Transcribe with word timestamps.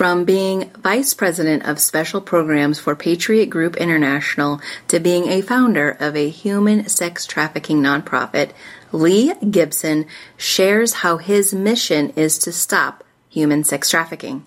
From 0.00 0.24
being 0.24 0.70
Vice 0.78 1.12
President 1.12 1.66
of 1.66 1.78
Special 1.78 2.22
Programs 2.22 2.78
for 2.78 2.96
Patriot 2.96 3.50
Group 3.50 3.76
International 3.76 4.58
to 4.88 4.98
being 4.98 5.28
a 5.28 5.42
founder 5.42 5.90
of 5.90 6.16
a 6.16 6.30
human 6.30 6.88
sex 6.88 7.26
trafficking 7.26 7.82
nonprofit, 7.82 8.52
Lee 8.92 9.34
Gibson 9.50 10.06
shares 10.38 10.94
how 10.94 11.18
his 11.18 11.52
mission 11.52 12.14
is 12.16 12.38
to 12.38 12.50
stop 12.50 13.04
human 13.28 13.62
sex 13.62 13.90
trafficking. 13.90 14.46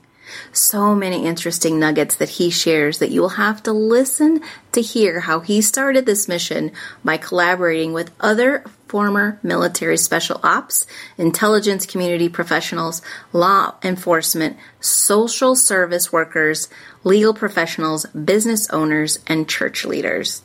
So 0.52 0.95
many 0.95 1.25
interesting 1.25 1.79
nuggets 1.79 2.16
that 2.16 2.29
he 2.29 2.49
shares 2.49 2.99
that 2.99 3.11
you 3.11 3.21
will 3.21 3.29
have 3.29 3.63
to 3.63 3.73
listen 3.73 4.41
to 4.71 4.81
hear 4.81 5.21
how 5.21 5.39
he 5.39 5.61
started 5.61 6.05
this 6.05 6.27
mission 6.27 6.71
by 7.04 7.17
collaborating 7.17 7.93
with 7.93 8.11
other 8.20 8.63
former 8.88 9.39
military 9.41 9.98
special 9.98 10.39
ops, 10.43 10.85
intelligence 11.17 11.85
community 11.85 12.30
professionals, 12.30 13.02
law 13.31 13.73
enforcement, 13.84 14.55
social 14.80 15.55
service 15.55 16.12
workers, 16.12 16.70
legal 17.04 17.34
professionals, 17.34 18.05
business 18.07 18.70
owners, 18.70 19.18
and 19.26 19.49
church 19.49 19.84
leaders. 19.84 20.43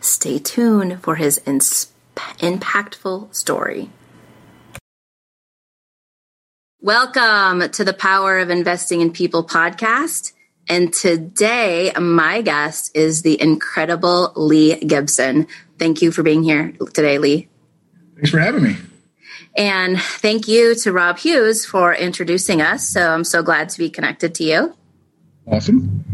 Stay 0.00 0.38
tuned 0.38 1.00
for 1.02 1.14
his 1.16 1.38
impactful 1.46 3.32
story. 3.34 3.90
Welcome 6.84 7.70
to 7.70 7.82
the 7.82 7.94
Power 7.94 8.40
of 8.40 8.50
Investing 8.50 9.00
in 9.00 9.10
People 9.10 9.42
podcast. 9.42 10.34
And 10.68 10.92
today, 10.92 11.90
my 11.98 12.42
guest 12.42 12.94
is 12.94 13.22
the 13.22 13.40
incredible 13.40 14.34
Lee 14.36 14.76
Gibson. 14.80 15.46
Thank 15.78 16.02
you 16.02 16.12
for 16.12 16.22
being 16.22 16.42
here 16.42 16.74
today, 16.92 17.16
Lee. 17.16 17.48
Thanks 18.16 18.28
for 18.28 18.38
having 18.38 18.64
me. 18.64 18.76
And 19.56 19.98
thank 19.98 20.46
you 20.46 20.74
to 20.74 20.92
Rob 20.92 21.16
Hughes 21.16 21.64
for 21.64 21.94
introducing 21.94 22.60
us. 22.60 22.86
So 22.86 23.00
I'm 23.00 23.24
so 23.24 23.42
glad 23.42 23.70
to 23.70 23.78
be 23.78 23.88
connected 23.88 24.34
to 24.34 24.44
you. 24.44 24.76
Awesome. 25.46 26.04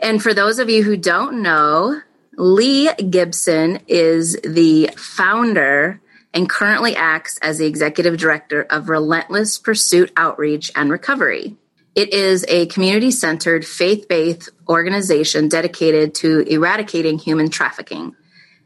And 0.00 0.20
for 0.20 0.34
those 0.34 0.58
of 0.58 0.68
you 0.68 0.82
who 0.82 0.96
don't 0.96 1.40
know, 1.40 2.00
Lee 2.36 2.92
Gibson 2.94 3.78
is 3.86 4.36
the 4.42 4.90
founder 4.96 6.00
and 6.34 6.48
currently 6.48 6.96
acts 6.96 7.38
as 7.38 7.58
the 7.58 7.66
executive 7.66 8.18
director 8.18 8.62
of 8.68 8.88
Relentless 8.88 9.56
Pursuit 9.56 10.12
Outreach 10.16 10.70
and 10.74 10.90
Recovery. 10.90 11.56
It 11.94 12.12
is 12.12 12.44
a 12.48 12.66
community 12.66 13.12
centered, 13.12 13.64
faith 13.64 14.08
based 14.08 14.50
organization 14.68 15.48
dedicated 15.48 16.14
to 16.16 16.40
eradicating 16.40 17.18
human 17.18 17.50
trafficking. 17.50 18.16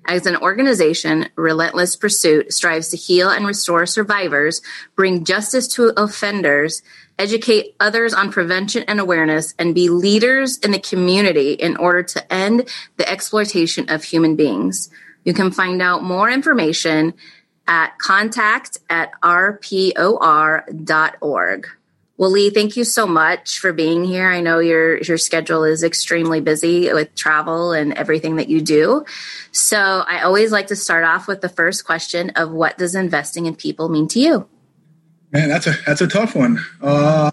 As 0.07 0.25
an 0.25 0.37
organization, 0.37 1.29
Relentless 1.37 1.95
Pursuit 1.95 2.55
strives 2.55 2.89
to 2.89 2.97
heal 2.97 3.29
and 3.29 3.47
restore 3.47 3.85
survivors, 3.85 4.63
bring 4.97 5.25
justice 5.25 5.69
to 5.75 5.93
offenders, 6.01 6.81
educate 7.19 7.77
others 7.79 8.15
on 8.15 8.33
prevention 8.33 8.85
and 8.89 8.99
awareness, 8.99 9.55
and 9.59 9.75
be 9.75 9.91
leaders 9.91 10.57
in 10.59 10.71
the 10.71 10.79
community 10.79 11.53
in 11.53 11.77
order 11.77 12.03
to 12.03 12.33
end 12.33 12.67
the 12.97 13.07
exploitation 13.07 13.91
of 13.91 14.03
human 14.05 14.35
beings. 14.35 14.89
You 15.25 15.35
can 15.35 15.51
find 15.51 15.83
out 15.83 16.03
more 16.03 16.31
information 16.31 17.13
at 17.69 17.97
contact 17.99 18.79
at 18.91 19.13
rpor.org. 19.21 19.99
Well, 22.17 22.31
Lee, 22.31 22.51
thank 22.51 22.77
you 22.77 22.83
so 22.83 23.07
much 23.07 23.61
for 23.61 23.73
being 23.73 24.03
here. 24.03 24.29
I 24.29 24.41
know 24.41 24.59
your 24.59 24.99
your 25.03 25.19
schedule 25.19 25.63
is 25.63 25.85
extremely 25.85 26.41
busy 26.41 26.93
with 26.93 27.15
travel 27.15 27.71
and 27.71 27.93
everything 27.93 28.35
that 28.37 28.49
you 28.49 28.61
do. 28.61 29.05
So 29.53 29.79
I 29.79 30.23
always 30.23 30.51
like 30.51 30.67
to 30.69 30.77
start 30.77 31.05
off 31.05 31.29
with 31.29 31.43
the 31.43 31.49
first 31.49 31.85
question 31.85 32.31
of 32.31 32.51
what 32.51 32.77
does 32.77 32.97
investing 32.97 33.47
in 33.47 33.55
people 33.55 33.89
mean 33.89 34.09
to 34.09 34.19
you? 34.19 34.49
Man, 35.31 35.49
that's 35.49 35.69
a 35.69 35.75
that's 35.87 36.01
a 36.01 36.09
tough 36.09 36.35
one. 36.35 36.59
Uh, 36.83 37.31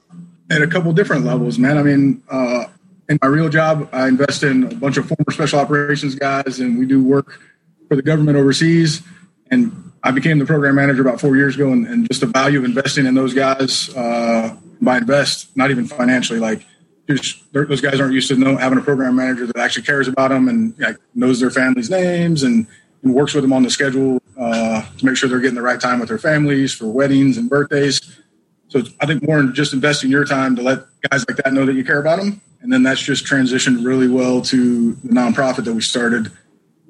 at 0.51 0.61
a 0.61 0.67
couple 0.67 0.93
different 0.93 1.25
levels, 1.25 1.57
man. 1.57 1.79
I 1.79 1.83
mean, 1.83 2.21
uh, 2.29 2.65
in 3.09 3.17
my 3.23 3.27
real 3.27 3.49
job, 3.49 3.89
I 3.91 4.07
invest 4.07 4.43
in 4.43 4.65
a 4.65 4.75
bunch 4.75 4.97
of 4.97 5.07
former 5.07 5.31
special 5.31 5.59
operations 5.59 6.13
guys, 6.13 6.59
and 6.59 6.77
we 6.77 6.85
do 6.85 7.03
work 7.03 7.41
for 7.87 7.95
the 7.95 8.03
government 8.03 8.37
overseas. 8.37 9.01
And 9.49 9.84
I 10.05 10.11
became 10.11 10.39
the 10.39 10.45
program 10.45 10.75
manager 10.75 11.01
about 11.01 11.19
four 11.19 11.35
years 11.35 11.55
ago, 11.55 11.73
and, 11.73 11.85
and 11.87 12.07
just 12.07 12.21
the 12.21 12.27
value 12.27 12.59
of 12.59 12.65
investing 12.65 13.05
in 13.05 13.15
those 13.15 13.33
guys. 13.33 13.93
Uh, 13.93 14.55
by 14.81 14.97
invest, 14.97 15.55
not 15.55 15.71
even 15.71 15.85
financially, 15.85 16.39
like 16.39 16.65
just 17.09 17.51
those 17.53 17.81
guys 17.81 17.99
aren't 17.99 18.13
used 18.13 18.27
to 18.29 18.35
know, 18.35 18.57
having 18.57 18.77
a 18.77 18.81
program 18.81 19.15
manager 19.15 19.45
that 19.45 19.57
actually 19.57 19.83
cares 19.83 20.07
about 20.07 20.29
them 20.29 20.47
and 20.47 20.77
like, 20.79 20.97
knows 21.13 21.39
their 21.39 21.51
family's 21.51 21.89
names 21.89 22.43
and, 22.43 22.67
and 23.03 23.13
works 23.13 23.33
with 23.33 23.43
them 23.43 23.53
on 23.53 23.63
the 23.63 23.69
schedule 23.69 24.21
uh, 24.37 24.83
to 24.97 25.05
make 25.05 25.15
sure 25.15 25.29
they're 25.29 25.39
getting 25.39 25.55
the 25.55 25.61
right 25.61 25.79
time 25.79 25.99
with 25.99 26.09
their 26.09 26.17
families 26.17 26.73
for 26.73 26.87
weddings 26.87 27.37
and 27.37 27.49
birthdays. 27.49 28.19
So 28.67 28.83
I 28.99 29.05
think 29.05 29.25
more 29.25 29.37
than 29.37 29.53
just 29.53 29.73
investing 29.73 30.09
your 30.09 30.25
time 30.25 30.55
to 30.55 30.61
let 30.61 30.85
guys 31.09 31.25
like 31.27 31.37
that 31.37 31.53
know 31.53 31.65
that 31.65 31.73
you 31.73 31.85
care 31.85 31.99
about 31.99 32.19
them. 32.19 32.41
And 32.61 32.73
then 32.73 32.81
that's 32.81 33.01
just 33.01 33.25
transitioned 33.25 33.85
really 33.85 34.07
well 34.07 34.41
to 34.41 34.93
the 34.93 35.13
nonprofit 35.13 35.65
that 35.65 35.73
we 35.73 35.81
started, 35.81 36.31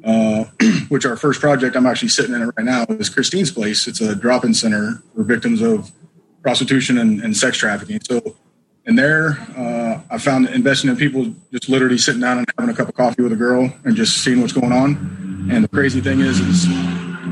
uh, 0.05 0.45
which 0.89 1.05
our 1.05 1.17
first 1.17 1.41
project 1.41 1.75
I'm 1.75 1.85
actually 1.85 2.09
sitting 2.09 2.35
in 2.35 2.41
it 2.41 2.53
right 2.57 2.65
now 2.65 2.85
is 2.89 3.09
Christine's 3.09 3.51
Place. 3.51 3.87
It's 3.87 4.01
a 4.01 4.15
drop-in 4.15 4.53
center 4.53 5.01
for 5.15 5.23
victims 5.23 5.61
of 5.61 5.91
prostitution 6.41 6.99
and, 6.99 7.21
and 7.21 7.35
sex 7.35 7.57
trafficking. 7.57 7.99
So 8.03 8.35
in 8.85 8.95
there, 8.95 9.39
uh, 9.57 10.01
I 10.11 10.19
found 10.19 10.47
investing 10.49 10.91
in 10.91 10.95
people 10.95 11.33
just 11.51 11.69
literally 11.69 11.97
sitting 11.97 12.21
down 12.21 12.37
and 12.37 12.47
having 12.57 12.73
a 12.73 12.77
cup 12.77 12.87
of 12.87 12.93
coffee 12.93 13.23
with 13.23 13.33
a 13.33 13.35
girl 13.35 13.73
and 13.83 13.95
just 13.95 14.23
seeing 14.23 14.41
what's 14.41 14.53
going 14.53 14.71
on. 14.71 15.49
And 15.51 15.63
the 15.63 15.67
crazy 15.67 16.01
thing 16.01 16.19
is, 16.19 16.39
it's 16.39 16.67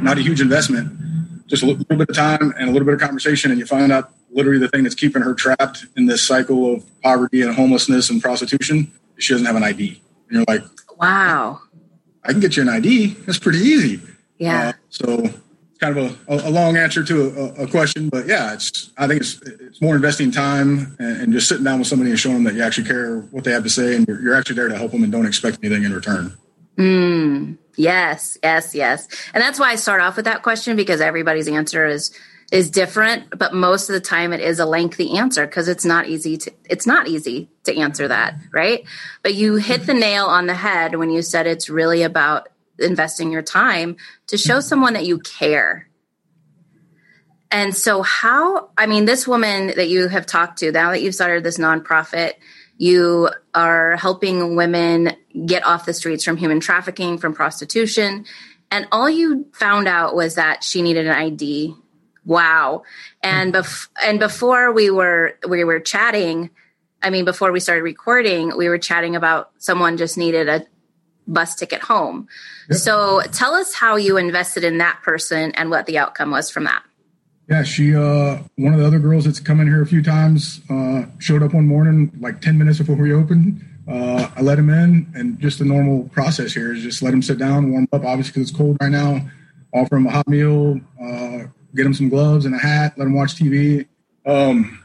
not 0.02 0.18
a 0.18 0.22
huge 0.22 0.42
investment, 0.42 1.48
just 1.48 1.62
a 1.62 1.68
little 1.68 1.84
bit 1.84 2.10
of 2.10 2.16
time 2.16 2.54
and 2.58 2.70
a 2.70 2.72
little 2.72 2.86
bit 2.86 2.96
of 2.96 3.00
conversation, 3.00 3.52
and 3.52 3.60
you 3.60 3.66
find 3.66 3.92
out 3.92 4.12
literally 4.32 4.58
the 4.58 4.68
thing 4.68 4.84
that's 4.84 4.96
keeping 4.96 5.22
her 5.22 5.36
trapped 5.36 5.86
in 5.96 6.08
this 6.08 6.26
cycle 6.26 6.74
of 6.74 7.02
poverty 7.02 7.44
and 7.44 7.54
homelessness 7.54 8.10
and 8.10 8.22
prostitution. 8.22 8.92
She 9.20 9.34
doesn't 9.34 9.46
have 9.46 9.56
an 9.56 9.64
ID, 9.64 10.02
and 10.30 10.38
you're 10.38 10.46
like, 10.48 10.64
"Wow, 11.00 11.62
I 12.26 12.32
can 12.32 12.40
get 12.40 12.56
you 12.56 12.64
an 12.64 12.70
ID. 12.70 13.08
That's 13.26 13.40
pretty 13.40 13.60
easy." 13.60 14.02
Yeah. 14.38 14.70
Uh, 14.70 14.74
so 14.90 15.30
kind 15.84 15.98
of 15.98 16.18
a, 16.28 16.48
a 16.48 16.52
long 16.52 16.78
answer 16.78 17.04
to 17.04 17.56
a, 17.58 17.64
a, 17.64 17.68
question, 17.68 18.10
but 18.10 18.26
yeah, 18.26 18.54
it's 18.54 18.92
I 18.98 19.08
think 19.08 19.22
it's 19.22 19.42
it's 19.42 19.82
more 19.82 19.96
investing 19.96 20.32
time 20.32 20.96
and, 21.00 21.22
and, 21.22 21.34
just 21.34 21.50
sitting 21.50 21.64
down 21.64 21.80
with 21.80 21.88
somebody 21.88 22.10
and 22.10 22.20
showing 22.20 22.36
them 22.36 22.44
that 22.46 22.54
you 22.54 22.64
actually 22.64 22.88
care 22.88 23.20
what 23.32 23.44
they 23.44 23.52
have 23.52 23.64
to 23.64 23.70
say 23.70 23.96
and 23.96 24.08
you're, 24.08 24.22
you're 24.22 24.36
actually 24.36 24.56
there 24.56 24.70
to 24.70 24.78
help 24.78 24.92
them 24.92 25.04
and 25.04 25.12
don't 25.12 25.26
expect 25.26 25.60
anything 25.64 25.84
in 25.84 25.94
return. 25.94 26.38
Mm, 26.78 27.58
yes, 27.76 28.38
yes, 28.42 28.74
yes, 28.74 29.08
and 29.34 29.42
that's 29.42 29.60
why 29.60 29.72
I 29.72 29.76
start 29.76 30.02
off 30.02 30.16
with 30.16 30.26
that 30.26 30.42
question 30.42 30.76
because 30.76 31.02
everybody's 31.02 31.48
answer 31.48 31.86
is 31.86 32.12
is 32.52 32.70
different, 32.70 33.38
but 33.38 33.54
most 33.54 33.90
of 33.90 33.94
the 33.94 34.02
time 34.02 34.34
it 34.34 34.40
is 34.40 34.60
a 34.60 34.66
lengthy 34.66 35.18
answer 35.18 35.46
because 35.46 35.68
it's 35.68 35.86
not 35.86 36.08
easy 36.08 36.38
to 36.38 36.52
it's 36.70 36.86
not 36.86 37.08
easy 37.08 37.50
to 37.64 37.76
answer 37.78 38.08
that, 38.08 38.36
right? 38.52 38.84
But 39.22 39.34
you 39.34 39.56
hit 39.56 39.86
the 39.86 39.94
nail 39.94 40.26
on 40.26 40.46
the 40.46 40.54
head 40.54 40.96
when 40.96 41.10
you 41.10 41.22
said 41.22 41.48
it's 41.48 41.70
really 41.70 42.04
about 42.04 42.50
investing 42.80 43.32
your 43.32 43.42
time 43.42 43.98
to 44.28 44.38
show 44.38 44.60
someone 44.60 44.94
that 44.94 45.06
you 45.06 45.20
care. 45.20 45.88
And 47.52 47.76
so, 47.76 48.02
how, 48.02 48.70
I 48.78 48.88
mean, 48.88 49.06
this 49.06 49.28
woman 49.28 49.68
that 49.68 49.88
you 49.88 50.08
have 50.08 50.26
talked 50.26 50.60
to, 50.60 50.72
now 50.72 50.90
that 50.90 51.04
you've 51.04 51.14
started 51.14 51.44
this 51.44 51.60
nonprofit, 51.60 52.34
you 52.78 53.30
are 53.54 53.96
helping 53.96 54.56
women 54.56 55.16
get 55.46 55.64
off 55.66 55.86
the 55.86 55.94
streets 55.94 56.24
from 56.24 56.38
human 56.38 56.60
trafficking, 56.60 57.20
from 57.20 57.36
prostitution. 57.36 58.26
And 58.72 58.88
all 58.92 59.08
you 59.08 59.46
found 59.54 59.88
out 59.88 60.16
was 60.16 60.36
that 60.36 60.64
she 60.64 60.82
needed 60.82 61.06
an 61.06 61.14
ID. 61.14 61.76
Wow. 62.26 62.84
And 63.22 63.54
bef- 63.54 63.90
and 64.04 64.20
before 64.20 64.72
we 64.72 64.90
were 64.90 65.38
we 65.48 65.64
were 65.64 65.80
chatting, 65.80 66.50
I 67.02 67.10
mean 67.10 67.26
before 67.26 67.52
we 67.52 67.60
started 67.60 67.84
recording, 67.84 68.56
we 68.58 68.70
were 68.70 68.78
chatting 68.78 69.16
about 69.16 69.52
someone 69.58 69.98
just 69.98 70.18
needed 70.18 70.48
a 70.48 70.66
bus 71.28 71.56
ticket 71.56 71.82
home. 71.82 72.28
Yep. 72.70 72.80
So 72.80 73.22
tell 73.32 73.54
us 73.54 73.74
how 73.74 73.96
you 73.96 74.18
invested 74.18 74.64
in 74.64 74.78
that 74.78 75.02
person 75.04 75.52
and 75.54 75.70
what 75.70 75.86
the 75.86 75.98
outcome 75.98 76.32
was 76.32 76.50
from 76.50 76.66
that. 76.66 76.84
Yeah, 77.50 77.64
she 77.64 77.94
uh 77.94 78.40
one 78.56 78.74
of 78.74 78.80
the 78.80 78.88
other 78.88 79.00
girls 79.00 79.26
that's 79.26 79.40
come 79.40 79.60
in 79.60 79.68
here 79.68 79.82
a 79.82 79.86
few 79.86 80.02
times 80.02 80.62
uh 80.70 81.04
showed 81.20 81.44
up 81.44 81.54
one 81.54 81.68
morning 81.68 82.12
like 82.20 82.42
10 82.42 82.58
minutes 82.58 82.78
before 82.78 82.96
we 82.96 83.14
opened. 83.14 83.64
Uh 83.86 84.30
I 84.36 84.42
let 84.42 84.58
him 84.58 84.70
in 84.70 85.12
and 85.14 85.40
just 85.40 85.60
the 85.60 85.66
normal 85.66 86.04
process 86.10 86.54
here 86.54 86.74
is 86.74 86.84
just 86.84 87.02
let 87.02 87.14
him 87.14 87.22
sit 87.22 87.38
down, 87.38 87.72
warm 87.72 87.88
up 87.92 88.06
obviously 88.06 88.32
because 88.32 88.50
it's 88.50 88.58
cold 88.58 88.78
right 88.80 88.92
now. 88.92 89.28
Offer 89.74 89.98
him 89.98 90.08
a 90.08 90.12
hot 90.12 90.28
meal, 90.28 90.80
uh 91.02 91.48
get 91.76 91.86
him 91.86 91.94
some 91.94 92.10
gloves 92.10 92.46
and 92.46 92.56
a 92.56 92.58
hat, 92.58 92.94
let 92.98 93.06
him 93.06 93.14
watch 93.14 93.36
TV. 93.36 93.88
Um 94.26 94.80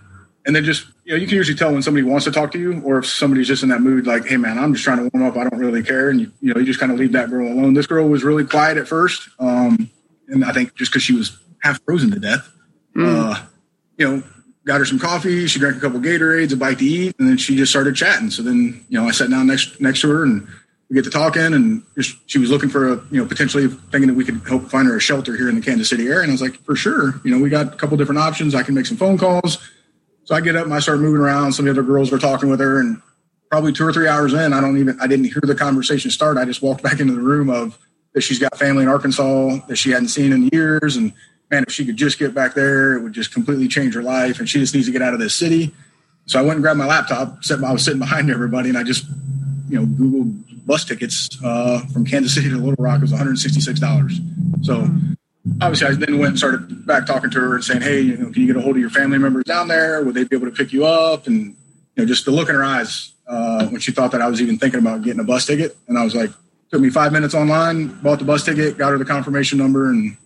and 0.49 0.57
then 0.57 0.65
just 0.65 0.87
you 1.05 1.13
know 1.13 1.19
you 1.19 1.27
can 1.27 1.37
usually 1.37 1.57
tell 1.57 1.73
when 1.73 1.83
somebody 1.83 2.03
wants 2.03 2.25
to 2.25 2.33
talk 2.33 2.51
to 2.51 2.59
you 2.59 2.81
or 2.81 2.99
if 2.99 3.07
somebody's 3.07 3.47
just 3.47 3.63
in 3.63 3.69
that 3.69 3.81
mood 3.81 4.07
like 4.07 4.25
hey 4.27 4.37
man 4.37 4.59
i'm 4.59 4.73
just 4.73 4.83
trying 4.83 4.97
to 4.97 5.09
warm 5.13 5.29
up 5.29 5.37
i 5.37 5.49
don't 5.49 5.59
really 5.61 5.83
care 5.83 6.09
and 6.11 6.21
you, 6.21 6.33
you 6.41 6.53
know 6.53 6.59
you 6.59 6.67
just 6.67 6.81
kind 6.81 6.91
of 6.91 6.99
leave 6.99 7.13
that 7.13 7.31
girl 7.31 7.47
alone 7.47 7.75
this 7.75 7.87
girl 7.87 8.09
was 8.09 8.25
really 8.25 8.45
quiet 8.45 8.79
at 8.79 8.89
first 8.89 9.29
um, 9.39 9.91
and 10.29 10.45
i 10.45 10.53
think 10.53 10.75
just 10.75 10.91
because 10.91 11.03
she 11.03 11.13
was 11.13 11.39
half 11.63 11.81
frozen 11.85 12.11
to 12.11 12.19
death 12.19 12.51
mm. 12.97 13.07
uh, 13.07 13.41
you 13.99 14.09
know 14.09 14.23
got 14.65 14.79
her 14.79 14.87
some 14.87 14.99
coffee 14.99 15.47
she 15.47 15.59
drank 15.59 15.77
a 15.77 15.81
couple 15.81 16.01
gatorades 16.01 16.53
a 16.53 16.57
bite 16.57 16.79
to 16.79 16.85
eat 16.85 17.15
and 17.19 17.29
then 17.29 17.37
she 17.37 17.55
just 17.55 17.71
started 17.71 17.95
chatting 17.95 18.31
so 18.31 18.43
then 18.43 18.85
you 18.89 18.99
know 18.99 19.07
i 19.07 19.11
sat 19.11 19.31
down 19.31 19.47
next 19.47 19.81
next 19.81 20.01
to 20.01 20.09
her 20.09 20.23
and 20.23 20.49
we 20.89 20.95
get 20.95 21.05
to 21.05 21.11
talking 21.11 21.53
and 21.53 21.83
she 22.27 22.39
was 22.39 22.51
looking 22.51 22.69
for 22.69 22.93
a 22.93 22.97
you 23.11 23.21
know 23.21 23.27
potentially 23.27 23.69
thinking 23.91 24.09
that 24.09 24.15
we 24.15 24.25
could 24.25 24.41
help 24.49 24.71
find 24.71 24.89
her 24.89 24.97
a 24.97 25.01
shelter 25.01 25.37
here 25.37 25.49
in 25.49 25.55
the 25.55 25.61
kansas 25.61 25.89
city 25.91 26.07
area 26.07 26.23
and 26.23 26.31
i 26.31 26.33
was 26.33 26.41
like 26.41 26.55
for 26.65 26.75
sure 26.75 27.21
you 27.25 27.31
know 27.31 27.43
we 27.43 27.51
got 27.51 27.75
a 27.75 27.77
couple 27.77 27.97
different 27.97 28.19
options 28.19 28.55
i 28.55 28.63
can 28.63 28.75
make 28.75 28.87
some 28.87 28.97
phone 28.97 29.19
calls 29.19 29.59
So 30.29 30.35
I 30.35 30.43
get 30.43 30.57
up 30.57 30.67
and 30.67 30.75
I 30.75 30.79
start 30.81 31.01
moving 31.01 31.23
around. 31.23 31.53
Some 31.55 31.67
of 31.67 31.75
the 31.75 31.81
other 31.81 31.87
girls 31.87 32.13
were 32.13 32.19
talking 32.19 32.51
with 32.51 32.61
her, 32.61 32.81
and 32.81 33.01
probably 33.51 33.73
two 33.73 33.87
or 33.87 33.95
three 33.95 34.07
hours 34.07 34.35
in, 34.35 34.53
I 34.53 34.61
don't 34.61 34.77
even 34.77 35.01
I 35.01 35.07
didn't 35.07 35.25
hear 35.25 35.41
the 35.43 35.55
conversation 35.55 36.11
start. 36.11 36.37
I 36.37 36.45
just 36.45 36.61
walked 36.61 36.83
back 36.89 37.01
into 37.01 37.15
the 37.15 37.23
room 37.23 37.49
of 37.49 37.79
that 38.13 38.21
she's 38.21 38.39
got 38.39 38.57
family 38.59 38.83
in 38.83 38.91
Arkansas 38.91 39.61
that 39.69 39.77
she 39.77 39.91
hadn't 39.91 40.09
seen 40.09 40.33
in 40.33 40.51
years, 40.53 40.97
and 40.97 41.15
man, 41.51 41.65
if 41.67 41.73
she 41.73 41.87
could 41.87 41.97
just 41.97 42.19
get 42.19 42.35
back 42.35 42.53
there, 42.53 42.93
it 42.95 43.03
would 43.03 43.15
just 43.15 43.33
completely 43.33 43.69
change 43.69 43.95
her 43.95 44.03
life. 44.03 44.39
And 44.39 44.47
she 44.47 44.59
just 44.59 44.75
needs 44.75 44.87
to 44.87 44.93
get 44.93 45.01
out 45.01 45.15
of 45.15 45.19
this 45.19 45.35
city. 45.35 45.75
So 46.27 46.39
I 46.39 46.43
went 46.43 46.57
and 46.57 46.63
grabbed 46.63 46.79
my 46.79 46.85
laptop. 46.87 47.39
I 47.51 47.73
was 47.73 47.83
sitting 47.83 47.99
behind 47.99 48.31
everybody, 48.31 48.69
and 48.69 48.77
I 48.77 48.83
just 48.83 49.07
you 49.71 49.81
know 49.81 49.87
Googled 49.87 50.43
bus 50.69 50.85
tickets 50.85 51.31
uh, 51.43 51.81
from 51.93 52.05
Kansas 52.05 52.35
City 52.35 52.51
to 52.51 52.57
Little 52.57 52.77
Rock. 52.79 52.99
It 52.99 53.03
was 53.03 53.11
one 53.11 53.19
hundred 53.19 53.39
sixty 53.39 53.61
six 53.61 53.81
dollars. 53.81 54.21
So 54.63 54.87
obviously 55.61 55.89
I 55.89 55.93
then 55.95 56.19
went 56.19 56.31
and 56.31 56.39
started 56.39 56.87
back 56.87 57.07
talking 57.07 57.31
to 57.31 57.41
her 57.41 57.55
and 57.55 57.65
saying, 57.65 57.81
Hey, 57.81 58.01
you 58.01 58.17
know, 58.17 58.31
can 58.31 58.43
you 58.43 58.47
get 58.47 58.57
a 58.57 58.61
hold 58.61 58.77
of 58.77 58.81
your 58.81 58.91
family 58.91 59.19
members 59.19 59.45
down 59.45 59.67
there? 59.67 60.05
Would 60.05 60.15
they 60.15 60.25
be 60.25 60.37
able 60.37 60.47
to 60.47 60.55
pick 60.55 60.73
you 60.73 60.87
up? 60.87 61.27
And, 61.27 61.47
you 61.47 61.57
know, 61.97 62.05
just 62.05 62.25
the 62.25 62.31
look 62.31 62.49
in 62.49 62.55
her 62.55 62.65
eyes 62.65 63.13
uh, 63.27 63.67
when 63.69 63.81
she 63.81 63.93
thought 63.93 64.13
that 64.13 64.23
I 64.23 64.29
was 64.29 64.41
even 64.41 64.59
thinking 64.59 64.81
about 64.81 65.03
getting 65.03 65.21
a 65.21 65.25
bus 65.25 65.47
ticket. 65.47 65.77
And 65.89 65.99
I 65.99 66.05
was 66.05 66.15
like, 66.15 66.31
took 66.71 66.81
me 66.81 66.91
five 66.91 67.13
minutes 67.13 67.35
online, 67.35 67.89
bought 68.03 68.19
the 68.19 68.25
bus 68.25 68.45
ticket, 68.45 68.77
got 68.77 68.91
her 68.91 68.99
the 68.99 69.05
confirmation 69.05 69.59
number. 69.59 69.91
And 69.91 70.17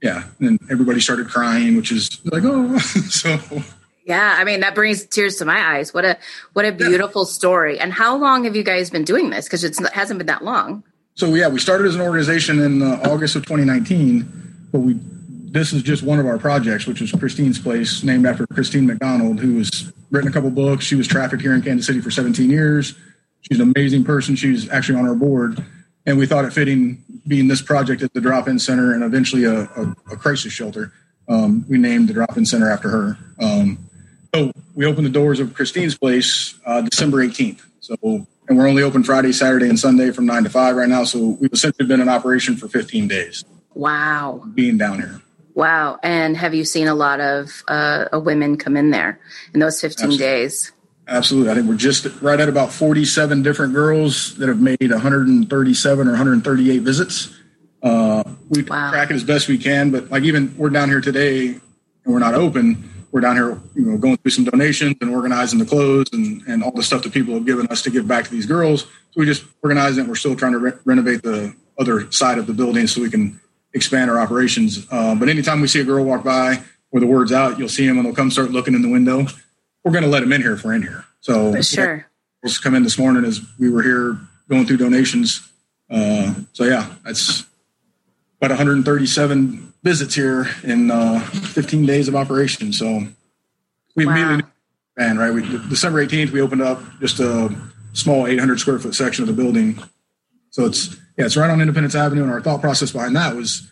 yeah, 0.00 0.24
and 0.40 0.58
everybody 0.70 1.00
started 1.00 1.28
crying, 1.28 1.76
which 1.76 1.90
is 1.90 2.20
like, 2.24 2.44
oh, 2.44 2.78
so. 2.78 3.38
Yeah, 4.08 4.36
I 4.38 4.44
mean 4.44 4.60
that 4.60 4.74
brings 4.74 5.04
tears 5.04 5.36
to 5.36 5.44
my 5.44 5.76
eyes. 5.76 5.94
What 5.94 6.04
a 6.04 6.18
what 6.54 6.64
a 6.64 6.72
beautiful 6.72 7.22
yeah. 7.22 7.30
story. 7.30 7.78
And 7.78 7.92
how 7.92 8.16
long 8.16 8.44
have 8.44 8.56
you 8.56 8.64
guys 8.64 8.90
been 8.90 9.04
doing 9.04 9.30
this? 9.30 9.44
Because 9.46 9.62
it 9.62 9.76
hasn't 9.92 10.18
been 10.18 10.26
that 10.26 10.42
long. 10.42 10.82
So 11.14 11.34
yeah, 11.34 11.48
we 11.48 11.60
started 11.60 11.86
as 11.86 11.94
an 11.94 12.00
organization 12.00 12.58
in 12.60 12.82
uh, 12.82 13.00
August 13.04 13.36
of 13.36 13.44
2019 13.44 14.48
but 14.72 14.80
we 14.80 14.98
this 15.50 15.72
is 15.72 15.82
just 15.82 16.02
one 16.02 16.18
of 16.18 16.26
our 16.26 16.38
projects, 16.38 16.86
which 16.86 17.00
is 17.00 17.10
Christine's 17.10 17.58
Place, 17.58 18.04
named 18.04 18.26
after 18.26 18.46
Christine 18.48 18.86
McDonald, 18.86 19.40
who 19.40 19.56
has 19.56 19.90
written 20.10 20.28
a 20.28 20.32
couple 20.32 20.50
books. 20.50 20.84
She 20.84 20.94
was 20.94 21.06
trafficked 21.06 21.40
here 21.40 21.54
in 21.54 21.62
Kansas 21.62 21.86
City 21.86 22.02
for 22.02 22.10
17 22.10 22.50
years. 22.50 22.94
She's 23.40 23.58
an 23.58 23.72
amazing 23.74 24.04
person. 24.04 24.36
She's 24.36 24.68
actually 24.68 24.98
on 24.98 25.08
our 25.08 25.14
board. 25.14 25.64
And 26.04 26.18
we 26.18 26.26
thought 26.26 26.44
it 26.44 26.52
fitting, 26.52 27.02
being 27.26 27.48
this 27.48 27.62
project 27.62 28.02
at 28.02 28.12
the 28.12 28.20
drop 28.20 28.46
in 28.46 28.58
center 28.58 28.92
and 28.92 29.02
eventually 29.02 29.44
a, 29.44 29.60
a, 29.60 29.94
a 30.12 30.16
crisis 30.16 30.52
shelter, 30.52 30.92
um, 31.30 31.64
we 31.66 31.78
named 31.78 32.10
the 32.10 32.12
drop 32.12 32.36
in 32.36 32.44
center 32.44 32.70
after 32.70 32.90
her. 32.90 33.18
Um, 33.40 33.87
so 34.34 34.52
we 34.74 34.86
opened 34.86 35.06
the 35.06 35.10
doors 35.10 35.40
of 35.40 35.54
Christine's 35.54 35.96
Place 35.96 36.58
uh, 36.66 36.82
December 36.82 37.18
18th. 37.18 37.62
So, 37.80 37.96
and 38.48 38.58
we're 38.58 38.68
only 38.68 38.82
open 38.82 39.02
Friday, 39.02 39.32
Saturday, 39.32 39.68
and 39.68 39.78
Sunday 39.78 40.10
from 40.10 40.26
9 40.26 40.44
to 40.44 40.50
5 40.50 40.76
right 40.76 40.88
now. 40.88 41.04
So 41.04 41.36
we've 41.40 41.52
essentially 41.52 41.86
been 41.86 42.00
in 42.00 42.08
operation 42.08 42.56
for 42.56 42.68
15 42.68 43.08
days. 43.08 43.44
Wow. 43.74 44.42
Being 44.54 44.78
down 44.78 44.98
here. 44.98 45.20
Wow. 45.54 45.98
And 46.02 46.36
have 46.36 46.54
you 46.54 46.64
seen 46.64 46.88
a 46.88 46.94
lot 46.94 47.20
of 47.20 47.64
uh, 47.68 48.06
women 48.12 48.56
come 48.56 48.76
in 48.76 48.90
there 48.90 49.18
in 49.54 49.60
those 49.60 49.80
15 49.80 50.04
Absolutely. 50.04 50.18
days? 50.18 50.72
Absolutely. 51.08 51.50
I 51.50 51.54
think 51.54 51.66
we're 51.66 51.76
just 51.76 52.06
right 52.20 52.38
at 52.38 52.48
about 52.48 52.70
47 52.70 53.42
different 53.42 53.72
girls 53.72 54.36
that 54.36 54.48
have 54.48 54.60
made 54.60 54.90
137 54.90 56.06
or 56.06 56.10
138 56.10 56.78
visits. 56.82 57.34
Uh, 57.82 58.22
we 58.50 58.62
wow. 58.62 58.90
track 58.90 59.10
it 59.10 59.14
as 59.14 59.24
best 59.24 59.48
we 59.48 59.56
can, 59.56 59.90
but 59.90 60.10
like 60.10 60.24
even 60.24 60.54
we're 60.58 60.68
down 60.68 60.88
here 60.88 61.00
today 61.00 61.48
and 61.48 61.62
we're 62.04 62.18
not 62.18 62.34
open. 62.34 62.97
We're 63.10 63.20
down 63.20 63.36
here, 63.36 63.58
you 63.74 63.82
know, 63.82 63.96
going 63.96 64.18
through 64.18 64.32
some 64.32 64.44
donations 64.44 64.96
and 65.00 65.10
organizing 65.10 65.58
the 65.58 65.64
clothes 65.64 66.08
and, 66.12 66.42
and 66.46 66.62
all 66.62 66.72
the 66.72 66.82
stuff 66.82 67.02
that 67.02 67.12
people 67.12 67.34
have 67.34 67.46
given 67.46 67.66
us 67.68 67.82
to 67.82 67.90
give 67.90 68.06
back 68.06 68.24
to 68.24 68.30
these 68.30 68.46
girls. 68.46 68.82
So 68.82 69.16
we 69.16 69.26
just 69.26 69.44
organize 69.62 69.96
it. 69.96 70.06
We're 70.06 70.14
still 70.14 70.36
trying 70.36 70.52
to 70.52 70.58
re- 70.58 70.72
renovate 70.84 71.22
the 71.22 71.54
other 71.78 72.10
side 72.12 72.38
of 72.38 72.46
the 72.46 72.52
building 72.52 72.86
so 72.86 73.00
we 73.00 73.10
can 73.10 73.40
expand 73.72 74.10
our 74.10 74.18
operations. 74.18 74.86
Uh, 74.90 75.14
but 75.14 75.28
anytime 75.28 75.60
we 75.60 75.68
see 75.68 75.80
a 75.80 75.84
girl 75.84 76.04
walk 76.04 76.22
by 76.22 76.62
or 76.90 77.00
the 77.00 77.06
word's 77.06 77.32
out, 77.32 77.58
you'll 77.58 77.68
see 77.68 77.86
them 77.86 77.96
and 77.96 78.06
they'll 78.06 78.14
come 78.14 78.30
start 78.30 78.50
looking 78.50 78.74
in 78.74 78.82
the 78.82 78.90
window. 78.90 79.26
We're 79.84 79.92
going 79.92 80.04
to 80.04 80.10
let 80.10 80.20
them 80.20 80.32
in 80.32 80.42
here 80.42 80.52
if 80.52 80.64
we're 80.64 80.74
in 80.74 80.82
here. 80.82 81.04
So 81.20 81.52
For 81.52 81.62
sure. 81.62 82.10
Just 82.44 82.62
come 82.62 82.74
in 82.74 82.82
this 82.82 82.98
morning 82.98 83.24
as 83.24 83.40
we 83.58 83.70
were 83.70 83.82
here 83.82 84.18
going 84.48 84.66
through 84.66 84.76
donations. 84.76 85.48
Uh, 85.90 86.34
so 86.52 86.64
yeah, 86.64 86.88
that's 87.04 87.44
about 88.40 88.50
137 88.50 89.72
visits 89.82 90.14
here 90.14 90.46
in 90.64 90.90
uh, 90.90 91.20
15 91.20 91.86
days 91.86 92.08
of 92.08 92.16
operation. 92.16 92.72
So 92.72 93.02
we 93.94 94.06
wow. 94.06 94.12
immediately 94.12 94.50
man, 94.98 95.16
right? 95.16 95.32
We 95.32 95.42
December 95.68 96.04
18th 96.04 96.30
we 96.30 96.40
opened 96.40 96.62
up 96.62 96.80
just 97.00 97.20
a 97.20 97.54
small 97.92 98.26
800 98.26 98.60
square 98.60 98.78
foot 98.78 98.94
section 98.94 99.22
of 99.22 99.34
the 99.34 99.42
building. 99.42 99.82
So 100.50 100.66
it's 100.66 100.96
yeah, 101.16 101.24
it's 101.24 101.36
right 101.36 101.50
on 101.50 101.60
Independence 101.60 101.94
Avenue, 101.94 102.22
and 102.22 102.30
our 102.30 102.40
thought 102.40 102.60
process 102.60 102.92
behind 102.92 103.16
that 103.16 103.34
was, 103.34 103.68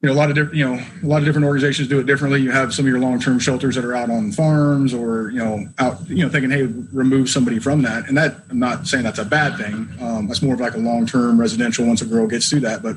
you 0.00 0.08
know, 0.08 0.12
a 0.12 0.16
lot 0.16 0.28
of 0.28 0.36
different, 0.36 0.56
you 0.56 0.64
know, 0.64 0.80
a 1.02 1.06
lot 1.06 1.18
of 1.18 1.24
different 1.24 1.46
organizations 1.46 1.88
do 1.88 1.98
it 1.98 2.06
differently. 2.06 2.40
You 2.40 2.52
have 2.52 2.72
some 2.72 2.84
of 2.84 2.88
your 2.88 3.00
long-term 3.00 3.40
shelters 3.40 3.74
that 3.74 3.84
are 3.84 3.94
out 3.94 4.10
on 4.10 4.30
farms, 4.30 4.94
or 4.94 5.30
you 5.30 5.38
know, 5.38 5.66
out, 5.78 6.08
you 6.08 6.24
know, 6.24 6.28
thinking, 6.28 6.50
hey, 6.50 6.62
remove 6.92 7.28
somebody 7.28 7.58
from 7.58 7.82
that, 7.82 8.08
and 8.08 8.16
that 8.16 8.36
I'm 8.50 8.58
not 8.58 8.86
saying 8.86 9.04
that's 9.04 9.18
a 9.18 9.24
bad 9.24 9.56
thing. 9.58 9.88
Um, 10.00 10.26
that's 10.26 10.42
more 10.42 10.54
of 10.54 10.60
like 10.60 10.74
a 10.74 10.78
long-term 10.78 11.40
residential. 11.40 11.86
Once 11.86 12.02
a 12.02 12.06
girl 12.06 12.26
gets 12.26 12.48
through 12.48 12.60
that, 12.60 12.82
but 12.82 12.96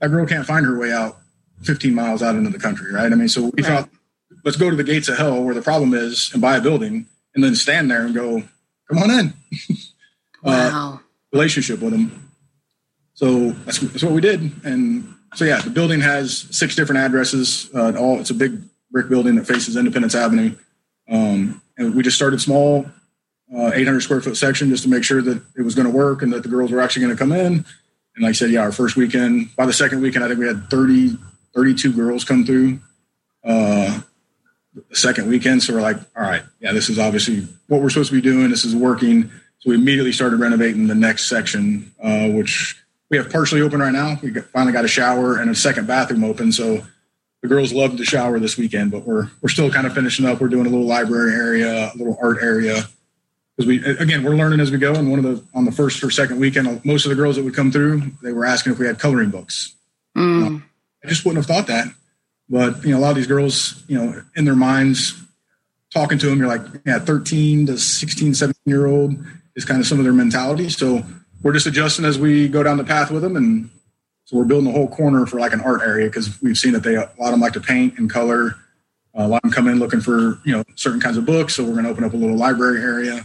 that 0.00 0.08
girl 0.10 0.26
can't 0.26 0.46
find 0.46 0.66
her 0.66 0.78
way 0.78 0.92
out 0.92 1.18
15 1.62 1.94
miles 1.94 2.22
out 2.22 2.36
into 2.36 2.50
the 2.50 2.58
country, 2.58 2.92
right? 2.92 3.10
I 3.10 3.14
mean, 3.14 3.28
so 3.28 3.42
we 3.42 3.62
right. 3.62 3.64
thought, 3.64 3.88
let's 4.44 4.56
go 4.56 4.70
to 4.70 4.76
the 4.76 4.84
gates 4.84 5.08
of 5.08 5.16
hell 5.18 5.42
where 5.42 5.54
the 5.54 5.62
problem 5.62 5.94
is, 5.94 6.30
and 6.32 6.42
buy 6.42 6.56
a 6.56 6.60
building, 6.60 7.06
and 7.34 7.42
then 7.42 7.54
stand 7.54 7.90
there 7.90 8.04
and 8.04 8.14
go, 8.14 8.42
come 8.88 8.98
on 8.98 9.10
in. 9.10 9.34
Uh, 10.44 10.70
wow. 10.70 10.92
Uh, 10.92 10.98
relationship 11.32 11.80
with 11.80 11.90
them 11.90 12.26
so 13.16 13.50
that's, 13.64 13.78
that's 13.78 14.04
what 14.04 14.12
we 14.12 14.20
did. 14.20 14.52
And 14.64 15.14
so, 15.34 15.46
yeah, 15.46 15.60
the 15.60 15.70
building 15.70 16.00
has 16.00 16.46
six 16.50 16.76
different 16.76 17.00
addresses. 17.00 17.68
Uh, 17.74 17.94
all 17.98 18.20
It's 18.20 18.30
a 18.30 18.34
big 18.34 18.60
brick 18.90 19.08
building 19.08 19.36
that 19.36 19.46
faces 19.46 19.76
Independence 19.76 20.14
Avenue. 20.14 20.54
Um, 21.08 21.62
and 21.78 21.94
we 21.94 22.02
just 22.02 22.16
started 22.16 22.42
small, 22.42 22.86
uh, 23.56 23.70
800 23.74 24.00
square 24.02 24.20
foot 24.20 24.36
section 24.36 24.68
just 24.68 24.82
to 24.82 24.90
make 24.90 25.02
sure 25.02 25.22
that 25.22 25.42
it 25.56 25.62
was 25.62 25.74
going 25.74 25.90
to 25.90 25.96
work 25.96 26.20
and 26.20 26.30
that 26.34 26.42
the 26.42 26.48
girls 26.50 26.70
were 26.70 26.80
actually 26.80 27.06
going 27.06 27.16
to 27.16 27.18
come 27.18 27.32
in. 27.32 27.64
And 28.16 28.24
like 28.24 28.30
I 28.30 28.32
said, 28.32 28.50
yeah, 28.50 28.60
our 28.60 28.72
first 28.72 28.96
weekend, 28.96 29.54
by 29.54 29.66
the 29.66 29.72
second 29.72 30.00
weekend, 30.00 30.24
I 30.24 30.28
think 30.28 30.40
we 30.40 30.46
had 30.46 30.68
30, 30.70 31.16
32 31.54 31.92
girls 31.92 32.24
come 32.24 32.44
through. 32.44 32.80
Uh, 33.44 34.00
the 34.90 34.96
second 34.96 35.28
weekend. 35.28 35.62
So 35.62 35.74
we're 35.74 35.80
like, 35.80 35.96
all 36.16 36.22
right, 36.22 36.42
yeah, 36.60 36.72
this 36.72 36.88
is 36.88 36.98
obviously 36.98 37.46
what 37.68 37.80
we're 37.80 37.90
supposed 37.90 38.10
to 38.10 38.14
be 38.14 38.20
doing. 38.20 38.50
This 38.50 38.64
is 38.64 38.74
working. 38.74 39.30
So 39.58 39.70
we 39.70 39.76
immediately 39.76 40.12
started 40.12 40.38
renovating 40.40 40.86
the 40.86 40.94
next 40.94 41.28
section, 41.28 41.92
uh, 42.02 42.28
which 42.28 42.76
we 43.10 43.16
have 43.16 43.30
partially 43.30 43.62
open 43.62 43.80
right 43.80 43.92
now. 43.92 44.18
We 44.22 44.32
finally 44.32 44.72
got 44.72 44.84
a 44.84 44.88
shower 44.88 45.38
and 45.38 45.50
a 45.50 45.54
second 45.54 45.86
bathroom 45.86 46.24
open. 46.24 46.52
So 46.52 46.84
the 47.42 47.48
girls 47.48 47.72
loved 47.72 47.98
the 47.98 48.04
shower 48.04 48.38
this 48.38 48.58
weekend, 48.58 48.90
but 48.90 49.04
we're 49.04 49.30
we're 49.40 49.48
still 49.48 49.70
kind 49.70 49.86
of 49.86 49.94
finishing 49.94 50.26
up. 50.26 50.40
We're 50.40 50.48
doing 50.48 50.66
a 50.66 50.70
little 50.70 50.86
library 50.86 51.32
area, 51.32 51.92
a 51.94 51.96
little 51.96 52.18
art 52.20 52.38
area. 52.42 52.84
Because 53.56 53.68
we 53.68 53.84
again 53.84 54.22
we're 54.22 54.36
learning 54.36 54.60
as 54.60 54.70
we 54.70 54.78
go. 54.78 54.94
And 54.94 55.10
one 55.10 55.18
of 55.18 55.24
the 55.24 55.42
on 55.54 55.64
the 55.64 55.72
first 55.72 56.02
or 56.04 56.10
second 56.10 56.38
weekend, 56.38 56.84
most 56.84 57.06
of 57.06 57.10
the 57.10 57.16
girls 57.16 57.36
that 57.36 57.44
would 57.44 57.54
come 57.54 57.72
through, 57.72 58.02
they 58.22 58.32
were 58.32 58.44
asking 58.44 58.72
if 58.72 58.78
we 58.78 58.86
had 58.86 58.98
coloring 58.98 59.30
books. 59.30 59.74
Mm. 60.16 60.62
I 61.04 61.08
just 61.08 61.24
wouldn't 61.24 61.44
have 61.44 61.56
thought 61.56 61.66
that. 61.68 61.88
But 62.48 62.84
you 62.84 62.90
know, 62.90 62.98
a 62.98 63.00
lot 63.00 63.10
of 63.10 63.16
these 63.16 63.26
girls, 63.26 63.82
you 63.88 63.98
know, 63.98 64.22
in 64.36 64.44
their 64.44 64.56
minds, 64.56 65.20
talking 65.92 66.18
to 66.18 66.26
them, 66.26 66.38
you're 66.38 66.48
like, 66.48 66.62
yeah, 66.84 66.98
13 66.98 67.66
to 67.66 67.78
16, 67.78 68.34
17 68.34 68.60
year 68.66 68.86
old 68.86 69.16
is 69.54 69.64
kind 69.64 69.80
of 69.80 69.86
some 69.86 69.98
of 69.98 70.04
their 70.04 70.12
mentality. 70.12 70.68
So 70.68 71.02
we're 71.42 71.52
just 71.52 71.66
adjusting 71.66 72.04
as 72.04 72.18
we 72.18 72.48
go 72.48 72.62
down 72.62 72.76
the 72.76 72.84
path 72.84 73.10
with 73.10 73.22
them. 73.22 73.36
And 73.36 73.70
so 74.24 74.36
we're 74.36 74.44
building 74.44 74.68
a 74.68 74.72
whole 74.72 74.88
corner 74.88 75.26
for 75.26 75.40
like 75.40 75.52
an 75.52 75.60
art 75.60 75.80
area 75.82 76.06
because 76.06 76.40
we've 76.42 76.58
seen 76.58 76.72
that 76.72 76.82
they, 76.82 76.96
a 76.96 77.10
lot 77.18 77.26
of 77.26 77.30
them 77.32 77.40
like 77.40 77.54
to 77.54 77.60
paint 77.60 77.98
and 77.98 78.10
color. 78.10 78.56
Uh, 79.18 79.22
a 79.22 79.28
lot 79.28 79.36
of 79.36 79.42
them 79.42 79.52
come 79.52 79.68
in 79.68 79.78
looking 79.78 80.00
for, 80.00 80.38
you 80.44 80.52
know, 80.52 80.62
certain 80.74 81.00
kinds 81.00 81.16
of 81.16 81.24
books. 81.24 81.54
So 81.54 81.64
we're 81.64 81.72
going 81.72 81.84
to 81.84 81.90
open 81.90 82.04
up 82.04 82.12
a 82.12 82.16
little 82.16 82.36
library 82.36 82.82
area. 82.82 83.24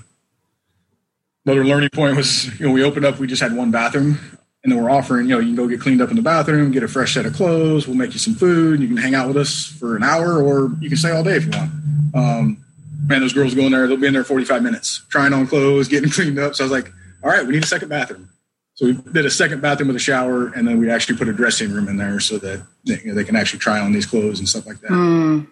Another 1.46 1.66
learning 1.66 1.90
point 1.90 2.16
was, 2.16 2.60
you 2.60 2.68
know, 2.68 2.74
we 2.74 2.84
opened 2.84 3.06
up, 3.06 3.20
we 3.20 3.28
just 3.28 3.42
had 3.42 3.56
one 3.56 3.72
bathroom 3.72 4.20
and 4.64 4.72
then 4.72 4.82
we're 4.82 4.92
offering, 4.92 5.28
you 5.28 5.36
know, 5.36 5.40
you 5.40 5.48
can 5.48 5.56
go 5.56 5.68
get 5.68 5.82
cleaned 5.82 6.02
up 6.02 6.12
in 6.12 6.16
the 6.16 6.22
bathroom, 6.22 6.72
get 6.72 6.84
a 6.84 6.88
fresh 6.88 7.16
set 7.16 7.26
of 7.26 7.34
clothes. 7.34 7.88
We'll 7.88 7.98
make 7.98 8.14
you 8.14 8.20
some 8.20 8.36
food. 8.36 8.80
You 8.80 8.88
can 8.88 8.98
hang 8.98 9.16
out 9.16 9.28
with 9.28 9.38
us 9.38 9.66
for 9.66 9.96
an 9.96 10.04
hour 10.04 10.42
or 10.42 10.72
you 10.80 10.90
can 10.90 10.98
stay 10.98 11.12
all 11.12 11.24
day 11.24 11.38
if 11.38 11.46
you 11.46 11.52
want. 11.52 11.72
Um, 12.14 12.66
man, 13.08 13.22
those 13.22 13.34
girls 13.34 13.56
go 13.56 13.64
in 13.64 13.72
there, 13.72 13.88
they'll 13.88 13.98
be 13.98 14.08
in 14.08 14.14
there 14.14 14.24
45 14.24 14.62
minutes 14.62 15.04
trying 15.10 15.34
on 15.34 15.48
clothes, 15.48 15.88
getting 15.88 16.10
cleaned 16.12 16.38
up. 16.38 16.56
So 16.56 16.64
I 16.64 16.66
was 16.66 16.72
like, 16.72 16.94
all 17.24 17.30
right, 17.30 17.46
we 17.46 17.54
need 17.54 17.64
a 17.64 17.68
second 17.68 17.90
bathroom. 17.90 18.30
So 18.76 18.88
we 18.88 18.94
did 18.94 19.26
a 19.26 19.30
second 19.30 19.62
bathroom 19.62 19.88
with 19.88 19.98
a 19.98 20.00
shower, 20.00 20.48
and 20.48 20.68
then 20.68 20.80
we 20.80 20.90
actually 20.90 21.18
put 21.18 21.28
a 21.28 21.34
dressing 21.34 21.72
room 21.72 21.88
in 21.88 21.98
there 21.98 22.20
so 22.20 22.38
that 22.40 22.66
they, 22.86 23.00
you 23.02 23.08
know, 23.08 23.14
they 23.14 23.24
can 23.24 23.36
actually 23.36 23.60
try 23.60 23.80
on 23.80 23.92
these 23.92 24.06
clothes 24.06 24.40
and 24.40 24.48
stuff 24.48 24.66
like 24.66 24.80
that. 24.80 24.92
Mm. 24.92 25.48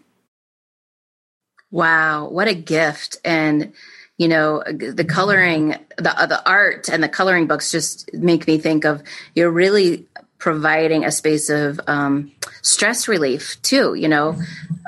Wow, 1.69 2.29
what 2.29 2.47
a 2.47 2.55
gift! 2.55 3.17
And 3.23 3.73
you 4.19 4.27
know, 4.27 4.61
the 4.67 5.05
coloring, 5.05 5.75
the 5.97 6.21
uh, 6.21 6.25
the 6.25 6.47
art, 6.47 6.89
and 6.89 7.01
the 7.01 7.07
coloring 7.07 7.47
books 7.47 7.71
just 7.71 8.13
make 8.13 8.45
me 8.45 8.57
think 8.57 8.83
of 8.83 9.01
you're 9.33 9.49
really 9.49 10.05
providing 10.39 11.05
a 11.05 11.11
space 11.11 11.49
of 11.49 11.79
um, 11.87 12.31
stress 12.61 13.07
relief 13.07 13.59
too. 13.61 13.93
You 13.95 14.09
know, 14.09 14.37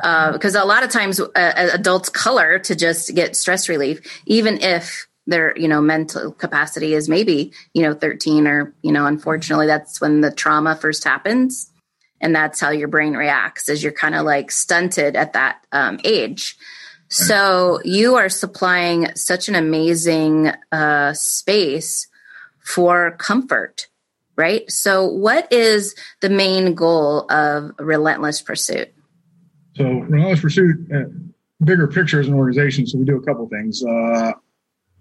uh, 0.04 0.34
because 0.34 0.54
a 0.54 0.66
lot 0.66 0.84
of 0.84 0.90
times 0.90 1.20
uh, 1.22 1.70
adults 1.74 2.10
color 2.10 2.60
to 2.60 2.76
just 2.76 3.16
get 3.16 3.38
stress 3.38 3.70
relief, 3.70 4.02
even 4.26 4.62
if 4.62 5.08
their 5.26 5.58
you 5.58 5.70
know 5.70 5.80
mental 5.80 6.34
capacity 6.34 6.94
is 6.94 7.08
maybe 7.08 7.54
you 7.74 7.84
know 7.84 7.94
13 7.94 8.48
or 8.48 8.74
you 8.82 8.92
know 8.92 9.06
unfortunately 9.06 9.68
that's 9.68 10.02
when 10.02 10.20
the 10.20 10.32
trauma 10.32 10.76
first 10.76 11.06
happens 11.06 11.72
and 12.20 12.36
that's 12.36 12.60
how 12.60 12.72
your 12.72 12.88
brain 12.88 13.14
reacts 13.14 13.70
is 13.70 13.82
you're 13.82 13.94
kind 13.94 14.16
of 14.16 14.26
like 14.26 14.52
stunted 14.52 15.16
at 15.16 15.34
that 15.34 15.64
um, 15.72 16.00
age 16.04 16.58
So 17.12 17.82
you 17.84 18.16
are 18.16 18.30
supplying 18.30 19.14
such 19.16 19.50
an 19.50 19.56
amazing 19.56 20.50
uh, 20.72 21.12
space 21.12 22.08
for 22.60 23.12
comfort, 23.12 23.88
right? 24.38 24.70
So, 24.72 25.08
what 25.08 25.52
is 25.52 25.94
the 26.22 26.30
main 26.30 26.74
goal 26.74 27.30
of 27.30 27.72
Relentless 27.80 28.42
Pursuit? 28.42 28.94
So, 29.76 29.84
Relentless 29.84 30.40
Pursuit, 30.40 30.90
uh, 30.94 31.04
bigger 31.66 31.90
picture 31.90 32.22
as 32.22 32.30
an 32.30 32.34
organization. 32.34 32.88
So, 32.88 32.98
we 32.98 33.04
do 33.04 33.18
a 33.18 33.22
couple 33.22 33.46
things. 33.50 33.84
Uh, 33.84 34.32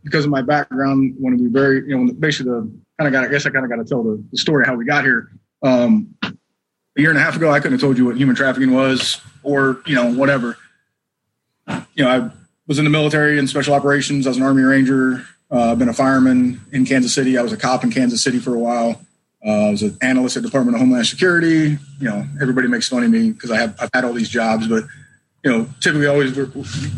because 0.03 0.25
of 0.25 0.33
my 0.33 0.43
background, 0.43 1.15
want 1.19 1.39
to 1.39 1.45
be 1.45 1.49
very, 1.49 1.89
you 1.89 1.97
know, 1.97 2.13
basically 2.13 2.51
the 2.51 2.73
kind 2.99 3.07
of 3.07 3.13
got, 3.13 3.25
I 3.25 3.29
guess 3.29 3.47
I 3.47 3.51
kind 3.51 3.65
of 3.65 3.71
got 3.71 3.77
to 3.77 3.85
tell 3.85 4.03
the, 4.03 4.21
the 4.33 4.37
story 4.37 4.65
how 4.67 4.75
we 4.75 4.85
got 4.85 5.05
here. 5.05 5.31
Um, 5.63 6.17
a 6.25 6.33
year 6.97 7.11
and 7.11 7.19
a 7.19 7.23
half 7.23 7.37
ago, 7.37 7.53
I 7.53 7.61
couldn't 7.61 7.75
have 7.75 7.81
told 7.81 7.99
you 7.99 8.07
what 8.07 8.17
human 8.17 8.35
trafficking 8.35 8.73
was 8.73 9.21
or, 9.45 9.81
you 9.87 9.95
know, 9.95 10.13
whatever. 10.13 10.57
You 11.95 12.05
know, 12.05 12.09
I 12.09 12.31
was 12.67 12.79
in 12.79 12.85
the 12.85 12.91
military 12.91 13.39
and 13.39 13.49
special 13.49 13.75
operations. 13.75 14.27
I 14.27 14.31
was 14.31 14.37
an 14.37 14.43
Army 14.43 14.63
Ranger. 14.63 15.25
Uh, 15.51 15.73
I've 15.73 15.79
been 15.79 15.89
a 15.89 15.95
fireman 15.95 16.61
in 16.73 16.87
Kansas 16.87 17.13
City. 17.13 17.37
I 17.37 17.43
was 17.43 17.53
a 17.53 17.57
cop 17.57 17.83
in 17.83 17.91
Kansas 17.91 18.23
City 18.23 18.39
for 18.39 18.55
a 18.55 18.59
while. 18.59 19.01
Uh, 19.45 19.67
I 19.67 19.71
was 19.71 19.83
an 19.83 19.97
analyst 20.03 20.37
at 20.37 20.43
the 20.43 20.49
Department 20.49 20.77
of 20.77 20.81
Homeland 20.81 21.07
Security. 21.07 21.79
You 21.99 22.09
know, 22.09 22.27
everybody 22.41 22.69
makes 22.69 22.89
fun 22.89 23.03
of 23.03 23.11
me 23.11 23.33
because 23.33 23.51
I 23.51 23.57
have 23.59 23.75
I've 23.81 23.91
had 23.93 24.05
all 24.05 24.13
these 24.13 24.29
jobs, 24.29 24.69
but 24.69 24.85
you 25.43 25.51
know, 25.51 25.67
typically 25.81 26.07
always 26.07 26.33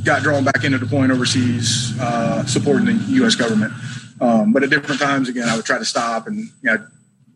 got 0.04 0.22
drawn 0.22 0.44
back 0.44 0.64
into 0.64 0.78
deploying 0.78 1.10
overseas, 1.10 1.98
uh, 2.00 2.44
supporting 2.44 2.86
the 2.86 2.92
U.S. 3.14 3.36
government. 3.36 3.72
Um, 4.20 4.52
but 4.52 4.62
at 4.64 4.70
different 4.70 5.00
times, 5.00 5.28
again, 5.28 5.48
I 5.48 5.56
would 5.56 5.64
try 5.64 5.78
to 5.78 5.84
stop 5.84 6.26
and 6.26 6.38
you 6.38 6.50
know, 6.62 6.86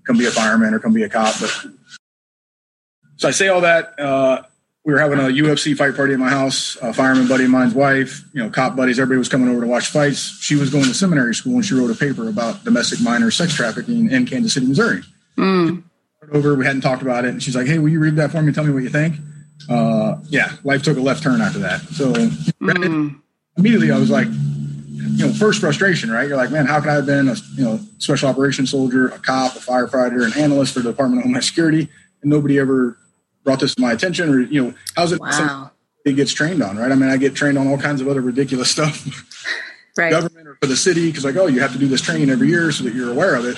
come 0.07 0.19
be 0.19 0.27
a 0.27 0.31
fireman 0.31 0.75
or 0.75 0.81
come 0.81 0.93
be 0.93 1.05
a 1.05 1.09
cop. 1.09 1.35
But 1.41 1.67
so 3.17 3.29
I 3.29 3.31
say 3.31 3.49
all 3.49 3.61
that. 3.63 3.99
Uh, 3.99 4.43
we 4.87 4.93
were 4.93 5.01
having 5.01 5.19
a 5.19 5.25
UFC 5.25 5.77
fight 5.77 5.97
party 5.97 6.15
at 6.15 6.21
my 6.21 6.29
house. 6.29 6.77
A 6.81 6.95
fireman 6.95 7.27
buddy 7.27 7.45
of 7.45 7.51
mine's 7.51 7.75
wife, 7.75 8.23
you 8.33 8.41
know, 8.41 8.49
cop 8.49 8.77
buddies, 8.77 9.01
everybody 9.01 9.19
was 9.19 9.29
coming 9.29 9.49
over 9.49 9.63
to 9.63 9.67
watch 9.67 9.89
fights. 9.89 10.39
She 10.41 10.55
was 10.55 10.71
going 10.71 10.85
to 10.85 10.95
seminary 10.95 11.35
school 11.35 11.57
and 11.57 11.65
she 11.65 11.75
wrote 11.75 11.91
a 11.91 11.95
paper 11.95 12.29
about 12.29 12.63
domestic 12.63 13.01
minor 13.01 13.33
sex 13.33 13.53
trafficking 13.53 14.13
in 14.13 14.27
Kansas 14.27 14.55
City, 14.55 14.67
Missouri. 14.67 15.03
Mm. 15.37 15.83
Over, 16.33 16.55
we 16.55 16.65
hadn't 16.65 16.83
talked 16.83 17.03
about 17.03 17.25
it, 17.25 17.29
and 17.29 17.43
she's 17.43 17.55
like, 17.55 17.67
"Hey, 17.67 17.79
will 17.79 17.89
you 17.89 18.01
read 18.01 18.17
that 18.17 18.33
for 18.33 18.43
me? 18.43 18.53
Tell 18.53 18.65
me 18.65 18.73
what 18.73 18.83
you 18.83 18.89
think." 18.89 19.17
Uh, 19.69 20.17
yeah, 20.29 20.53
life 20.65 20.83
took 20.83 20.97
a 20.97 21.01
left 21.01 21.23
turn 21.23 21.41
after 21.41 21.61
that. 21.61 21.81
So 21.83 22.13
mm. 22.13 23.21
immediately, 23.57 23.93
I 23.93 23.99
was 23.99 24.11
like, 24.11 24.27
you 24.27 25.27
know, 25.27 25.33
first 25.33 25.61
frustration, 25.61 26.11
right? 26.11 26.27
You're 26.27 26.37
like, 26.37 26.51
man, 26.51 26.67
how 26.67 26.81
could 26.81 26.89
I 26.89 26.95
have 26.95 27.07
been 27.07 27.29
a 27.29 27.37
you 27.55 27.65
know 27.65 27.81
special 27.99 28.29
operations 28.29 28.71
soldier, 28.71 29.09
a 29.09 29.19
cop, 29.19 29.55
a 29.55 29.59
firefighter, 29.61 30.25
an 30.25 30.41
analyst 30.41 30.75
for 30.75 30.81
the 30.81 30.91
Department 30.91 31.21
of 31.21 31.25
Homeland 31.25 31.45
Security, 31.45 31.89
and 32.23 32.31
nobody 32.31 32.59
ever 32.59 32.99
brought 33.47 33.61
this 33.61 33.75
to 33.77 33.81
my 33.81 33.93
attention, 33.93 34.29
or 34.29 34.41
you 34.41 34.63
know, 34.63 34.75
how's 34.95 35.13
it? 35.13 35.21
Wow. 35.21 35.71
It 36.05 36.15
gets 36.15 36.33
trained 36.33 36.63
on, 36.63 36.77
right? 36.77 36.93
I 36.93 36.95
mean, 36.95 37.09
I 37.09 37.17
get 37.17 37.35
trained 37.35 37.57
on 37.57 37.67
all 37.67 37.79
kinds 37.79 38.01
of 38.01 38.09
other 38.09 38.21
ridiculous 38.21 38.71
stuff, 38.71 39.07
right. 39.97 40.11
government 40.11 40.47
or 40.47 40.59
for 40.61 40.67
the 40.67 40.77
city, 40.77 41.09
because 41.09 41.25
like, 41.25 41.37
oh, 41.37 41.47
you 41.47 41.61
have 41.61 41.73
to 41.73 41.79
do 41.79 41.89
this 41.89 42.01
training 42.01 42.29
every 42.29 42.49
year 42.49 42.71
so 42.71 42.85
that 42.85 42.95
you're 42.95 43.11
aware 43.11 43.35
of 43.35 43.47
it. 43.47 43.57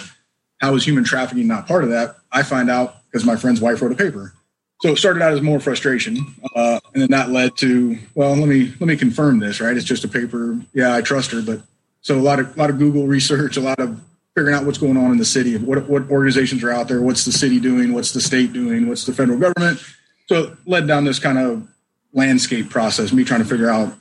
How 0.60 0.74
is 0.74 0.86
human 0.86 1.04
trafficking 1.04 1.46
not 1.46 1.66
part 1.66 1.84
of 1.84 1.90
that? 1.90 2.16
I 2.30 2.42
find 2.42 2.70
out 2.70 2.96
because 3.06 3.24
my 3.24 3.36
friend's 3.36 3.60
wife 3.60 3.82
wrote 3.82 3.92
a 3.92 3.96
paper. 3.96 4.34
So 4.80 4.90
it 4.90 4.98
started 4.98 5.22
out 5.22 5.32
as 5.32 5.42
more 5.42 5.58
frustration, 5.58 6.18
uh, 6.54 6.78
and 6.92 7.02
then 7.02 7.10
that 7.10 7.30
led 7.30 7.56
to, 7.58 7.98
well, 8.14 8.36
let 8.36 8.48
me 8.48 8.72
let 8.78 8.86
me 8.86 8.96
confirm 8.96 9.40
this, 9.40 9.60
right? 9.60 9.76
It's 9.76 9.84
just 9.84 10.04
a 10.04 10.08
paper. 10.08 10.58
Yeah, 10.72 10.94
I 10.94 11.02
trust 11.02 11.32
her, 11.32 11.42
but 11.42 11.62
so 12.02 12.16
a 12.16 12.20
lot 12.20 12.38
of 12.38 12.56
a 12.56 12.60
lot 12.60 12.70
of 12.70 12.78
Google 12.78 13.06
research, 13.06 13.56
a 13.56 13.60
lot 13.60 13.80
of 13.80 14.00
figuring 14.38 14.54
out 14.54 14.64
what's 14.64 14.78
going 14.78 14.96
on 14.96 15.10
in 15.10 15.18
the 15.18 15.24
city, 15.24 15.56
what 15.56 15.88
what 15.88 16.08
organizations 16.10 16.62
are 16.62 16.70
out 16.70 16.86
there, 16.86 17.02
what's 17.02 17.24
the 17.24 17.32
city 17.32 17.58
doing, 17.58 17.92
what's 17.92 18.12
the 18.12 18.20
state 18.20 18.52
doing, 18.52 18.86
what's 18.86 19.04
the 19.04 19.12
federal 19.12 19.36
government. 19.36 19.82
So 20.28 20.44
it 20.44 20.58
led 20.64 20.86
down 20.86 21.04
this 21.04 21.18
kind 21.18 21.38
of 21.38 21.66
landscape 22.12 22.70
process, 22.70 23.12
me 23.12 23.24
trying 23.24 23.42
to 23.42 23.48
figure 23.48 23.68
out 23.68 23.92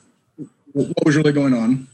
what 0.72 1.04
was 1.04 1.16
really 1.16 1.32
going 1.32 1.54
on. 1.54 1.88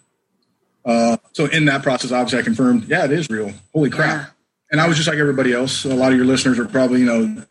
Uh, 0.84 1.16
so 1.32 1.46
in 1.46 1.64
that 1.64 1.82
process, 1.82 2.12
obviously, 2.12 2.38
I 2.38 2.42
confirmed, 2.42 2.84
yeah, 2.86 3.06
it 3.06 3.12
is 3.12 3.30
real. 3.30 3.50
Holy 3.72 3.88
crap! 3.88 4.14
Yeah. 4.14 4.26
And 4.72 4.80
I 4.80 4.88
was 4.88 4.98
just 4.98 5.08
like 5.08 5.16
everybody 5.16 5.54
else. 5.54 5.86
A 5.86 5.94
lot 5.94 6.12
of 6.12 6.18
your 6.18 6.26
listeners 6.26 6.58
are 6.58 6.66
probably, 6.66 7.00
you 7.00 7.06
know, 7.06 7.42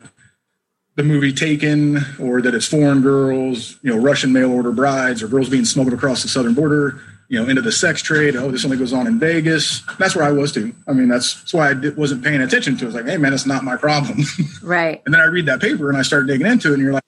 the 0.94 1.02
movie 1.02 1.32
Taken, 1.32 1.98
or 2.20 2.40
that 2.40 2.54
it's 2.54 2.68
foreign 2.68 3.02
girls, 3.02 3.80
you 3.82 3.92
know, 3.92 4.00
Russian 4.00 4.32
mail 4.32 4.52
order 4.52 4.70
brides, 4.70 5.24
or 5.24 5.26
girls 5.26 5.48
being 5.48 5.64
smuggled 5.64 5.94
across 5.94 6.22
the 6.22 6.28
southern 6.28 6.54
border 6.54 7.00
you 7.34 7.42
know, 7.42 7.48
into 7.48 7.62
the 7.62 7.72
sex 7.72 8.00
trade. 8.00 8.36
Oh, 8.36 8.52
this 8.52 8.64
only 8.64 8.76
goes 8.76 8.92
on 8.92 9.08
in 9.08 9.18
Vegas. 9.18 9.82
That's 9.98 10.14
where 10.14 10.24
I 10.24 10.30
was 10.30 10.52
too. 10.52 10.72
I 10.86 10.92
mean, 10.92 11.08
that's, 11.08 11.34
that's 11.40 11.52
why 11.52 11.70
I 11.70 11.74
did, 11.74 11.96
wasn't 11.96 12.22
paying 12.22 12.40
attention 12.40 12.76
to. 12.76 12.84
it. 12.84 12.86
I 12.86 12.86
was 12.86 12.94
like, 12.94 13.06
hey, 13.06 13.16
man, 13.16 13.32
it's 13.32 13.44
not 13.44 13.64
my 13.64 13.76
problem. 13.76 14.18
Right. 14.62 15.02
and 15.04 15.12
then 15.12 15.20
I 15.20 15.24
read 15.24 15.46
that 15.46 15.60
paper 15.60 15.90
and 15.90 15.98
I 15.98 16.02
start 16.02 16.26
digging 16.26 16.46
into 16.46 16.70
it, 16.70 16.74
and 16.74 16.82
you're 16.82 16.92
like, 16.92 17.02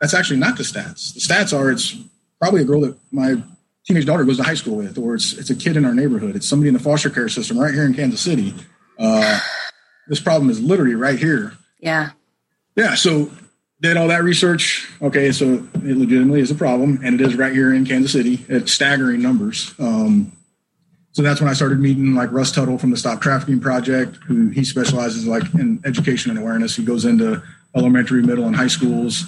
that's 0.00 0.12
actually 0.12 0.38
not 0.38 0.56
the 0.58 0.64
stats. 0.64 1.14
The 1.14 1.20
stats 1.20 1.56
are 1.56 1.70
it's 1.70 1.96
probably 2.40 2.62
a 2.62 2.64
girl 2.64 2.80
that 2.80 2.96
my 3.12 3.42
teenage 3.86 4.06
daughter 4.06 4.24
goes 4.24 4.36
to 4.38 4.42
high 4.42 4.54
school 4.54 4.76
with, 4.76 4.98
or 4.98 5.14
it's 5.14 5.32
it's 5.34 5.50
a 5.50 5.54
kid 5.54 5.76
in 5.76 5.84
our 5.84 5.94
neighborhood. 5.94 6.34
It's 6.36 6.48
somebody 6.48 6.68
in 6.68 6.74
the 6.74 6.80
foster 6.80 7.10
care 7.10 7.28
system 7.28 7.58
right 7.58 7.72
here 7.72 7.84
in 7.84 7.94
Kansas 7.94 8.20
City. 8.20 8.54
Uh, 8.98 9.40
this 10.08 10.20
problem 10.20 10.50
is 10.50 10.60
literally 10.60 10.94
right 10.94 11.18
here. 11.18 11.54
Yeah. 11.78 12.10
Yeah. 12.76 12.96
So 12.96 13.30
did 13.80 13.96
all 13.96 14.08
that 14.08 14.22
research. 14.22 14.90
Okay, 15.00 15.32
so 15.32 15.66
it 15.74 15.96
legitimately 15.96 16.40
is 16.40 16.50
a 16.50 16.54
problem, 16.54 17.00
and 17.02 17.20
it 17.20 17.26
is 17.26 17.34
right 17.34 17.52
here 17.52 17.74
in 17.74 17.84
Kansas 17.84 18.12
City 18.12 18.44
at 18.48 18.68
staggering 18.68 19.22
numbers. 19.22 19.74
Um, 19.78 20.32
so 21.12 21.22
that's 21.22 21.40
when 21.40 21.50
I 21.50 21.54
started 21.54 21.80
meeting 21.80 22.14
like 22.14 22.30
Russ 22.30 22.52
Tuttle 22.52 22.78
from 22.78 22.90
the 22.90 22.96
Stop 22.96 23.20
Trafficking 23.20 23.58
Project, 23.58 24.16
who 24.26 24.48
he 24.48 24.64
specializes 24.64 25.26
like 25.26 25.42
in 25.54 25.80
education 25.84 26.30
and 26.30 26.38
awareness. 26.38 26.76
He 26.76 26.84
goes 26.84 27.04
into 27.04 27.42
elementary, 27.74 28.22
middle, 28.22 28.46
and 28.46 28.54
high 28.54 28.68
schools, 28.68 29.24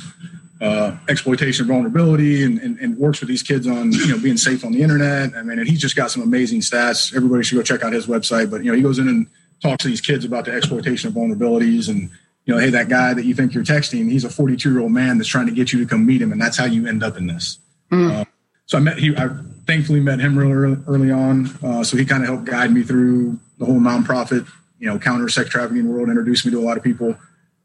uh, 0.60 0.96
exploitation, 1.08 1.66
vulnerability, 1.66 2.44
and, 2.44 2.60
and, 2.60 2.78
and, 2.78 2.96
works 2.96 3.18
with 3.18 3.28
these 3.28 3.42
kids 3.42 3.66
on 3.66 3.90
you 3.90 4.08
know 4.08 4.18
being 4.18 4.36
safe 4.36 4.64
on 4.64 4.70
the 4.70 4.80
internet. 4.80 5.34
I 5.34 5.42
mean, 5.42 5.58
and 5.58 5.68
he's 5.68 5.80
just 5.80 5.96
got 5.96 6.10
some 6.10 6.22
amazing 6.22 6.60
stats. 6.60 7.14
Everybody 7.16 7.42
should 7.42 7.56
go 7.56 7.62
check 7.62 7.82
out 7.82 7.92
his 7.92 8.06
website. 8.06 8.48
But 8.48 8.62
you 8.62 8.70
know, 8.70 8.76
he 8.76 8.82
goes 8.82 9.00
in 9.00 9.08
and 9.08 9.26
talks 9.60 9.82
to 9.82 9.88
these 9.88 10.00
kids 10.00 10.24
about 10.24 10.44
the 10.44 10.52
exploitation 10.52 11.08
of 11.08 11.14
vulnerabilities 11.14 11.88
and 11.88 12.10
you 12.44 12.54
know, 12.54 12.60
hey, 12.60 12.70
that 12.70 12.88
guy 12.88 13.14
that 13.14 13.24
you 13.24 13.34
think 13.34 13.54
you're 13.54 13.64
texting, 13.64 14.10
he's 14.10 14.24
a 14.24 14.30
42 14.30 14.70
year 14.70 14.80
old 14.80 14.92
man 14.92 15.18
that's 15.18 15.28
trying 15.28 15.46
to 15.46 15.52
get 15.52 15.72
you 15.72 15.80
to 15.80 15.86
come 15.86 16.04
meet 16.04 16.20
him, 16.20 16.32
and 16.32 16.40
that's 16.40 16.56
how 16.56 16.64
you 16.64 16.86
end 16.86 17.02
up 17.02 17.16
in 17.16 17.26
this. 17.26 17.58
Mm. 17.90 18.10
Uh, 18.10 18.24
so 18.66 18.78
I 18.78 18.80
met 18.80 18.98
he, 18.98 19.16
I 19.16 19.28
thankfully 19.66 20.00
met 20.00 20.18
him 20.18 20.36
real 20.36 20.50
early, 20.50 20.76
early 20.86 21.10
on. 21.10 21.50
Uh, 21.62 21.84
so 21.84 21.96
he 21.96 22.04
kind 22.04 22.22
of 22.22 22.28
helped 22.28 22.44
guide 22.44 22.72
me 22.72 22.82
through 22.82 23.38
the 23.58 23.64
whole 23.64 23.78
nonprofit, 23.78 24.46
you 24.78 24.88
know, 24.88 24.98
counter 24.98 25.28
sex 25.28 25.50
trafficking 25.50 25.88
world, 25.88 26.08
introduced 26.08 26.44
me 26.44 26.52
to 26.52 26.58
a 26.58 26.64
lot 26.64 26.76
of 26.76 26.82
people. 26.82 27.16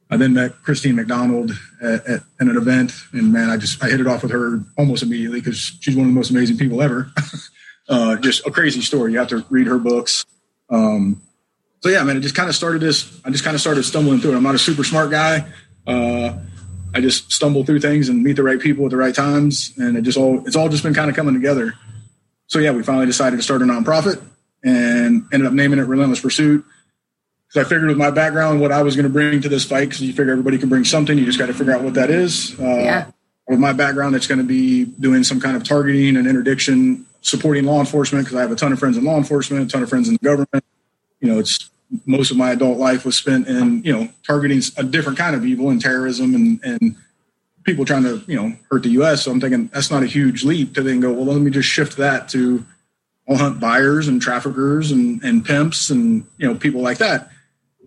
I 0.09 0.15
then 0.15 0.33
met 0.33 0.61
Christine 0.63 0.95
McDonald 0.95 1.51
at, 1.81 2.05
at, 2.05 2.21
at, 2.39 2.47
an 2.47 2.55
event, 2.55 2.93
and 3.11 3.33
man, 3.33 3.49
I 3.49 3.57
just 3.57 3.83
I 3.83 3.89
hit 3.89 3.99
it 3.99 4.07
off 4.07 4.23
with 4.23 4.31
her 4.31 4.63
almost 4.77 5.03
immediately 5.03 5.41
because 5.41 5.57
she's 5.81 5.95
one 5.95 6.05
of 6.05 6.13
the 6.13 6.15
most 6.15 6.29
amazing 6.29 6.57
people 6.57 6.81
ever. 6.81 7.11
uh, 7.89 8.15
just 8.17 8.45
a 8.45 8.51
crazy 8.51 8.81
story. 8.81 9.11
You 9.11 9.19
have 9.19 9.27
to 9.29 9.45
read 9.49 9.67
her 9.67 9.79
books. 9.79 10.25
Um, 10.69 11.21
so 11.81 11.89
yeah, 11.89 12.03
man, 12.03 12.17
it 12.17 12.21
just 12.21 12.35
kind 12.35 12.49
of 12.49 12.55
started 12.55 12.81
this. 12.81 13.19
I 13.23 13.29
just 13.29 13.43
kind 13.43 13.55
of 13.55 13.61
started 13.61 13.83
stumbling 13.83 14.19
through 14.19 14.33
it. 14.33 14.37
I'm 14.37 14.43
not 14.43 14.55
a 14.55 14.59
super 14.59 14.83
smart 14.83 15.11
guy. 15.11 15.45
Uh, 15.85 16.37
I 16.93 17.01
just 17.01 17.31
stumble 17.31 17.63
through 17.63 17.81
things 17.81 18.09
and 18.09 18.23
meet 18.23 18.35
the 18.35 18.43
right 18.43 18.59
people 18.59 18.85
at 18.85 18.91
the 18.91 18.97
right 18.97 19.13
times, 19.13 19.73
and 19.77 19.95
it 19.95 20.01
just 20.01 20.17
all 20.17 20.45
it's 20.47 20.55
all 20.55 20.69
just 20.69 20.83
been 20.83 20.93
kind 20.93 21.09
of 21.09 21.15
coming 21.15 21.33
together. 21.33 21.75
So 22.47 22.59
yeah, 22.59 22.71
we 22.71 22.81
finally 22.81 23.05
decided 23.05 23.37
to 23.37 23.43
start 23.43 23.61
a 23.61 23.65
nonprofit 23.65 24.21
and 24.63 25.25
ended 25.31 25.45
up 25.45 25.53
naming 25.53 25.79
it 25.79 25.83
Relentless 25.83 26.21
Pursuit. 26.21 26.65
Because 27.47 27.65
I 27.65 27.69
figured 27.69 27.87
with 27.87 27.97
my 27.97 28.11
background, 28.11 28.59
what 28.59 28.71
I 28.71 28.81
was 28.81 28.95
going 28.95 29.05
to 29.05 29.09
bring 29.09 29.41
to 29.41 29.49
this 29.49 29.63
fight, 29.63 29.89
because 29.89 30.01
you 30.01 30.11
figure 30.11 30.31
everybody 30.31 30.57
can 30.57 30.69
bring 30.69 30.83
something, 30.83 31.17
you 31.17 31.25
just 31.25 31.39
got 31.39 31.45
to 31.45 31.53
figure 31.53 31.73
out 31.73 31.81
what 31.81 31.93
that 31.93 32.09
is. 32.09 32.59
Uh, 32.59 32.63
yeah. 32.63 33.11
With 33.47 33.59
my 33.59 33.71
background, 33.71 34.15
it's 34.15 34.27
going 34.27 34.39
to 34.39 34.43
be 34.43 34.83
doing 34.85 35.23
some 35.23 35.39
kind 35.39 35.55
of 35.55 35.63
targeting 35.63 36.17
and 36.17 36.27
interdiction, 36.27 37.05
supporting 37.21 37.63
law 37.63 37.79
enforcement, 37.79 38.25
because 38.25 38.37
I 38.37 38.41
have 38.41 38.51
a 38.51 38.55
ton 38.55 38.73
of 38.73 38.79
friends 38.79 38.97
in 38.97 39.05
law 39.05 39.17
enforcement, 39.17 39.69
a 39.69 39.71
ton 39.71 39.83
of 39.83 39.89
friends 39.89 40.09
in 40.09 40.15
the 40.15 40.25
government 40.25 40.65
you 41.19 41.27
know, 41.27 41.39
it's 41.39 41.69
most 42.05 42.31
of 42.31 42.37
my 42.37 42.51
adult 42.51 42.77
life 42.77 43.05
was 43.05 43.15
spent 43.15 43.47
in, 43.47 43.83
you 43.83 43.93
know, 43.93 44.09
targeting 44.25 44.61
a 44.77 44.83
different 44.83 45.17
kind 45.17 45.35
of 45.35 45.45
evil 45.45 45.69
and 45.69 45.81
terrorism 45.81 46.35
and, 46.35 46.59
and 46.63 46.95
people 47.63 47.85
trying 47.85 48.03
to, 48.03 48.21
you 48.27 48.35
know, 48.35 48.53
hurt 48.69 48.83
the 48.83 48.89
U.S. 48.89 49.23
So 49.23 49.31
I'm 49.31 49.39
thinking 49.39 49.67
that's 49.67 49.89
not 49.89 50.03
a 50.03 50.07
huge 50.07 50.43
leap 50.43 50.73
to 50.75 50.83
then 50.83 50.99
go, 50.99 51.11
well, 51.13 51.25
let 51.25 51.41
me 51.41 51.51
just 51.51 51.69
shift 51.69 51.97
that 51.97 52.27
to 52.29 52.65
I'll 53.29 53.35
hunt 53.35 53.59
buyers 53.59 54.07
and 54.07 54.21
traffickers 54.21 54.91
and, 54.91 55.21
and 55.23 55.43
pimps 55.43 55.89
and, 55.89 56.25
you 56.37 56.47
know, 56.47 56.55
people 56.55 56.81
like 56.81 56.97
that. 56.99 57.29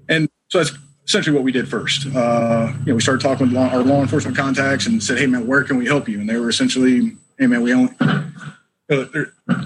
And 0.08 0.28
so 0.48 0.58
that's 0.58 0.72
essentially 1.06 1.34
what 1.34 1.44
we 1.44 1.52
did 1.52 1.68
first. 1.68 2.06
Uh, 2.14 2.72
you 2.80 2.86
know, 2.86 2.94
we 2.94 3.00
started 3.00 3.22
talking 3.22 3.46
with 3.46 3.56
law, 3.56 3.68
our 3.68 3.82
law 3.82 4.02
enforcement 4.02 4.36
contacts 4.36 4.86
and 4.86 5.02
said, 5.02 5.18
hey, 5.18 5.26
man, 5.26 5.46
where 5.46 5.64
can 5.64 5.78
we 5.78 5.86
help 5.86 6.08
you? 6.08 6.20
And 6.20 6.28
they 6.28 6.36
were 6.36 6.50
essentially, 6.50 7.16
hey, 7.38 7.46
man, 7.46 7.62
we 7.62 7.72
only, 7.72 7.92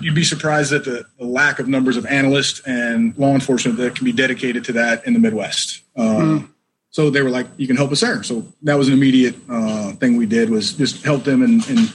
you'd 0.00 0.14
be 0.14 0.24
surprised 0.24 0.72
at 0.72 0.84
the, 0.84 1.04
the, 1.18 1.24
lack 1.24 1.58
of 1.58 1.68
numbers 1.68 1.96
of 1.96 2.06
analysts 2.06 2.60
and 2.66 3.16
law 3.18 3.34
enforcement 3.34 3.76
that 3.78 3.94
can 3.94 4.04
be 4.04 4.12
dedicated 4.12 4.64
to 4.64 4.72
that 4.72 5.06
in 5.06 5.12
the 5.12 5.18
Midwest. 5.18 5.82
Um, 5.96 6.06
mm. 6.06 6.48
So 6.90 7.10
they 7.10 7.22
were 7.22 7.30
like, 7.30 7.46
"You 7.56 7.66
can 7.66 7.76
help 7.76 7.90
us 7.90 8.00
there." 8.00 8.22
So 8.22 8.46
that 8.62 8.78
was 8.78 8.88
an 8.88 8.94
immediate 8.94 9.34
uh, 9.48 9.92
thing 9.94 10.16
we 10.16 10.26
did 10.26 10.48
was 10.48 10.74
just 10.74 11.04
help 11.04 11.24
them 11.24 11.42
and, 11.42 11.66
and 11.68 11.92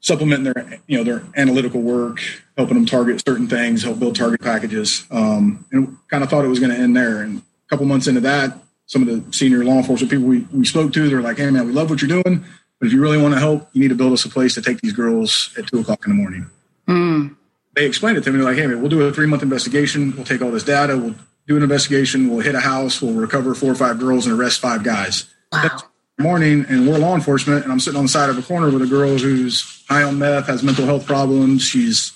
supplement 0.00 0.44
their 0.44 0.80
you 0.86 0.96
know 0.96 1.04
their 1.04 1.22
analytical 1.36 1.82
work, 1.82 2.20
helping 2.56 2.74
them 2.74 2.86
target 2.86 3.22
certain 3.26 3.46
things, 3.46 3.82
help 3.82 3.98
build 3.98 4.16
target 4.16 4.40
packages, 4.40 5.04
um, 5.10 5.64
and 5.72 5.96
kind 6.08 6.24
of 6.24 6.30
thought 6.30 6.44
it 6.44 6.48
was 6.48 6.58
going 6.58 6.72
to 6.72 6.78
end 6.78 6.96
there. 6.96 7.20
And 7.20 7.38
a 7.38 7.68
couple 7.68 7.84
months 7.84 8.06
into 8.06 8.20
that, 8.22 8.58
some 8.86 9.06
of 9.06 9.08
the 9.08 9.32
senior 9.32 9.62
law 9.62 9.76
enforcement 9.76 10.10
people 10.10 10.26
we, 10.26 10.40
we 10.52 10.64
spoke 10.64 10.92
to, 10.94 11.08
they're 11.08 11.20
like, 11.20 11.36
"Hey 11.36 11.50
man, 11.50 11.66
we 11.66 11.72
love 11.72 11.90
what 11.90 12.00
you're 12.00 12.22
doing." 12.22 12.44
But 12.78 12.86
if 12.86 12.94
you 12.94 13.02
really 13.02 13.20
want 13.20 13.34
to 13.34 13.40
help, 13.40 13.68
you 13.74 13.82
need 13.82 13.88
to 13.88 13.94
build 13.94 14.14
us 14.14 14.24
a 14.24 14.30
place 14.30 14.54
to 14.54 14.62
take 14.62 14.80
these 14.80 14.94
girls 14.94 15.54
at 15.58 15.66
two 15.66 15.80
o'clock 15.80 16.06
in 16.06 16.16
the 16.16 16.22
morning. 16.22 16.46
Mm. 16.90 17.36
They 17.76 17.86
explained 17.86 18.18
it 18.18 18.24
to 18.24 18.32
me 18.32 18.42
like, 18.42 18.56
hey, 18.56 18.66
man, 18.66 18.80
we'll 18.80 18.90
do 18.90 19.02
a 19.02 19.12
three 19.12 19.26
month 19.26 19.42
investigation. 19.42 20.14
We'll 20.16 20.24
take 20.24 20.42
all 20.42 20.50
this 20.50 20.64
data. 20.64 20.96
We'll 20.98 21.14
do 21.46 21.56
an 21.56 21.62
investigation. 21.62 22.28
We'll 22.28 22.40
hit 22.40 22.54
a 22.54 22.60
house. 22.60 23.00
We'll 23.00 23.14
recover 23.14 23.54
four 23.54 23.70
or 23.70 23.74
five 23.76 23.98
girls 23.98 24.26
and 24.26 24.38
arrest 24.38 24.60
five 24.60 24.82
guys. 24.82 25.32
Wow. 25.52 25.78
Morning, 26.18 26.66
and 26.68 26.86
we're 26.86 26.98
law 26.98 27.14
enforcement, 27.14 27.64
and 27.64 27.72
I'm 27.72 27.80
sitting 27.80 27.96
on 27.96 28.04
the 28.04 28.10
side 28.10 28.28
of 28.28 28.36
a 28.36 28.42
corner 28.42 28.68
with 28.70 28.82
a 28.82 28.86
girl 28.86 29.16
who's 29.16 29.84
high 29.88 30.02
on 30.02 30.18
meth, 30.18 30.48
has 30.48 30.62
mental 30.62 30.84
health 30.84 31.06
problems. 31.06 31.62
She's, 31.62 32.12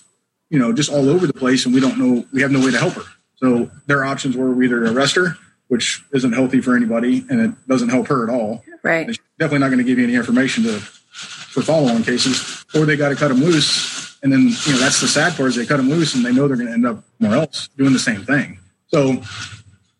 you 0.51 0.59
know, 0.59 0.75
just 0.75 0.93
all 0.93 1.09
over 1.09 1.27
the 1.27 1.33
place, 1.33 1.65
and 1.65 1.75
we 1.75 1.81
don't 1.81 1.99
know. 1.99 2.27
We 2.31 2.43
have 2.43 2.51
no 2.51 2.61
way 2.61 2.71
to 2.71 2.79
help 2.79 2.95
her. 2.95 3.05
So 3.37 3.71
their 3.87 4.05
options 4.05 4.37
were 4.37 4.53
we 4.53 4.67
either 4.67 4.85
arrest 4.85 5.17
her, 5.17 5.39
which 5.69 6.05
isn't 6.13 6.33
healthy 6.33 6.61
for 6.61 6.77
anybody, 6.77 7.25
and 7.31 7.41
it 7.41 7.67
doesn't 7.67 7.89
help 7.89 8.09
her 8.09 8.29
at 8.29 8.35
all. 8.35 8.63
Right. 8.83 9.07
She's 9.07 9.19
definitely 9.39 9.61
not 9.61 9.69
going 9.69 9.79
to 9.79 9.85
give 9.85 9.99
you 9.99 10.05
any 10.05 10.17
information 10.17 10.65
to 10.65 10.81
for 10.81 11.63
follow-on 11.63 12.03
cases, 12.03 12.67
or 12.75 12.85
they 12.85 12.97
got 12.97 13.09
to 13.11 13.15
cut 13.17 13.29
them 13.29 13.41
loose. 13.41 14.14
And 14.25 14.33
then 14.33 14.41
you 14.41 14.73
know 14.73 14.79
that's 14.79 15.03
the 15.03 15.07
sad 15.07 15.37
part 15.37 15.51
is 15.51 15.57
they 15.57 15.67
cut 15.67 15.77
them 15.77 15.91
loose, 15.91 16.15
and 16.15 16.25
they 16.25 16.33
know 16.33 16.49
they're 16.49 16.57
going 16.57 16.69
to 16.69 16.73
end 16.73 16.87
up 16.87 17.05
somewhere 17.21 17.39
else 17.39 17.69
doing 17.77 17.93
the 17.93 17.99
same 17.99 18.25
thing. 18.25 18.59
So 18.89 19.23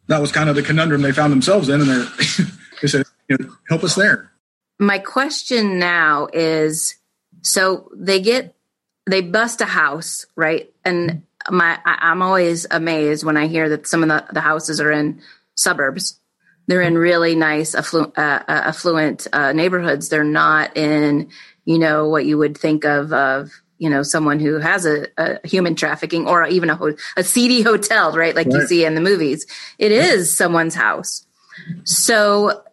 that 0.07 0.19
was 0.19 0.33
kind 0.33 0.49
of 0.49 0.57
the 0.57 0.63
conundrum 0.63 1.03
they 1.03 1.13
found 1.13 1.31
themselves 1.31 1.69
in, 1.69 1.83
and 1.83 1.91
they're 1.91 2.09
they 2.81 2.89
said, 2.89 3.05
you 3.29 3.37
know, 3.39 3.55
help 3.69 3.85
us 3.85 3.95
there. 3.95 4.33
My 4.79 4.99
question 4.99 5.79
now 5.79 6.29
is 6.33 6.97
so 7.43 7.91
they 7.95 8.23
get 8.23 8.57
they 9.07 9.21
bust 9.21 9.61
a 9.61 9.67
house, 9.67 10.25
right? 10.37 10.73
And 10.87 11.25
my 11.51 11.79
I, 11.85 12.11
am 12.11 12.23
always 12.23 12.67
amazed 12.71 13.25
when 13.25 13.37
I 13.37 13.47
hear 13.47 13.69
that 13.69 13.87
some 13.87 14.03
of 14.03 14.09
the, 14.09 14.25
the 14.33 14.41
houses 14.41 14.81
are 14.81 14.91
in 14.91 15.21
suburbs. 15.55 16.19
They're 16.67 16.81
in 16.81 16.97
really 16.97 17.35
nice 17.35 17.75
afflu- 17.75 18.17
uh, 18.17 18.43
uh 18.49 18.63
affluent 18.69 19.27
uh, 19.35 19.53
neighborhoods. 19.53 20.09
They're 20.09 20.25
not 20.25 20.79
in 20.79 21.29
you 21.67 21.79
know 21.79 22.09
what 22.09 22.25
you 22.25 22.39
would 22.39 22.57
think 22.57 22.87
of 22.87 23.13
of 23.13 23.51
you 23.85 23.91
know 23.91 24.03
someone 24.03 24.41
who 24.41 24.59
has 24.59 24.87
a, 24.87 25.07
a 25.19 25.47
human 25.47 25.77
trafficking 25.77 26.27
or 26.27 26.47
even 26.47 26.71
a, 26.71 26.75
ho- 26.75 26.97
a 27.17 27.23
seedy 27.23 27.61
hotel, 27.61 28.17
right? 28.17 28.35
Like 28.35 28.47
right. 28.47 28.57
you 28.57 28.67
see 28.67 28.85
in 28.85 28.95
the 28.95 29.01
movies. 29.01 29.47
It 29.79 29.93
is 29.93 30.35
someone's 30.35 30.75
house. 30.75 31.27
So 31.85 32.65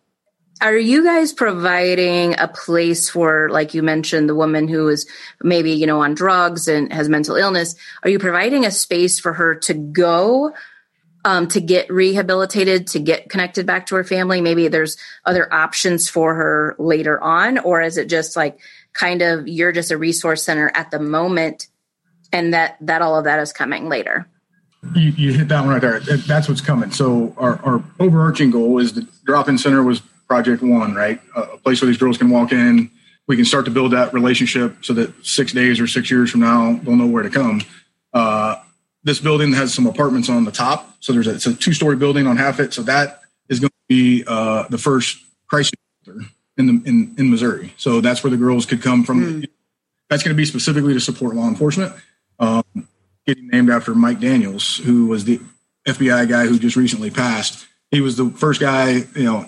are 0.62 0.78
you 0.78 1.04
guys 1.04 1.34
providing 1.34 2.40
a 2.40 2.48
place 2.48 3.10
for 3.10 3.50
like 3.50 3.74
you 3.74 3.84
mentioned 3.84 4.30
the 4.30 4.36
woman 4.36 4.68
who 4.68 4.88
is 4.88 5.10
maybe 5.44 5.72
you 5.72 5.88
know 5.88 6.02
on 6.02 6.14
drugs 6.14 6.68
and 6.68 6.94
has 6.94 7.10
mental 7.10 7.36
illness 7.36 7.76
are 8.04 8.10
you 8.10 8.20
providing 8.20 8.66
a 8.66 8.72
space 8.72 9.20
for 9.20 9.34
her 9.34 9.56
to 9.56 9.74
go 9.74 10.54
um, 11.24 11.48
to 11.50 11.62
get 11.62 11.92
rehabilitated 11.92 12.88
to 12.88 13.00
get 13.00 13.30
connected 13.30 13.66
back 13.66 13.88
to 13.88 13.96
her 13.96 14.04
family 14.04 14.40
maybe 14.40 14.68
there's 14.68 14.98
other 15.26 15.52
options 15.52 16.10
for 16.10 16.36
her 16.36 16.76
later 16.78 17.22
on 17.22 17.58
or 17.60 17.82
is 17.82 17.98
it 17.98 18.08
just 18.08 18.36
like 18.36 18.60
kind 18.94 19.22
of 19.22 19.48
you're 19.48 19.72
just 19.72 19.92
a 19.92 19.98
resource 19.98 20.44
center 20.44 20.72
at 20.76 20.92
the 20.92 21.00
moment 21.00 21.68
and 22.34 22.54
that 22.54 22.78
that 22.82 23.02
all 23.02 23.18
of 23.18 23.26
that 23.26 23.40
is 23.40 23.54
coming 23.54 23.90
later 23.90 24.28
you, 24.96 25.10
you 25.12 25.34
hit 25.34 25.48
that 25.48 25.62
one 25.62 25.70
right 25.70 25.82
there 25.82 26.00
that's 26.00 26.48
what's 26.48 26.62
coming 26.62 26.92
so 26.92 27.34
our, 27.38 27.60
our 27.64 27.84
overarching 28.00 28.52
goal 28.52 28.80
is 28.80 28.94
the 28.94 29.08
drop-in 29.26 29.58
center 29.58 29.84
was 29.84 30.02
project 30.32 30.64
one, 30.64 30.96
right? 30.96 31.20
A 31.36 31.58
place 31.58 31.82
where 31.82 31.88
these 31.88 31.98
girls 31.98 32.18
can 32.18 32.30
walk 32.30 32.54
in. 32.54 32.90
We 33.28 33.36
can 33.36 33.44
start 33.44 33.66
to 33.66 33.72
build 33.72 33.92
that 33.92 34.14
relationship 34.14 34.78
so 34.80 34.94
that 34.94 35.14
six 35.26 35.52
days 35.52 35.78
or 35.82 35.88
six 35.88 36.10
years 36.10 36.32
from 36.32 36.40
now, 36.40 36.80
they'll 36.82 36.96
know 36.96 37.06
where 37.06 37.24
to 37.24 37.30
come. 37.30 37.62
Uh, 38.14 38.56
this 39.04 39.20
building 39.20 39.52
has 39.52 39.74
some 39.74 39.88
apartments 39.88 40.30
on 40.30 40.46
the 40.46 40.52
top. 40.52 40.96
So 41.02 41.12
there's 41.12 41.28
a, 41.28 41.32
it's 41.32 41.48
a 41.48 41.54
two 41.54 41.74
story 41.74 41.98
building 41.98 42.28
on 42.28 42.38
half 42.38 42.62
it. 42.62 42.74
So 42.74 42.82
that 42.84 43.20
is 43.50 43.60
going 43.60 43.72
to 43.72 43.88
be 43.90 44.24
uh, 44.26 44.70
the 44.70 44.78
first 44.78 45.22
crisis 45.50 45.74
in, 46.58 46.68
the, 46.68 46.90
in, 46.90 47.16
in 47.18 47.30
Missouri. 47.30 47.74
So 47.78 48.02
that's 48.02 48.24
where 48.24 48.32
the 48.32 48.38
girls 48.38 48.66
could 48.66 48.82
come 48.82 49.04
from. 49.04 49.42
Mm. 49.42 49.48
That's 50.10 50.24
going 50.24 50.36
to 50.36 50.38
be 50.38 50.46
specifically 50.46 50.94
to 50.94 51.00
support 51.00 51.36
law 51.36 51.48
enforcement. 51.48 51.94
Um, 52.40 52.64
getting 53.26 53.48
named 53.48 53.70
after 53.70 53.94
Mike 53.94 54.20
Daniels, 54.20 54.78
who 54.78 55.08
was 55.08 55.26
the 55.26 55.40
FBI 55.88 56.28
guy 56.28 56.48
who 56.48 56.60
just 56.60 56.76
recently 56.76 57.10
passed. 57.10 57.68
He 57.92 58.02
was 58.02 58.18
the 58.18 58.30
first 58.32 58.60
guy, 58.60 59.04
you 59.16 59.24
know, 59.24 59.48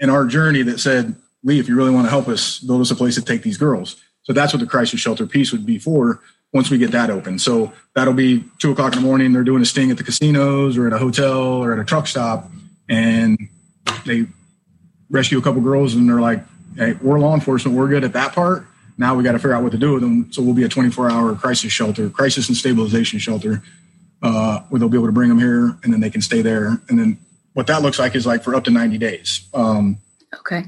in 0.00 0.10
our 0.10 0.26
journey 0.26 0.62
that 0.62 0.80
said, 0.80 1.14
Lee, 1.44 1.58
if 1.58 1.68
you 1.68 1.76
really 1.76 1.90
want 1.90 2.06
to 2.06 2.10
help 2.10 2.28
us, 2.28 2.58
build 2.58 2.80
us 2.80 2.90
a 2.90 2.94
place 2.94 3.14
to 3.16 3.22
take 3.22 3.42
these 3.42 3.58
girls. 3.58 3.96
So 4.22 4.32
that's 4.32 4.52
what 4.52 4.60
the 4.60 4.66
crisis 4.66 5.00
shelter 5.00 5.26
piece 5.26 5.52
would 5.52 5.66
be 5.66 5.78
for 5.78 6.20
once 6.52 6.70
we 6.70 6.78
get 6.78 6.92
that 6.92 7.10
open. 7.10 7.38
So 7.38 7.72
that'll 7.94 8.14
be 8.14 8.44
two 8.58 8.70
o'clock 8.72 8.94
in 8.94 9.00
the 9.00 9.06
morning. 9.06 9.32
They're 9.32 9.42
doing 9.42 9.62
a 9.62 9.66
sting 9.66 9.90
at 9.90 9.96
the 9.96 10.04
casinos 10.04 10.76
or 10.76 10.86
at 10.86 10.92
a 10.92 10.98
hotel 10.98 11.42
or 11.42 11.72
at 11.72 11.78
a 11.78 11.84
truck 11.84 12.06
stop. 12.06 12.50
And 12.88 13.38
they 14.06 14.26
rescue 15.12 15.38
a 15.38 15.42
couple 15.42 15.60
girls 15.60 15.94
and 15.94 16.08
they're 16.08 16.20
like, 16.20 16.42
hey, 16.76 16.94
we're 17.00 17.20
law 17.20 17.34
enforcement. 17.34 17.76
We're 17.76 17.86
good 17.86 18.02
at 18.02 18.14
that 18.14 18.34
part. 18.34 18.66
Now 18.98 19.14
we 19.14 19.22
got 19.22 19.32
to 19.32 19.38
figure 19.38 19.54
out 19.54 19.62
what 19.62 19.72
to 19.72 19.78
do 19.78 19.92
with 19.92 20.02
them. 20.02 20.32
So 20.32 20.42
we'll 20.42 20.54
be 20.54 20.64
a 20.64 20.68
24 20.68 21.10
hour 21.10 21.34
crisis 21.36 21.70
shelter, 21.70 22.10
crisis 22.10 22.48
and 22.48 22.56
stabilization 22.56 23.20
shelter, 23.20 23.62
uh, 24.22 24.60
where 24.68 24.80
they'll 24.80 24.88
be 24.88 24.96
able 24.96 25.06
to 25.06 25.12
bring 25.12 25.28
them 25.28 25.38
here 25.38 25.76
and 25.84 25.92
then 25.92 26.00
they 26.00 26.10
can 26.10 26.22
stay 26.22 26.42
there. 26.42 26.80
And 26.88 26.98
then 26.98 27.18
what 27.52 27.66
that 27.68 27.82
looks 27.82 27.98
like 27.98 28.16
is 28.16 28.26
like 28.26 28.42
for 28.42 28.54
up 28.54 28.64
to 28.64 28.70
90 28.70 28.98
days. 28.98 29.48
Um, 29.54 29.98
okay. 30.34 30.64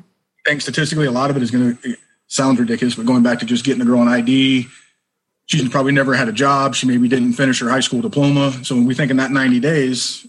Think 0.47 0.61
statistically, 0.61 1.07
a 1.07 1.11
lot 1.11 1.31
of 1.31 1.37
it 1.37 1.43
is 1.43 1.51
going 1.51 1.77
to 1.77 1.97
sound 2.27 2.59
ridiculous, 2.59 2.95
but 2.95 3.07
going 3.07 3.23
back 3.23 3.39
to 3.41 3.47
just 3.47 3.65
getting 3.65 3.81
a 3.81 3.85
girl 3.85 4.03
an 4.03 4.09
ID, 4.09 4.67
she's 5.47 5.69
probably 5.71 5.93
never 5.93 6.15
had 6.15 6.29
a 6.29 6.33
job. 6.33 6.75
She 6.75 6.87
maybe 6.87 7.09
didn't 7.09 7.33
finish 7.33 7.61
her 7.61 7.69
high 7.71 7.81
school 7.81 8.03
diploma. 8.03 8.53
So 8.65 8.75
when 8.75 8.85
we 8.85 8.95
think 8.95 9.11
in 9.11 9.17
that 9.19 9.31
90 9.31 9.61
days, 9.61 10.27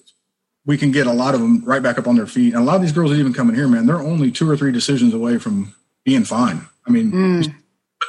we 0.65 0.77
can 0.77 0.91
get 0.91 1.07
a 1.07 1.13
lot 1.13 1.35
of 1.35 1.41
them 1.41 1.63
right 1.63 1.81
back 1.81 1.97
up 1.97 2.07
on 2.07 2.15
their 2.15 2.25
feet. 2.25 2.53
And 2.53 2.61
a 2.61 2.65
lot 2.65 2.75
of 2.75 2.81
these 2.81 2.91
girls 2.91 3.11
that 3.11 3.17
even 3.17 3.33
come 3.33 3.49
in 3.49 3.55
here, 3.55 3.67
man, 3.67 3.85
they're 3.85 3.99
only 3.99 4.31
two 4.31 4.49
or 4.49 4.57
three 4.57 4.71
decisions 4.71 5.13
away 5.13 5.37
from 5.37 5.73
being 6.03 6.23
fine. 6.23 6.65
I 6.87 6.91
mean, 6.91 7.11
mm. 7.11 7.55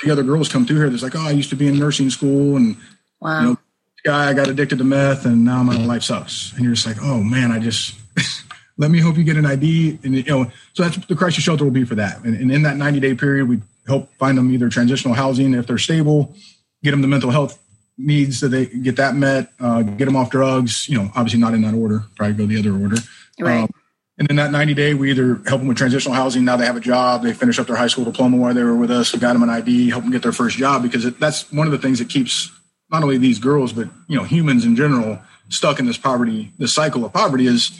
the 0.02 0.10
other 0.10 0.22
girls 0.22 0.48
come 0.48 0.66
through 0.66 0.76
here. 0.76 0.88
There's 0.88 1.02
like, 1.02 1.16
oh, 1.16 1.26
I 1.26 1.32
used 1.32 1.50
to 1.50 1.56
be 1.56 1.68
in 1.68 1.78
nursing 1.78 2.10
school, 2.10 2.56
and 2.56 2.76
wow. 3.20 3.40
you 3.40 3.46
know, 3.46 3.58
guy 4.04 4.28
I 4.28 4.34
got 4.34 4.48
addicted 4.48 4.78
to 4.78 4.84
meth, 4.84 5.26
and 5.26 5.44
now 5.44 5.62
my 5.62 5.76
life 5.76 6.02
sucks. 6.02 6.52
And 6.52 6.64
you're 6.64 6.74
just 6.74 6.86
like, 6.86 7.02
oh 7.02 7.22
man, 7.22 7.50
I 7.50 7.58
just 7.58 7.94
let 8.78 8.90
me 8.90 9.00
hope 9.00 9.16
you 9.16 9.24
get 9.24 9.36
an 9.36 9.46
ID. 9.46 9.98
And, 10.04 10.14
you 10.14 10.22
know, 10.24 10.50
so 10.72 10.84
that's 10.84 11.04
the 11.06 11.16
crisis 11.16 11.42
shelter 11.42 11.64
will 11.64 11.70
be 11.70 11.84
for 11.84 11.96
that. 11.96 12.22
And, 12.24 12.36
and 12.36 12.52
in 12.52 12.62
that 12.62 12.76
90 12.76 13.00
day 13.00 13.14
period, 13.14 13.48
we 13.48 13.60
help 13.86 14.12
find 14.14 14.38
them 14.38 14.52
either 14.52 14.68
transitional 14.68 15.14
housing 15.14 15.54
if 15.54 15.66
they're 15.66 15.78
stable, 15.78 16.34
get 16.82 16.92
them 16.92 17.02
the 17.02 17.08
mental 17.08 17.30
health 17.30 17.58
needs 17.98 18.40
that 18.40 18.48
they 18.48 18.66
get 18.66 18.96
that 18.96 19.14
met, 19.14 19.52
uh, 19.60 19.82
get 19.82 20.04
them 20.04 20.16
off 20.16 20.30
drugs, 20.30 20.88
you 20.88 20.96
know, 20.96 21.10
obviously 21.14 21.40
not 21.40 21.54
in 21.54 21.62
that 21.62 21.74
order, 21.74 22.04
probably 22.16 22.34
go 22.34 22.46
the 22.46 22.58
other 22.58 22.72
order. 22.78 22.96
Right. 23.40 23.62
Um, 23.62 23.70
and 24.18 24.28
then 24.28 24.36
that 24.36 24.50
90 24.50 24.74
day, 24.74 24.94
we 24.94 25.10
either 25.10 25.36
help 25.46 25.60
them 25.60 25.68
with 25.68 25.76
transitional 25.76 26.14
housing. 26.14 26.44
Now 26.44 26.56
they 26.56 26.64
have 26.64 26.76
a 26.76 26.80
job. 26.80 27.22
They 27.22 27.34
finish 27.34 27.58
up 27.58 27.66
their 27.66 27.76
high 27.76 27.86
school 27.86 28.04
diploma 28.04 28.38
while 28.38 28.54
they 28.54 28.62
were 28.62 28.76
with 28.76 28.90
us. 28.90 29.12
We 29.12 29.18
got 29.18 29.34
them 29.34 29.42
an 29.42 29.50
ID, 29.50 29.90
help 29.90 30.04
them 30.04 30.12
get 30.12 30.22
their 30.22 30.32
first 30.32 30.56
job 30.56 30.82
because 30.82 31.04
it, 31.04 31.20
that's 31.20 31.52
one 31.52 31.66
of 31.66 31.72
the 31.72 31.78
things 31.78 31.98
that 31.98 32.08
keeps 32.08 32.50
not 32.90 33.02
only 33.02 33.18
these 33.18 33.38
girls, 33.38 33.72
but, 33.72 33.88
you 34.08 34.16
know, 34.16 34.24
humans 34.24 34.64
in 34.64 34.76
general 34.76 35.18
stuck 35.48 35.78
in 35.78 35.86
this 35.86 35.98
poverty, 35.98 36.52
this 36.58 36.72
cycle 36.72 37.04
of 37.04 37.12
poverty 37.12 37.46
is 37.46 37.78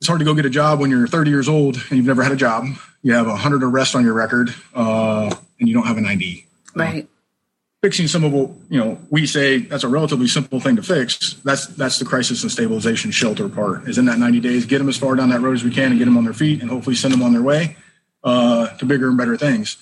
it's 0.00 0.06
hard 0.06 0.20
to 0.20 0.24
go 0.24 0.34
get 0.34 0.46
a 0.46 0.50
job 0.50 0.80
when 0.80 0.90
you're 0.90 1.06
30 1.06 1.30
years 1.30 1.48
old 1.48 1.76
and 1.76 1.96
you've 1.96 2.06
never 2.06 2.22
had 2.22 2.32
a 2.32 2.36
job. 2.36 2.64
You 3.02 3.14
have 3.14 3.26
a 3.26 3.30
100 3.30 3.62
arrests 3.62 3.94
on 3.94 4.04
your 4.04 4.14
record, 4.14 4.52
uh, 4.74 5.34
and 5.60 5.68
you 5.68 5.74
don't 5.74 5.86
have 5.86 5.96
an 5.96 6.06
ID. 6.06 6.44
Right. 6.74 7.08
Fixing 7.82 8.08
some 8.08 8.24
of 8.24 8.32
what 8.32 8.50
you 8.68 8.78
know 8.78 8.98
we 9.08 9.26
say 9.26 9.58
that's 9.58 9.84
a 9.84 9.88
relatively 9.88 10.26
simple 10.26 10.58
thing 10.58 10.76
to 10.76 10.82
fix. 10.82 11.34
That's 11.44 11.66
that's 11.68 11.98
the 11.98 12.04
crisis 12.04 12.42
and 12.42 12.50
stabilization 12.50 13.10
shelter 13.12 13.48
part. 13.48 13.88
Is 13.88 13.98
in 13.98 14.06
that 14.06 14.18
90 14.18 14.40
days, 14.40 14.66
get 14.66 14.78
them 14.78 14.88
as 14.88 14.96
far 14.96 15.14
down 15.14 15.30
that 15.30 15.40
road 15.40 15.54
as 15.54 15.62
we 15.62 15.70
can 15.70 15.90
and 15.90 15.98
get 15.98 16.06
them 16.06 16.16
on 16.16 16.24
their 16.24 16.32
feet, 16.32 16.60
and 16.60 16.70
hopefully 16.70 16.96
send 16.96 17.14
them 17.14 17.22
on 17.22 17.32
their 17.32 17.42
way 17.42 17.76
uh, 18.24 18.68
to 18.78 18.84
bigger 18.84 19.08
and 19.08 19.16
better 19.16 19.36
things. 19.36 19.76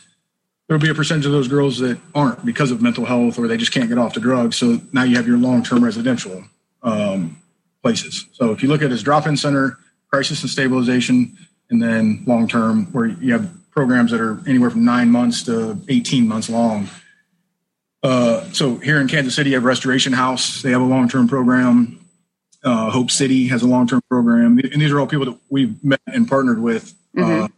There'll 0.69 0.83
be 0.83 0.91
a 0.91 0.95
percentage 0.95 1.27
of 1.27 1.33
those 1.33 1.49
girls 1.49 1.79
that 1.79 1.99
aren't 2.15 2.45
because 2.45 2.71
of 2.71 2.83
mental 2.83 3.05
health 3.05 3.39
or 3.39 3.47
they 3.47 3.57
just 3.57 3.73
can't 3.73 3.89
get 3.89 3.99
off 3.99 4.15
the 4.15 4.21
drugs. 4.21 4.57
So 4.57 4.81
now 4.93 5.05
you 5.05 5.17
have 5.17 5.27
your 5.27 5.39
long-term 5.39 5.85
residential 5.85 6.45
um, 6.83 7.41
places. 7.83 8.27
So 8.33 8.51
if 8.51 8.65
you 8.65 8.69
look 8.69 8.83
at 8.83 8.91
this 8.91 9.03
drop-in 9.03 9.37
center 9.37 9.79
crisis 10.11 10.43
and 10.43 10.51
stabilization, 10.51 11.37
and 11.71 11.83
then 11.83 12.25
long 12.27 12.49
term, 12.49 12.87
where 12.93 13.07
you 13.07 13.33
have 13.33 13.51
programs 13.71 14.11
that 14.11 14.21
are 14.21 14.41
anywhere 14.49 14.71
from 14.71 14.85
nine 14.85 15.11
months 15.11 15.43
to 15.45 15.79
18 15.89 16.27
months 16.27 16.49
long. 16.49 16.89
Uh, 18.07 18.45
so 18.53 18.77
here 18.77 19.01
in 19.01 19.09
Kansas 19.09 19.35
City, 19.35 19.51
you 19.51 19.57
have 19.57 19.65
Restoration 19.65 20.13
House. 20.13 20.63
They 20.63 20.71
have 20.71 20.81
a 20.81 20.85
long 20.85 21.09
term 21.09 21.27
program. 21.27 21.99
Uh, 22.63 22.89
Hope 22.89 23.11
City 23.11 23.49
has 23.49 23.63
a 23.63 23.67
long 23.67 23.89
term 23.89 24.01
program. 24.09 24.59
And 24.59 24.81
these 24.81 24.93
are 24.93 25.01
all 25.01 25.09
people 25.09 25.27
that 25.27 25.39
we've 25.51 25.83
met 25.83 26.01
and 26.07 26.29
partnered 26.29 26.61
with. 26.63 26.95
Uh, 27.17 27.21
mm-hmm. 27.21 27.45
Uh, 27.45 27.49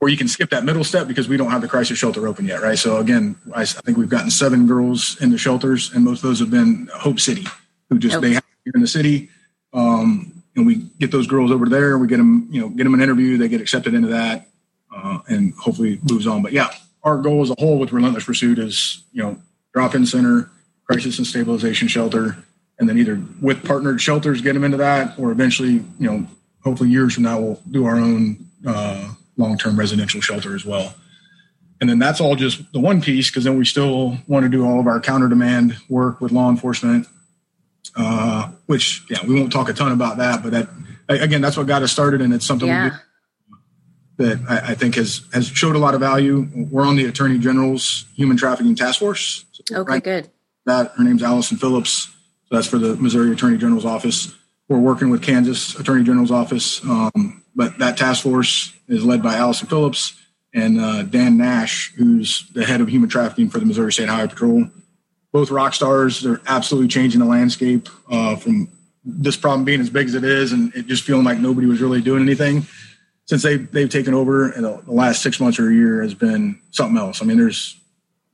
or 0.00 0.08
you 0.08 0.16
can 0.16 0.28
skip 0.28 0.50
that 0.50 0.62
middle 0.62 0.84
step 0.84 1.08
because 1.08 1.28
we 1.28 1.36
don't 1.36 1.50
have 1.50 1.62
the 1.62 1.66
crisis 1.66 1.98
shelter 1.98 2.28
open 2.28 2.46
yet, 2.46 2.62
right? 2.62 2.78
So 2.78 2.98
again, 2.98 3.34
I, 3.52 3.62
I 3.62 3.64
think 3.64 3.98
we've 3.98 4.08
gotten 4.08 4.30
seven 4.30 4.68
girls 4.68 5.20
in 5.20 5.30
the 5.30 5.38
shelters, 5.38 5.92
and 5.92 6.04
most 6.04 6.18
of 6.18 6.22
those 6.22 6.38
have 6.38 6.52
been 6.52 6.88
Hope 6.94 7.18
City, 7.18 7.44
who 7.90 7.98
just 7.98 8.20
they 8.20 8.34
have 8.34 8.44
here 8.64 8.74
in 8.76 8.80
the 8.80 8.86
city. 8.86 9.30
Um, 9.72 10.44
and 10.54 10.64
we 10.64 10.76
get 11.00 11.10
those 11.10 11.26
girls 11.26 11.50
over 11.50 11.66
there. 11.66 11.98
We 11.98 12.06
get 12.06 12.18
them, 12.18 12.46
you 12.52 12.60
know, 12.60 12.68
get 12.68 12.84
them 12.84 12.94
an 12.94 13.02
interview. 13.02 13.36
They 13.36 13.48
get 13.48 13.60
accepted 13.60 13.94
into 13.94 14.08
that, 14.08 14.46
uh, 14.94 15.18
and 15.26 15.54
hopefully 15.54 15.98
moves 16.08 16.28
on. 16.28 16.42
But 16.42 16.52
yeah, 16.52 16.70
our 17.02 17.18
goal 17.18 17.42
as 17.42 17.50
a 17.50 17.56
whole 17.58 17.80
with 17.80 17.92
Relentless 17.92 18.24
Pursuit 18.24 18.60
is, 18.60 19.02
you 19.12 19.24
know, 19.24 19.38
drop-in 19.78 20.04
center, 20.04 20.50
crisis 20.82 21.18
and 21.18 21.26
stabilization 21.26 21.86
shelter, 21.86 22.36
and 22.80 22.88
then 22.88 22.98
either 22.98 23.22
with 23.40 23.64
partnered 23.64 24.00
shelters 24.00 24.40
get 24.40 24.54
them 24.54 24.64
into 24.64 24.76
that, 24.76 25.16
or 25.20 25.30
eventually, 25.30 25.74
you 26.00 26.10
know, 26.10 26.26
hopefully 26.64 26.90
years 26.90 27.14
from 27.14 27.22
now 27.22 27.38
we'll 27.38 27.62
do 27.70 27.84
our 27.86 27.94
own 27.94 28.44
uh, 28.66 29.08
long-term 29.36 29.78
residential 29.78 30.20
shelter 30.20 30.56
as 30.56 30.64
well. 30.64 30.92
and 31.80 31.88
then 31.88 32.00
that's 32.00 32.20
all 32.20 32.34
just 32.34 32.60
the 32.72 32.80
one 32.80 33.00
piece 33.00 33.30
because 33.30 33.44
then 33.44 33.56
we 33.56 33.64
still 33.64 34.18
want 34.26 34.42
to 34.42 34.48
do 34.48 34.66
all 34.66 34.80
of 34.80 34.88
our 34.88 34.98
counter 34.98 35.28
demand 35.28 35.76
work 35.88 36.20
with 36.20 36.32
law 36.32 36.50
enforcement, 36.50 37.06
uh, 37.94 38.50
which 38.66 39.04
yeah 39.08 39.24
we 39.28 39.38
won't 39.38 39.52
talk 39.52 39.68
a 39.68 39.72
ton 39.72 39.92
about 39.92 40.16
that, 40.16 40.42
but 40.42 40.50
that 40.50 40.68
again 41.08 41.40
that's 41.40 41.56
what 41.56 41.68
got 41.68 41.84
us 41.84 41.92
started, 41.92 42.20
and 42.20 42.34
it's 42.34 42.44
something 42.44 42.66
yeah. 42.66 42.98
that 44.16 44.40
I, 44.48 44.72
I, 44.72 44.74
think 44.74 44.96
has 44.96 45.22
has 45.32 45.46
showed 45.46 45.76
a 45.76 45.78
lot 45.78 45.94
of 45.94 46.00
value. 46.00 46.48
We're 46.68 46.84
on 46.84 46.96
the 46.96 47.06
Attorney 47.06 47.38
General's 47.38 48.06
Human 48.16 48.36
Trafficking 48.36 48.74
Task 48.74 48.98
Force. 48.98 49.44
Okay, 49.70 49.92
right 49.92 50.04
good. 50.04 50.30
That 50.66 50.92
her 50.96 51.04
name's 51.04 51.22
Allison 51.22 51.56
Phillips. 51.56 52.08
So 52.48 52.54
that's 52.54 52.66
for 52.66 52.78
the 52.78 52.96
Missouri 52.96 53.32
Attorney 53.32 53.58
General's 53.58 53.84
office. 53.84 54.34
We're 54.68 54.78
working 54.78 55.10
with 55.10 55.22
Kansas 55.22 55.78
Attorney 55.78 56.04
General's 56.04 56.30
office, 56.30 56.84
um, 56.84 57.42
but 57.54 57.78
that 57.78 57.96
task 57.96 58.22
force 58.22 58.74
is 58.86 59.04
led 59.04 59.22
by 59.22 59.34
Allison 59.36 59.66
Phillips 59.66 60.14
and 60.54 60.80
uh, 60.80 61.02
Dan 61.02 61.36
Nash, 61.36 61.92
who's 61.96 62.48
the 62.52 62.64
head 62.64 62.80
of 62.80 62.88
human 62.88 63.08
trafficking 63.08 63.50
for 63.50 63.58
the 63.58 63.66
Missouri 63.66 63.92
State 63.92 64.08
Highway 64.08 64.28
Patrol. 64.28 64.68
Both 65.32 65.50
rock 65.50 65.74
stars. 65.74 66.20
They're 66.20 66.40
absolutely 66.46 66.88
changing 66.88 67.20
the 67.20 67.26
landscape 67.26 67.88
uh, 68.10 68.36
from 68.36 68.68
this 69.04 69.36
problem 69.36 69.64
being 69.64 69.80
as 69.80 69.90
big 69.90 70.06
as 70.06 70.14
it 70.14 70.24
is, 70.24 70.52
and 70.52 70.74
it 70.74 70.86
just 70.86 71.04
feeling 71.04 71.24
like 71.24 71.38
nobody 71.38 71.66
was 71.66 71.80
really 71.80 72.00
doing 72.00 72.22
anything 72.22 72.66
since 73.26 73.42
they 73.42 73.56
they've 73.56 73.90
taken 73.90 74.14
over. 74.14 74.50
And 74.50 74.64
the, 74.64 74.82
the 74.84 74.92
last 74.92 75.22
six 75.22 75.38
months 75.38 75.58
or 75.58 75.70
a 75.70 75.74
year 75.74 76.02
has 76.02 76.14
been 76.14 76.60
something 76.70 76.96
else. 76.96 77.22
I 77.22 77.26
mean, 77.26 77.36
there's 77.36 77.78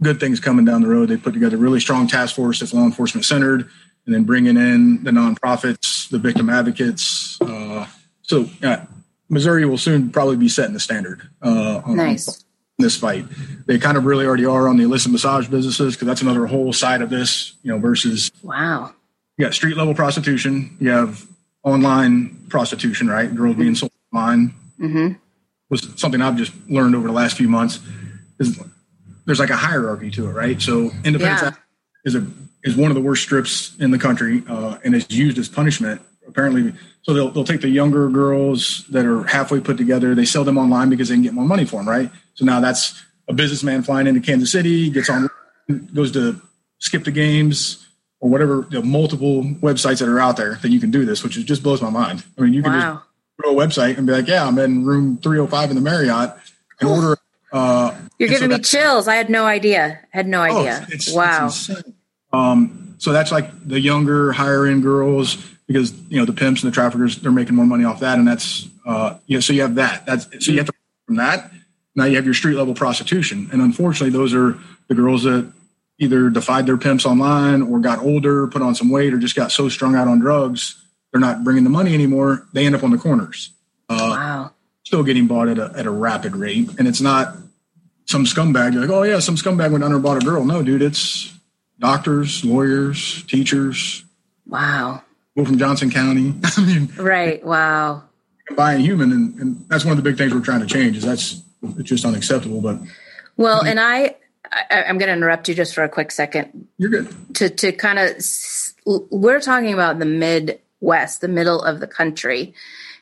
good 0.02 0.20
things 0.20 0.40
coming 0.40 0.64
down 0.64 0.83
the 0.83 0.88
road. 0.88 1.09
They 1.09 1.16
put 1.16 1.35
together 1.35 1.57
a 1.57 1.61
really 1.61 1.80
strong 1.80 2.07
task 2.07 2.35
force 2.35 2.61
that's 2.61 2.74
law 2.74 2.85
enforcement 2.85 3.24
centered, 3.24 3.68
and 4.07 4.14
then 4.14 4.24
bringing 4.24 4.57
in 4.57 5.02
the 5.04 5.11
nonprofits, 5.11 6.09
the 6.11 6.18
victim 6.18 6.50
advocates. 6.50 7.40
Uh, 7.40 7.87
so 8.22 8.48
uh, 8.62 8.85
Missouri 9.28 9.64
will 9.64 9.78
soon 9.78 10.11
probably 10.11 10.37
be 10.37 10.48
setting 10.48 10.74
the 10.74 10.80
standard. 10.80 11.22
Uh, 11.42 11.80
on, 11.85 11.96
nice. 11.96 12.44
this 12.78 12.96
fight, 12.96 13.24
they 13.66 13.78
kind 13.78 13.96
of 13.96 14.04
really 14.04 14.26
already 14.26 14.46
are 14.46 14.68
on 14.68 14.76
the 14.76 14.85
illicit 14.85 15.12
massage 15.12 15.48
businesses 15.48 15.94
because 15.94 16.07
that's 16.07 16.22
another 16.22 16.46
whole 16.46 16.72
side 16.72 17.02
of 17.02 17.11
this. 17.11 17.54
You 17.62 17.72
know, 17.72 17.78
versus 17.78 18.30
wow, 18.42 18.92
you 19.37 19.44
got 19.44 19.54
street 19.54 19.76
level 19.76 19.94
prostitution, 19.94 20.76
you 20.80 20.90
have 20.90 21.26
online 21.62 22.46
prostitution, 22.48 23.09
right? 23.09 23.35
Girls 23.35 23.57
being 23.57 23.74
sold 23.74 23.92
online 24.12 24.54
mm-hmm. 24.78 25.14
was 25.70 25.88
something 25.96 26.20
I've 26.20 26.37
just 26.37 26.52
learned 26.68 26.94
over 26.94 27.07
the 27.07 27.14
last 27.14 27.37
few 27.37 27.48
months. 27.48 27.80
Is 28.38 28.61
there's 29.26 29.40
like 29.40 29.50
a 29.50 29.56
hierarchy 29.56 30.10
to 30.12 30.28
it, 30.28 30.32
right? 30.32 30.60
So 30.60 30.90
independence 31.04 31.42
yeah. 31.42 31.52
is 32.04 32.14
a 32.14 32.26
is 32.64 32.76
one 32.76 32.90
of 32.90 32.94
the 32.94 33.00
worst 33.00 33.22
strips 33.22 33.76
in 33.78 33.90
the 33.90 33.98
country 33.98 34.42
uh, 34.48 34.78
and 34.84 34.94
is 34.94 35.06
used 35.10 35.38
as 35.38 35.48
punishment 35.48 36.00
apparently 36.26 36.72
so 37.02 37.12
they'll, 37.12 37.30
they'll 37.30 37.44
take 37.44 37.60
the 37.60 37.68
younger 37.68 38.08
girls 38.08 38.87
that 38.88 39.04
are 39.04 39.24
halfway 39.24 39.60
put 39.60 39.76
together 39.76 40.14
they 40.14 40.24
sell 40.24 40.42
them 40.42 40.56
online 40.56 40.88
because 40.88 41.08
they 41.08 41.14
can 41.14 41.22
get 41.22 41.34
more 41.34 41.44
money 41.44 41.64
for 41.64 41.76
them 41.76 41.88
right 41.88 42.10
so 42.34 42.44
now 42.44 42.60
that's 42.60 43.04
a 43.28 43.32
businessman 43.32 43.82
flying 43.82 44.06
into 44.06 44.20
kansas 44.20 44.50
city 44.50 44.90
gets 44.90 45.10
on 45.10 45.28
goes 45.92 46.12
to 46.12 46.40
skip 46.78 47.04
the 47.04 47.10
games 47.10 47.87
or 48.20 48.30
whatever 48.30 48.66
you 48.70 48.78
know, 48.78 48.82
multiple 48.82 49.42
websites 49.44 49.98
that 49.98 50.08
are 50.08 50.20
out 50.20 50.37
there 50.37 50.54
that 50.56 50.70
you 50.70 50.80
can 50.80 50.90
do 50.90 51.04
this 51.04 51.22
which 51.22 51.34
just 51.44 51.62
blows 51.62 51.82
my 51.82 51.90
mind 51.90 52.24
i 52.38 52.40
mean 52.40 52.54
you 52.54 52.62
can 52.62 52.72
wow. 52.72 52.94
just 52.94 53.04
go 53.42 53.52
to 53.52 53.60
a 53.60 53.66
website 53.66 53.98
and 53.98 54.06
be 54.06 54.12
like 54.12 54.26
yeah 54.26 54.46
i'm 54.46 54.58
in 54.58 54.84
room 54.84 55.18
305 55.18 55.70
in 55.70 55.76
the 55.76 55.82
marriott 55.82 56.34
and 56.80 56.88
order 56.88 57.18
uh, 57.54 57.94
you're 58.18 58.28
giving 58.28 58.50
so 58.50 58.56
me 58.56 58.62
chills 58.62 59.08
i 59.08 59.14
had 59.14 59.30
no 59.30 59.46
idea 59.46 60.00
I 60.12 60.16
had 60.16 60.26
no 60.26 60.40
oh, 60.40 60.42
idea 60.42 60.80
oh, 60.82 60.86
it's, 60.90 61.12
wow 61.12 61.46
it's 61.46 61.70
um, 62.32 62.96
so 62.98 63.12
that's 63.12 63.30
like 63.30 63.48
the 63.66 63.80
younger 63.80 64.32
higher 64.32 64.66
end 64.66 64.82
girls 64.82 65.36
because 65.66 65.92
you 66.08 66.18
know 66.18 66.24
the 66.24 66.32
pimps 66.32 66.62
and 66.62 66.70
the 66.72 66.74
traffickers 66.74 67.16
they're 67.16 67.32
making 67.32 67.54
more 67.54 67.66
money 67.66 67.84
off 67.84 68.00
that, 68.00 68.18
and 68.18 68.26
that's 68.26 68.68
uh, 68.84 69.16
you 69.26 69.36
know 69.36 69.40
so 69.40 69.52
you 69.52 69.62
have 69.62 69.76
that. 69.76 70.04
That's 70.04 70.24
so 70.44 70.50
you 70.50 70.58
have 70.58 70.66
to 70.66 70.72
from 71.06 71.16
that. 71.16 71.50
Now 71.94 72.06
you 72.06 72.16
have 72.16 72.24
your 72.24 72.34
street 72.34 72.56
level 72.56 72.74
prostitution, 72.74 73.48
and 73.52 73.62
unfortunately, 73.62 74.10
those 74.10 74.34
are 74.34 74.58
the 74.88 74.96
girls 74.96 75.22
that 75.22 75.50
either 75.98 76.28
defied 76.28 76.66
their 76.66 76.76
pimps 76.76 77.06
online 77.06 77.62
or 77.62 77.78
got 77.78 78.00
older, 78.00 78.48
put 78.48 78.62
on 78.62 78.74
some 78.74 78.90
weight, 78.90 79.14
or 79.14 79.18
just 79.18 79.36
got 79.36 79.52
so 79.52 79.68
strung 79.68 79.94
out 79.94 80.08
on 80.08 80.18
drugs 80.18 80.84
they're 81.14 81.20
not 81.20 81.44
bringing 81.44 81.62
the 81.62 81.70
money 81.70 81.94
anymore. 81.94 82.44
They 82.52 82.66
end 82.66 82.74
up 82.74 82.82
on 82.82 82.90
the 82.90 82.98
corners. 82.98 83.52
Uh, 83.88 84.16
wow. 84.18 84.50
Still 84.82 85.04
getting 85.04 85.28
bought 85.28 85.46
at 85.46 85.60
a, 85.60 85.72
at 85.76 85.86
a 85.86 85.90
rapid 85.90 86.34
rate, 86.34 86.70
and 86.76 86.88
it's 86.88 87.00
not 87.00 87.36
some 88.06 88.24
scumbag. 88.24 88.72
You're 88.72 88.82
like, 88.82 88.90
oh 88.90 89.02
yeah, 89.02 89.18
some 89.18 89.36
scumbag 89.36 89.70
went 89.70 89.84
under 89.84 89.96
and 89.96 90.02
bought 90.04 90.22
a 90.22 90.24
girl. 90.24 90.44
No, 90.44 90.62
dude, 90.62 90.82
it's 90.82 91.32
doctors, 91.78 92.44
lawyers, 92.44 93.24
teachers. 93.24 94.04
Wow 94.46 95.02
people 95.34 95.46
from 95.46 95.58
Johnson 95.58 95.90
County. 95.90 96.34
I 96.56 96.64
mean, 96.64 96.92
right. 96.96 97.44
Wow. 97.44 98.04
Buying 98.56 98.80
human, 98.80 99.12
and, 99.12 99.34
and 99.40 99.68
that's 99.68 99.84
one 99.84 99.96
of 99.96 100.02
the 100.02 100.08
big 100.08 100.18
things 100.18 100.34
we're 100.34 100.40
trying 100.40 100.60
to 100.60 100.66
change. 100.66 100.96
Is 100.96 101.04
that's 101.04 101.42
it's 101.62 101.88
just 101.88 102.04
unacceptable. 102.04 102.60
But 102.60 102.78
well, 103.36 103.64
and 103.64 103.80
I, 103.80 104.16
I 104.52 104.82
am 104.82 104.98
going 104.98 105.08
to 105.08 105.14
interrupt 105.14 105.48
you 105.48 105.54
just 105.54 105.74
for 105.74 105.82
a 105.82 105.88
quick 105.88 106.10
second. 106.10 106.68
You're 106.76 106.90
good. 106.90 107.34
To 107.36 107.48
to 107.48 107.72
kind 107.72 107.98
of 107.98 108.22
we're 109.10 109.40
talking 109.40 109.72
about 109.72 109.98
the 109.98 110.04
Midwest, 110.04 111.22
the 111.22 111.28
middle 111.28 111.62
of 111.62 111.80
the 111.80 111.86
country. 111.86 112.54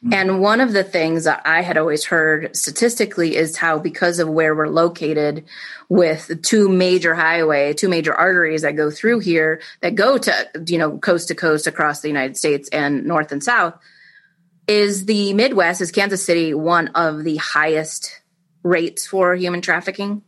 Mm-hmm. 0.04 0.14
And 0.14 0.40
one 0.40 0.60
of 0.60 0.72
the 0.72 0.82
things 0.82 1.24
that 1.24 1.42
I 1.44 1.62
had 1.62 1.78
always 1.78 2.04
heard 2.04 2.56
statistically 2.56 3.36
is 3.36 3.56
how, 3.56 3.78
because 3.78 4.18
of 4.18 4.28
where 4.28 4.54
we're 4.54 4.68
located 4.68 5.44
with 5.88 6.42
two 6.42 6.68
major 6.68 7.14
highway, 7.14 7.72
two 7.72 7.88
major 7.88 8.12
arteries 8.12 8.62
that 8.62 8.74
go 8.74 8.90
through 8.90 9.20
here 9.20 9.60
that 9.80 9.94
go 9.94 10.18
to, 10.18 10.48
you 10.66 10.78
know, 10.78 10.98
coast 10.98 11.28
to 11.28 11.36
coast 11.36 11.68
across 11.68 12.00
the 12.00 12.08
United 12.08 12.36
States 12.36 12.68
and 12.70 13.04
north 13.04 13.30
and 13.30 13.44
south, 13.44 13.74
is 14.66 15.06
the 15.06 15.34
Midwest, 15.34 15.80
is 15.80 15.92
Kansas 15.92 16.24
City 16.24 16.52
one 16.52 16.88
of 16.88 17.22
the 17.22 17.36
highest 17.36 18.20
rates 18.64 19.06
for 19.06 19.36
human 19.36 19.60
trafficking? 19.60 20.22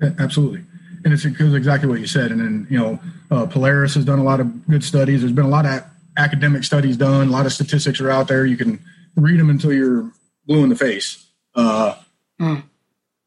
Absolutely. 0.00 0.64
And 1.04 1.12
it's 1.12 1.24
because 1.24 1.54
exactly 1.54 1.88
what 1.88 2.00
you 2.00 2.06
said. 2.06 2.32
And 2.32 2.40
then, 2.40 2.66
you 2.68 2.78
know, 2.78 2.98
uh, 3.30 3.46
Polaris 3.46 3.94
has 3.94 4.04
done 4.04 4.18
a 4.18 4.24
lot 4.24 4.40
of 4.40 4.66
good 4.66 4.82
studies. 4.82 5.20
There's 5.20 5.32
been 5.32 5.44
a 5.44 5.48
lot 5.48 5.66
of 5.66 5.84
academic 6.16 6.64
studies 6.64 6.96
done. 6.96 7.28
A 7.28 7.30
lot 7.30 7.46
of 7.46 7.52
statistics 7.52 8.00
are 8.00 8.10
out 8.10 8.26
there. 8.26 8.46
You 8.46 8.56
can 8.56 8.80
read 9.16 9.38
them 9.40 9.50
until 9.50 9.72
you're 9.72 10.10
blue 10.46 10.62
in 10.62 10.68
the 10.68 10.76
face. 10.76 11.26
Uh, 11.54 11.94
mm. 12.40 12.62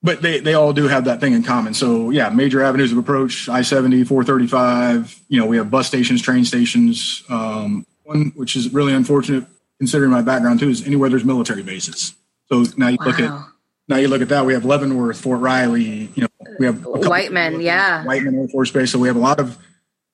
But 0.04 0.22
they, 0.22 0.40
they 0.40 0.54
all 0.54 0.74
do 0.74 0.88
have 0.88 1.06
that 1.06 1.20
thing 1.20 1.34
in 1.34 1.44
common. 1.44 1.74
So 1.74 2.12
yeah, 2.12 2.30
major 2.30 2.62
avenues 2.62 2.92
of 2.92 2.98
approach: 2.98 3.50
I 3.50 3.62
seventy, 3.64 4.04
four 4.04 4.24
thirty 4.24 4.48
five. 4.48 5.20
You 5.28 5.40
know, 5.40 5.48
we 5.48 5.58
have 5.58 5.72
bus 5.72 5.88
stations, 5.88 6.22
train 6.22 6.46
stations. 6.46 7.24
Um, 7.30 7.86
one 8.04 8.32
which 8.36 8.56
is 8.56 8.74
really 8.74 8.94
unfortunate, 8.94 9.46
considering 9.80 10.12
my 10.12 10.22
background 10.22 10.60
too, 10.60 10.70
is 10.70 10.86
anywhere 10.86 11.10
there's 11.10 11.26
military 11.26 11.64
bases. 11.64 12.14
So 12.46 12.66
now 12.78 12.88
you 12.88 12.98
wow. 13.00 13.06
look 13.08 13.20
at 13.20 13.48
now 13.90 13.98
you 13.98 14.08
look 14.08 14.22
at 14.22 14.30
that. 14.30 14.46
We 14.46 14.54
have 14.54 14.66
Leavenworth, 14.66 15.20
Fort 15.20 15.42
Riley. 15.42 16.10
You 16.14 16.24
know, 16.24 16.28
we 16.60 16.66
have 16.68 16.86
Whiteman, 16.86 17.62
yeah, 17.62 18.06
Whiteman 18.06 18.40
Air 18.40 18.48
Force 18.50 18.72
Base. 18.72 18.92
So 18.92 19.00
we 19.00 19.08
have 19.08 19.18
a 19.18 19.20
lot 19.20 19.40
of 19.40 19.58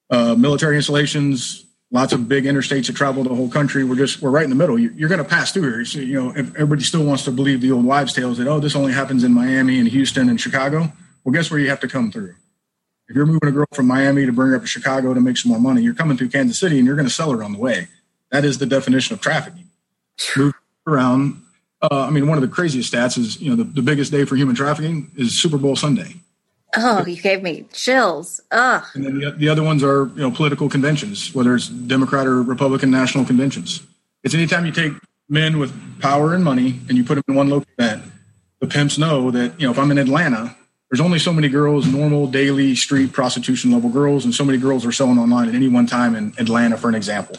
uh, 0.09 0.35
military 0.35 0.75
installations, 0.75 1.65
lots 1.93 2.11
of 2.11 2.27
big 2.27 2.43
interstates 2.43 2.87
that 2.87 2.95
travel 2.95 3.23
the 3.23 3.33
whole 3.33 3.49
country. 3.49 3.85
We're 3.85 3.95
just 3.95 4.21
we're 4.21 4.31
right 4.31 4.43
in 4.43 4.49
the 4.49 4.55
middle. 4.57 4.77
You're 4.77 5.07
going 5.07 5.23
to 5.23 5.29
pass 5.29 5.53
through 5.53 5.71
here. 5.71 5.85
So, 5.85 5.99
you 5.99 6.21
know, 6.21 6.31
if 6.31 6.53
everybody 6.55 6.83
still 6.83 7.05
wants 7.05 7.23
to 7.25 7.31
believe 7.31 7.61
the 7.61 7.71
old 7.71 7.85
wives' 7.85 8.13
tales 8.13 8.37
that 8.39 8.47
oh, 8.47 8.59
this 8.59 8.75
only 8.75 8.91
happens 8.91 9.23
in 9.23 9.31
Miami 9.31 9.79
and 9.79 9.87
Houston 9.87 10.27
and 10.27 10.41
Chicago. 10.41 10.91
Well, 11.23 11.31
guess 11.31 11.49
where 11.49 11.59
you 11.59 11.69
have 11.69 11.79
to 11.79 11.87
come 11.87 12.11
through. 12.11 12.35
If 13.07 13.15
you're 13.15 13.25
moving 13.25 13.47
a 13.47 13.51
girl 13.51 13.67
from 13.73 13.87
Miami 13.87 14.25
to 14.25 14.33
bring 14.33 14.49
her 14.49 14.55
up 14.57 14.63
to 14.63 14.67
Chicago 14.67 15.13
to 15.13 15.21
make 15.21 15.37
some 15.37 15.51
more 15.51 15.61
money, 15.61 15.81
you're 15.81 15.93
coming 15.93 16.17
through 16.17 16.29
Kansas 16.29 16.59
City 16.59 16.77
and 16.77 16.85
you're 16.85 16.95
going 16.95 17.07
to 17.07 17.13
sell 17.13 17.31
her 17.31 17.43
on 17.43 17.53
the 17.53 17.59
way. 17.59 17.87
That 18.31 18.43
is 18.43 18.57
the 18.57 18.65
definition 18.65 19.13
of 19.13 19.21
trafficking. 19.21 19.69
Move 20.35 20.53
around. 20.87 21.41
Uh, 21.81 22.05
I 22.07 22.09
mean, 22.09 22.27
one 22.27 22.37
of 22.37 22.41
the 22.41 22.47
craziest 22.47 22.91
stats 22.91 23.17
is 23.17 23.39
you 23.41 23.49
know 23.49 23.55
the, 23.55 23.65
the 23.65 23.81
biggest 23.81 24.11
day 24.11 24.25
for 24.25 24.35
human 24.35 24.55
trafficking 24.55 25.11
is 25.15 25.39
Super 25.39 25.57
Bowl 25.57 25.75
Sunday. 25.75 26.15
Oh, 26.75 27.05
you 27.05 27.21
gave 27.21 27.43
me 27.43 27.65
chills. 27.71 28.41
Ugh. 28.51 28.83
And 28.95 29.05
then 29.05 29.19
the, 29.19 29.31
the 29.31 29.49
other 29.49 29.63
ones 29.63 29.83
are, 29.83 30.07
you 30.15 30.21
know, 30.21 30.31
political 30.31 30.69
conventions, 30.69 31.33
whether 31.33 31.55
it's 31.55 31.67
Democrat 31.67 32.25
or 32.25 32.41
Republican 32.41 32.89
national 32.89 33.25
conventions. 33.25 33.83
It's 34.23 34.33
anytime 34.33 34.65
you 34.65 34.71
take 34.71 34.93
men 35.29 35.59
with 35.59 35.73
power 36.01 36.33
and 36.33 36.43
money 36.43 36.79
and 36.89 36.97
you 36.97 37.03
put 37.03 37.15
them 37.15 37.23
in 37.27 37.35
one 37.35 37.49
local 37.49 37.67
event, 37.77 38.03
the 38.59 38.67
pimps 38.67 38.97
know 38.97 39.29
that, 39.31 39.59
you 39.59 39.67
know, 39.67 39.71
if 39.71 39.77
I'm 39.77 39.91
in 39.91 39.97
Atlanta, 39.97 40.55
there's 40.89 41.01
only 41.01 41.19
so 41.19 41.33
many 41.33 41.49
girls, 41.49 41.87
normal 41.87 42.27
daily 42.27 42.75
street 42.75 43.11
prostitution 43.13 43.71
level 43.71 43.89
girls, 43.89 44.25
and 44.25 44.33
so 44.33 44.45
many 44.45 44.57
girls 44.57 44.85
are 44.85 44.91
selling 44.91 45.17
online 45.17 45.49
at 45.49 45.55
any 45.55 45.67
one 45.67 45.85
time 45.85 46.15
in 46.15 46.33
Atlanta, 46.37 46.77
for 46.77 46.87
an 46.87 46.95
example. 46.95 47.35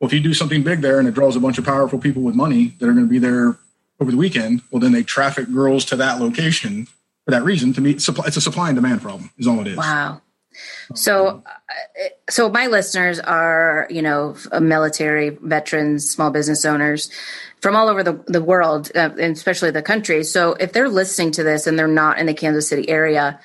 Well, 0.00 0.08
if 0.08 0.14
you 0.14 0.20
do 0.20 0.32
something 0.32 0.62
big 0.62 0.80
there 0.80 0.98
and 0.98 1.08
it 1.08 1.14
draws 1.14 1.36
a 1.36 1.40
bunch 1.40 1.58
of 1.58 1.64
powerful 1.64 1.98
people 1.98 2.22
with 2.22 2.34
money 2.34 2.74
that 2.78 2.88
are 2.88 2.92
going 2.92 3.06
to 3.06 3.10
be 3.10 3.18
there 3.18 3.58
over 4.00 4.10
the 4.10 4.16
weekend, 4.16 4.62
well, 4.70 4.80
then 4.80 4.92
they 4.92 5.02
traffic 5.02 5.50
girls 5.52 5.84
to 5.86 5.96
that 5.96 6.20
location 6.20 6.88
for 7.30 7.38
that 7.38 7.44
reason 7.44 7.72
to 7.74 7.80
meet 7.80 8.02
supply. 8.02 8.26
It's 8.26 8.36
a 8.36 8.40
supply 8.40 8.68
and 8.68 8.76
demand 8.76 9.02
problem, 9.02 9.30
is 9.38 9.46
all 9.46 9.60
it 9.60 9.68
is. 9.68 9.76
Wow. 9.76 10.20
So, 10.94 11.42
uh, 11.46 12.08
so 12.28 12.50
my 12.50 12.66
listeners 12.66 13.20
are, 13.20 13.86
you 13.88 14.02
know, 14.02 14.36
military 14.60 15.30
veterans, 15.30 16.10
small 16.10 16.30
business 16.30 16.64
owners 16.64 17.10
from 17.60 17.76
all 17.76 17.88
over 17.88 18.02
the, 18.02 18.22
the 18.26 18.42
world, 18.42 18.90
uh, 18.94 19.10
and 19.18 19.36
especially 19.36 19.70
the 19.70 19.82
country. 19.82 20.24
So 20.24 20.54
if 20.54 20.72
they're 20.72 20.88
listening 20.88 21.30
to 21.32 21.44
this 21.44 21.66
and 21.66 21.78
they're 21.78 21.86
not 21.86 22.18
in 22.18 22.26
the 22.26 22.34
Kansas 22.34 22.68
City 22.68 22.88
area, 22.88 23.38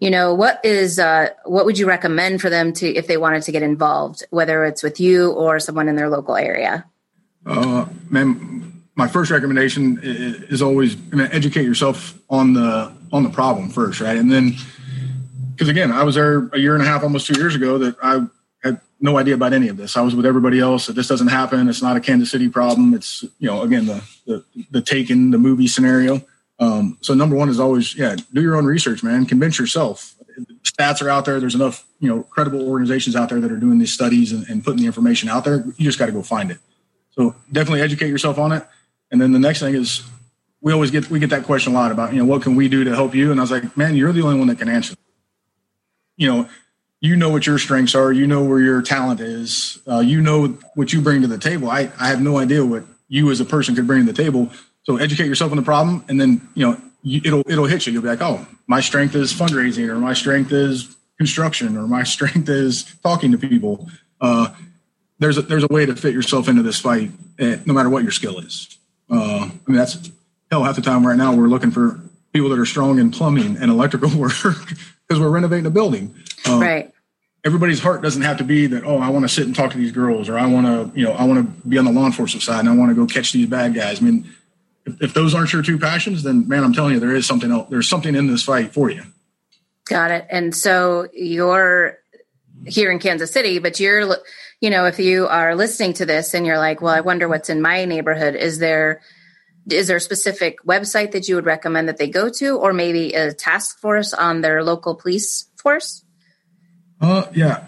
you 0.00 0.10
know, 0.10 0.34
what 0.34 0.60
is, 0.64 0.98
uh, 0.98 1.28
what 1.44 1.64
would 1.64 1.78
you 1.78 1.86
recommend 1.86 2.40
for 2.40 2.50
them 2.50 2.72
to, 2.74 2.86
if 2.88 3.06
they 3.06 3.16
wanted 3.16 3.42
to 3.42 3.52
get 3.52 3.62
involved, 3.62 4.24
whether 4.30 4.64
it's 4.64 4.82
with 4.82 4.98
you 4.98 5.30
or 5.30 5.60
someone 5.60 5.88
in 5.88 5.96
their 5.96 6.08
local 6.08 6.36
area? 6.36 6.84
Uh, 7.46 7.86
man, 8.10 8.82
my 8.96 9.06
first 9.06 9.30
recommendation 9.30 10.00
is 10.02 10.60
always 10.60 10.96
I 11.12 11.16
mean, 11.16 11.28
educate 11.30 11.64
yourself 11.64 12.18
on 12.28 12.54
the 12.54 12.92
on 13.12 13.22
the 13.22 13.30
problem 13.30 13.70
first, 13.70 14.00
right? 14.00 14.16
And 14.16 14.30
then, 14.30 14.56
because 15.52 15.68
again, 15.68 15.92
I 15.92 16.02
was 16.02 16.14
there 16.14 16.48
a 16.48 16.58
year 16.58 16.74
and 16.74 16.82
a 16.82 16.86
half, 16.86 17.02
almost 17.02 17.26
two 17.26 17.38
years 17.38 17.54
ago, 17.54 17.78
that 17.78 17.96
I 18.02 18.26
had 18.62 18.80
no 19.00 19.18
idea 19.18 19.34
about 19.34 19.52
any 19.52 19.68
of 19.68 19.76
this. 19.76 19.96
I 19.96 20.02
was 20.02 20.14
with 20.14 20.26
everybody 20.26 20.60
else 20.60 20.86
that 20.86 20.94
this 20.94 21.08
doesn't 21.08 21.28
happen. 21.28 21.68
It's 21.68 21.82
not 21.82 21.96
a 21.96 22.00
Kansas 22.00 22.30
City 22.30 22.48
problem. 22.48 22.94
It's 22.94 23.22
you 23.38 23.48
know 23.48 23.62
again 23.62 23.86
the 23.86 24.04
the, 24.26 24.44
the 24.70 24.82
Taken 24.82 25.30
the 25.30 25.38
movie 25.38 25.68
scenario. 25.68 26.22
Um, 26.60 26.98
so 27.00 27.14
number 27.14 27.36
one 27.36 27.48
is 27.48 27.60
always 27.60 27.96
yeah 27.96 28.16
do 28.32 28.42
your 28.42 28.56
own 28.56 28.66
research, 28.66 29.02
man. 29.02 29.26
Convince 29.26 29.58
yourself. 29.58 30.14
Stats 30.62 31.02
are 31.02 31.08
out 31.08 31.24
there. 31.24 31.40
There's 31.40 31.54
enough 31.54 31.84
you 32.00 32.08
know 32.08 32.22
credible 32.24 32.68
organizations 32.68 33.16
out 33.16 33.28
there 33.28 33.40
that 33.40 33.52
are 33.52 33.56
doing 33.56 33.78
these 33.78 33.92
studies 33.92 34.32
and, 34.32 34.48
and 34.48 34.64
putting 34.64 34.80
the 34.80 34.86
information 34.86 35.28
out 35.28 35.44
there. 35.44 35.64
You 35.76 35.84
just 35.84 35.98
got 35.98 36.06
to 36.06 36.12
go 36.12 36.22
find 36.22 36.50
it. 36.50 36.58
So 37.12 37.34
definitely 37.50 37.82
educate 37.82 38.08
yourself 38.08 38.38
on 38.38 38.52
it. 38.52 38.66
And 39.10 39.20
then 39.20 39.32
the 39.32 39.38
next 39.38 39.60
thing 39.60 39.74
is 39.74 40.02
we 40.60 40.72
always 40.72 40.90
get 40.90 41.08
we 41.10 41.18
get 41.18 41.30
that 41.30 41.44
question 41.44 41.72
a 41.72 41.74
lot 41.74 41.92
about 41.92 42.12
you 42.12 42.18
know 42.18 42.24
what 42.24 42.42
can 42.42 42.56
we 42.56 42.68
do 42.68 42.84
to 42.84 42.94
help 42.94 43.14
you? 43.14 43.30
And 43.30 43.40
i 43.40 43.42
was 43.42 43.50
like 43.50 43.76
man 43.76 43.94
you're 43.94 44.12
the 44.12 44.22
only 44.22 44.38
one 44.38 44.48
that 44.48 44.58
can 44.58 44.68
answer. 44.68 44.94
You 46.16 46.28
know 46.28 46.48
you 47.00 47.14
know 47.16 47.30
what 47.30 47.46
your 47.46 47.58
strengths 47.58 47.94
are 47.94 48.12
you 48.12 48.26
know 48.26 48.44
where 48.44 48.60
your 48.60 48.82
talent 48.82 49.20
is 49.20 49.78
uh, 49.86 50.00
you 50.00 50.20
know 50.20 50.58
what 50.74 50.92
you 50.92 51.00
bring 51.00 51.22
to 51.22 51.28
the 51.28 51.38
table. 51.38 51.70
I, 51.70 51.90
I 51.98 52.08
have 52.08 52.20
no 52.20 52.38
idea 52.38 52.64
what 52.64 52.84
you 53.08 53.30
as 53.30 53.40
a 53.40 53.44
person 53.44 53.74
could 53.74 53.86
bring 53.86 54.04
to 54.06 54.12
the 54.12 54.22
table. 54.22 54.50
So 54.82 54.96
educate 54.96 55.26
yourself 55.26 55.50
on 55.50 55.56
the 55.56 55.62
problem 55.62 56.04
and 56.08 56.20
then 56.20 56.48
you 56.54 56.66
know 56.66 56.80
you, 57.02 57.20
it'll 57.24 57.42
it'll 57.50 57.66
hit 57.66 57.86
you. 57.86 57.92
You'll 57.92 58.02
be 58.02 58.08
like 58.08 58.22
oh 58.22 58.46
my 58.66 58.80
strength 58.80 59.14
is 59.14 59.32
fundraising 59.32 59.88
or 59.88 59.98
my 59.98 60.14
strength 60.14 60.52
is 60.52 60.96
construction 61.18 61.76
or 61.76 61.86
my 61.86 62.02
strength 62.14 62.48
is 62.48 62.84
talking 63.02 63.32
to 63.32 63.38
people. 63.38 63.88
Uh, 64.20 64.48
there's 65.20 65.36
a, 65.38 65.42
there's 65.42 65.64
a 65.64 65.68
way 65.68 65.84
to 65.84 65.96
fit 65.96 66.14
yourself 66.14 66.48
into 66.48 66.62
this 66.62 66.80
fight 66.80 67.10
eh, 67.38 67.58
no 67.64 67.74
matter 67.74 67.88
what 67.88 68.02
your 68.02 68.12
skill 68.12 68.38
is. 68.38 68.76
Uh, 69.10 69.48
I 69.48 69.70
mean 69.70 69.78
that's 69.78 70.10
hell, 70.50 70.64
half 70.64 70.76
the 70.76 70.82
time 70.82 71.06
right 71.06 71.16
now 71.16 71.34
we're 71.34 71.48
looking 71.48 71.70
for 71.70 72.00
people 72.32 72.48
that 72.50 72.58
are 72.58 72.66
strong 72.66 72.98
in 72.98 73.10
plumbing 73.10 73.56
and 73.56 73.70
electrical 73.70 74.10
work 74.18 74.32
because 74.42 75.20
we're 75.20 75.30
renovating 75.30 75.66
a 75.66 75.70
building. 75.70 76.14
Um, 76.48 76.60
right. 76.60 76.92
Everybody's 77.44 77.80
heart 77.80 78.02
doesn't 78.02 78.22
have 78.22 78.38
to 78.38 78.44
be 78.44 78.66
that. 78.66 78.84
Oh, 78.84 78.98
I 78.98 79.10
want 79.10 79.24
to 79.24 79.28
sit 79.28 79.46
and 79.46 79.54
talk 79.54 79.70
to 79.72 79.78
these 79.78 79.92
girls, 79.92 80.28
or 80.28 80.38
I 80.38 80.46
want 80.46 80.66
to, 80.66 80.98
you 80.98 81.06
know, 81.06 81.12
I 81.12 81.24
want 81.24 81.38
to 81.38 81.68
be 81.68 81.78
on 81.78 81.84
the 81.84 81.92
law 81.92 82.04
enforcement 82.04 82.42
side 82.42 82.60
and 82.60 82.68
I 82.68 82.74
want 82.74 82.90
to 82.90 82.94
go 82.94 83.06
catch 83.06 83.32
these 83.32 83.46
bad 83.46 83.74
guys. 83.74 84.02
I 84.02 84.04
mean, 84.04 84.30
if, 84.84 85.02
if 85.02 85.14
those 85.14 85.34
aren't 85.34 85.52
your 85.52 85.62
two 85.62 85.78
passions, 85.78 86.24
then 86.24 86.48
man, 86.48 86.64
I'm 86.64 86.72
telling 86.72 86.94
you, 86.94 87.00
there 87.00 87.14
is 87.14 87.26
something 87.26 87.50
else. 87.50 87.68
There's 87.70 87.88
something 87.88 88.14
in 88.14 88.26
this 88.26 88.42
fight 88.42 88.72
for 88.72 88.90
you. 88.90 89.02
Got 89.84 90.10
it. 90.10 90.26
And 90.30 90.54
so 90.54 91.08
you're 91.12 91.98
here 92.66 92.90
in 92.90 92.98
Kansas 92.98 93.30
City, 93.30 93.60
but 93.60 93.78
you're, 93.80 94.16
you 94.60 94.70
know, 94.70 94.86
if 94.86 94.98
you 94.98 95.28
are 95.28 95.54
listening 95.54 95.94
to 95.94 96.06
this 96.06 96.34
and 96.34 96.44
you're 96.44 96.58
like, 96.58 96.82
well, 96.82 96.92
I 96.92 97.00
wonder 97.00 97.28
what's 97.28 97.48
in 97.48 97.62
my 97.62 97.84
neighborhood. 97.84 98.34
Is 98.34 98.58
there 98.58 99.00
is 99.72 99.88
there 99.88 99.96
a 99.96 100.00
specific 100.00 100.62
website 100.64 101.12
that 101.12 101.28
you 101.28 101.34
would 101.34 101.46
recommend 101.46 101.88
that 101.88 101.98
they 101.98 102.08
go 102.08 102.28
to 102.28 102.56
or 102.56 102.72
maybe 102.72 103.12
a 103.14 103.32
task 103.32 103.78
force 103.80 104.12
on 104.14 104.40
their 104.40 104.62
local 104.62 104.94
police 104.94 105.46
force? 105.56 106.04
Uh 107.00 107.26
yeah. 107.34 107.64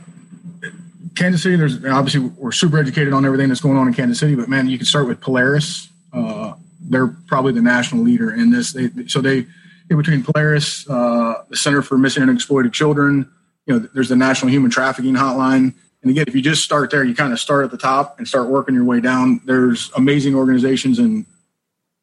Kansas 1.17 1.43
city 1.43 1.57
there's 1.57 1.85
obviously 1.85 2.21
we're 2.21 2.53
super 2.53 2.79
educated 2.79 3.13
on 3.13 3.25
everything 3.25 3.49
that's 3.49 3.61
going 3.61 3.77
on 3.77 3.89
in 3.89 3.95
kansas 3.95 4.19
city 4.19 4.35
but 4.35 4.49
man 4.49 4.69
you 4.69 4.79
can 4.79 4.87
start 4.87 5.07
with 5.07 5.21
polaris. 5.21 5.89
Uh, 6.13 6.55
they're 6.81 7.09
probably 7.29 7.53
the 7.53 7.63
national 7.63 8.03
leader 8.03 8.33
in 8.35 8.51
this. 8.51 8.73
They, 8.73 8.91
so 9.07 9.21
they 9.21 9.47
in 9.91 9.97
between 9.97 10.23
polaris 10.23 10.89
uh, 10.89 11.45
the 11.49 11.57
center 11.57 11.83
for 11.83 11.99
missing 11.99 12.23
and 12.23 12.33
exploited 12.33 12.73
children 12.73 13.31
you 13.67 13.75
know 13.75 13.89
there's 13.95 14.09
the 14.09 14.17
national 14.17 14.51
human 14.51 14.71
trafficking 14.71 15.15
hotline. 15.15 15.75
And 16.03 16.11
again 16.11 16.25
if 16.27 16.35
you 16.35 16.43
just 16.43 16.65
start 16.65 16.91
there 16.91 17.05
you 17.05 17.15
kind 17.15 17.33
of 17.33 17.41
start 17.41 17.65
at 17.65 17.71
the 17.71 17.79
top 17.79 18.19
and 18.19 18.27
start 18.27 18.49
working 18.49 18.75
your 18.75 18.85
way 18.85 19.01
down. 19.01 19.41
There's 19.45 19.91
amazing 19.97 20.35
organizations 20.35 20.99
and 20.99 21.27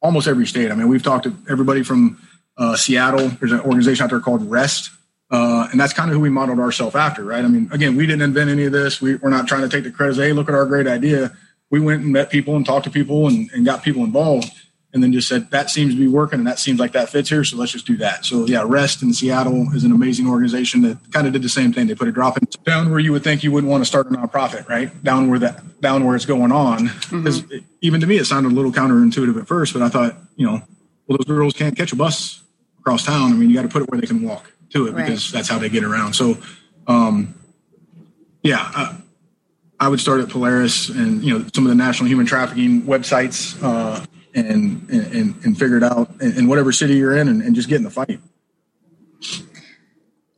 almost 0.02 0.28
every 0.28 0.46
state. 0.46 0.72
I 0.72 0.76
mean, 0.76 0.88
we've 0.88 1.04
talked 1.04 1.24
to 1.24 1.36
everybody 1.50 1.84
from 1.84 2.20
uh, 2.58 2.76
Seattle. 2.76 3.30
There's 3.30 3.52
an 3.52 3.62
organization 3.62 4.04
out 4.04 4.10
there 4.10 4.20
called 4.20 4.50
REST, 4.50 4.92
uh, 5.32 5.68
and 5.72 5.80
that's 5.80 5.94
kind 5.94 6.10
of 6.10 6.16
who 6.16 6.22
we 6.22 6.30
modeled 6.30 6.60
ourselves 6.60 6.96
after, 6.96 7.24
right? 7.24 7.44
I 7.44 7.48
mean, 7.48 7.70
again, 7.72 7.96
we 7.96 8.06
didn't 8.06 8.22
invent 8.22 8.50
any 8.50 8.66
of 8.66 8.72
this. 8.72 9.02
We, 9.02 9.16
are 9.16 9.30
not 9.30 9.48
trying 9.48 9.62
to 9.62 9.70
take 9.70 9.84
the 9.84 9.92
credit. 9.92 10.16
Hey, 10.16 10.34
look 10.34 10.50
at 10.50 10.56
our 10.56 10.66
great 10.66 10.88
idea. 10.88 11.36
We 11.70 11.80
went 11.80 12.04
and 12.04 12.14
met 12.14 12.30
people 12.30 12.56
and 12.56 12.66
talked 12.66 12.86
to 12.86 12.92
people 12.92 13.28
and, 13.28 13.50
and 13.54 13.66
got 13.66 13.84
people 13.84 14.04
involved 14.04 14.52
and 14.93 15.04
then 15.04 15.12
just 15.12 15.28
said 15.28 15.50
that 15.52 15.69
seems 15.69 15.93
to 15.93 16.00
be 16.00 16.08
working 16.08 16.39
and 16.39 16.47
that 16.47 16.60
seems 16.60 16.80
like 16.80 16.93
that 16.93 17.10
fits 17.10 17.30
here 17.30 17.43
so 17.43 17.58
let's 17.58 17.71
just 17.71 17.86
do 17.86 17.97
that 17.97 18.26
so 18.26 18.45
yeah 18.45 18.63
rest 18.65 19.02
in 19.02 19.13
seattle 19.13 19.67
is 19.73 19.84
an 19.84 19.91
amazing 19.91 20.28
organization 20.30 20.82
that 20.82 20.97
kind 21.12 21.28
of 21.28 21.34
did 21.34 21.41
the 21.41 21.50
same 21.50 21.73
thing 21.73 21.88
they 21.88 21.95
put 21.95 22.08
a 22.08 22.12
drop 22.12 22.38
in 22.38 22.47
down 22.63 22.89
where 22.89 23.00
you 23.00 23.12
would 23.12 23.23
think 23.23 23.43
you 23.43 23.52
wouldn't 23.52 23.69
want 23.69 23.82
to 23.82 23.86
start 23.86 24.08
a 24.08 24.10
nonprofit 24.10 24.67
right 24.67 25.04
down 25.04 25.30
where 25.30 25.39
that 25.39 25.62
down 25.82 26.06
where 26.06 26.15
it's 26.15 26.26
going 26.26 26.52
on 26.52 26.86
because 27.12 27.41
mm-hmm. 27.41 27.65
even 27.82 28.00
to 28.00 28.08
me 28.08 28.17
it 28.17 28.26
sounded 28.26 28.52
a 28.52 28.56
little 28.56 28.71
counterintuitive 28.71 29.39
at 29.39 29.47
first 29.47 29.73
but 29.73 29.82
i 29.82 29.89
thought 29.89 30.15
you 30.36 30.45
know 30.45 30.62
well 31.08 31.17
those 31.17 31.26
girls 31.26 31.54
can't 31.54 31.76
catch 31.76 31.91
a 31.91 31.95
bus 31.95 32.43
across 32.80 33.06
town 33.06 33.32
i 33.32 33.36
mean 33.36 33.50
you 33.50 33.56
got 33.56 33.63
to 33.63 33.69
put 33.69 33.82
it 33.82 33.89
where 33.89 34.00
they 34.00 34.08
can 34.08 34.21
walk 34.23 34.52
to 34.69 34.88
it 34.88 34.93
right. 34.93 35.06
because 35.06 35.32
that's 35.32 35.50
how 35.50 35.58
they 35.58 35.69
get 35.69 35.84
around 35.84 36.13
so 36.13 36.38
um 36.88 37.34
yeah 38.43 38.71
uh, 38.76 38.93
I 39.80 39.89
would 39.89 40.00
start 40.00 40.21
at 40.21 40.30
Polaris 40.30 40.89
and 40.89 41.23
you 41.23 41.38
know 41.38 41.45
some 41.54 41.63
of 41.63 41.69
the 41.69 41.76
national 41.76 42.10
human 42.10 42.26
trafficking 42.26 42.82
websites. 42.84 43.62
Uh, 43.62 44.04
and 44.45 44.89
and, 44.89 45.45
and 45.45 45.58
figure 45.58 45.78
it 45.78 45.84
out 45.84 46.10
in, 46.21 46.47
whatever 46.47 46.71
city 46.71 46.95
you're 46.95 47.15
in 47.15 47.28
and, 47.28 47.41
and, 47.41 47.56
just 47.56 47.69
get 47.69 47.78
in 47.78 47.84
the 47.84 47.89
fight. 47.89 48.19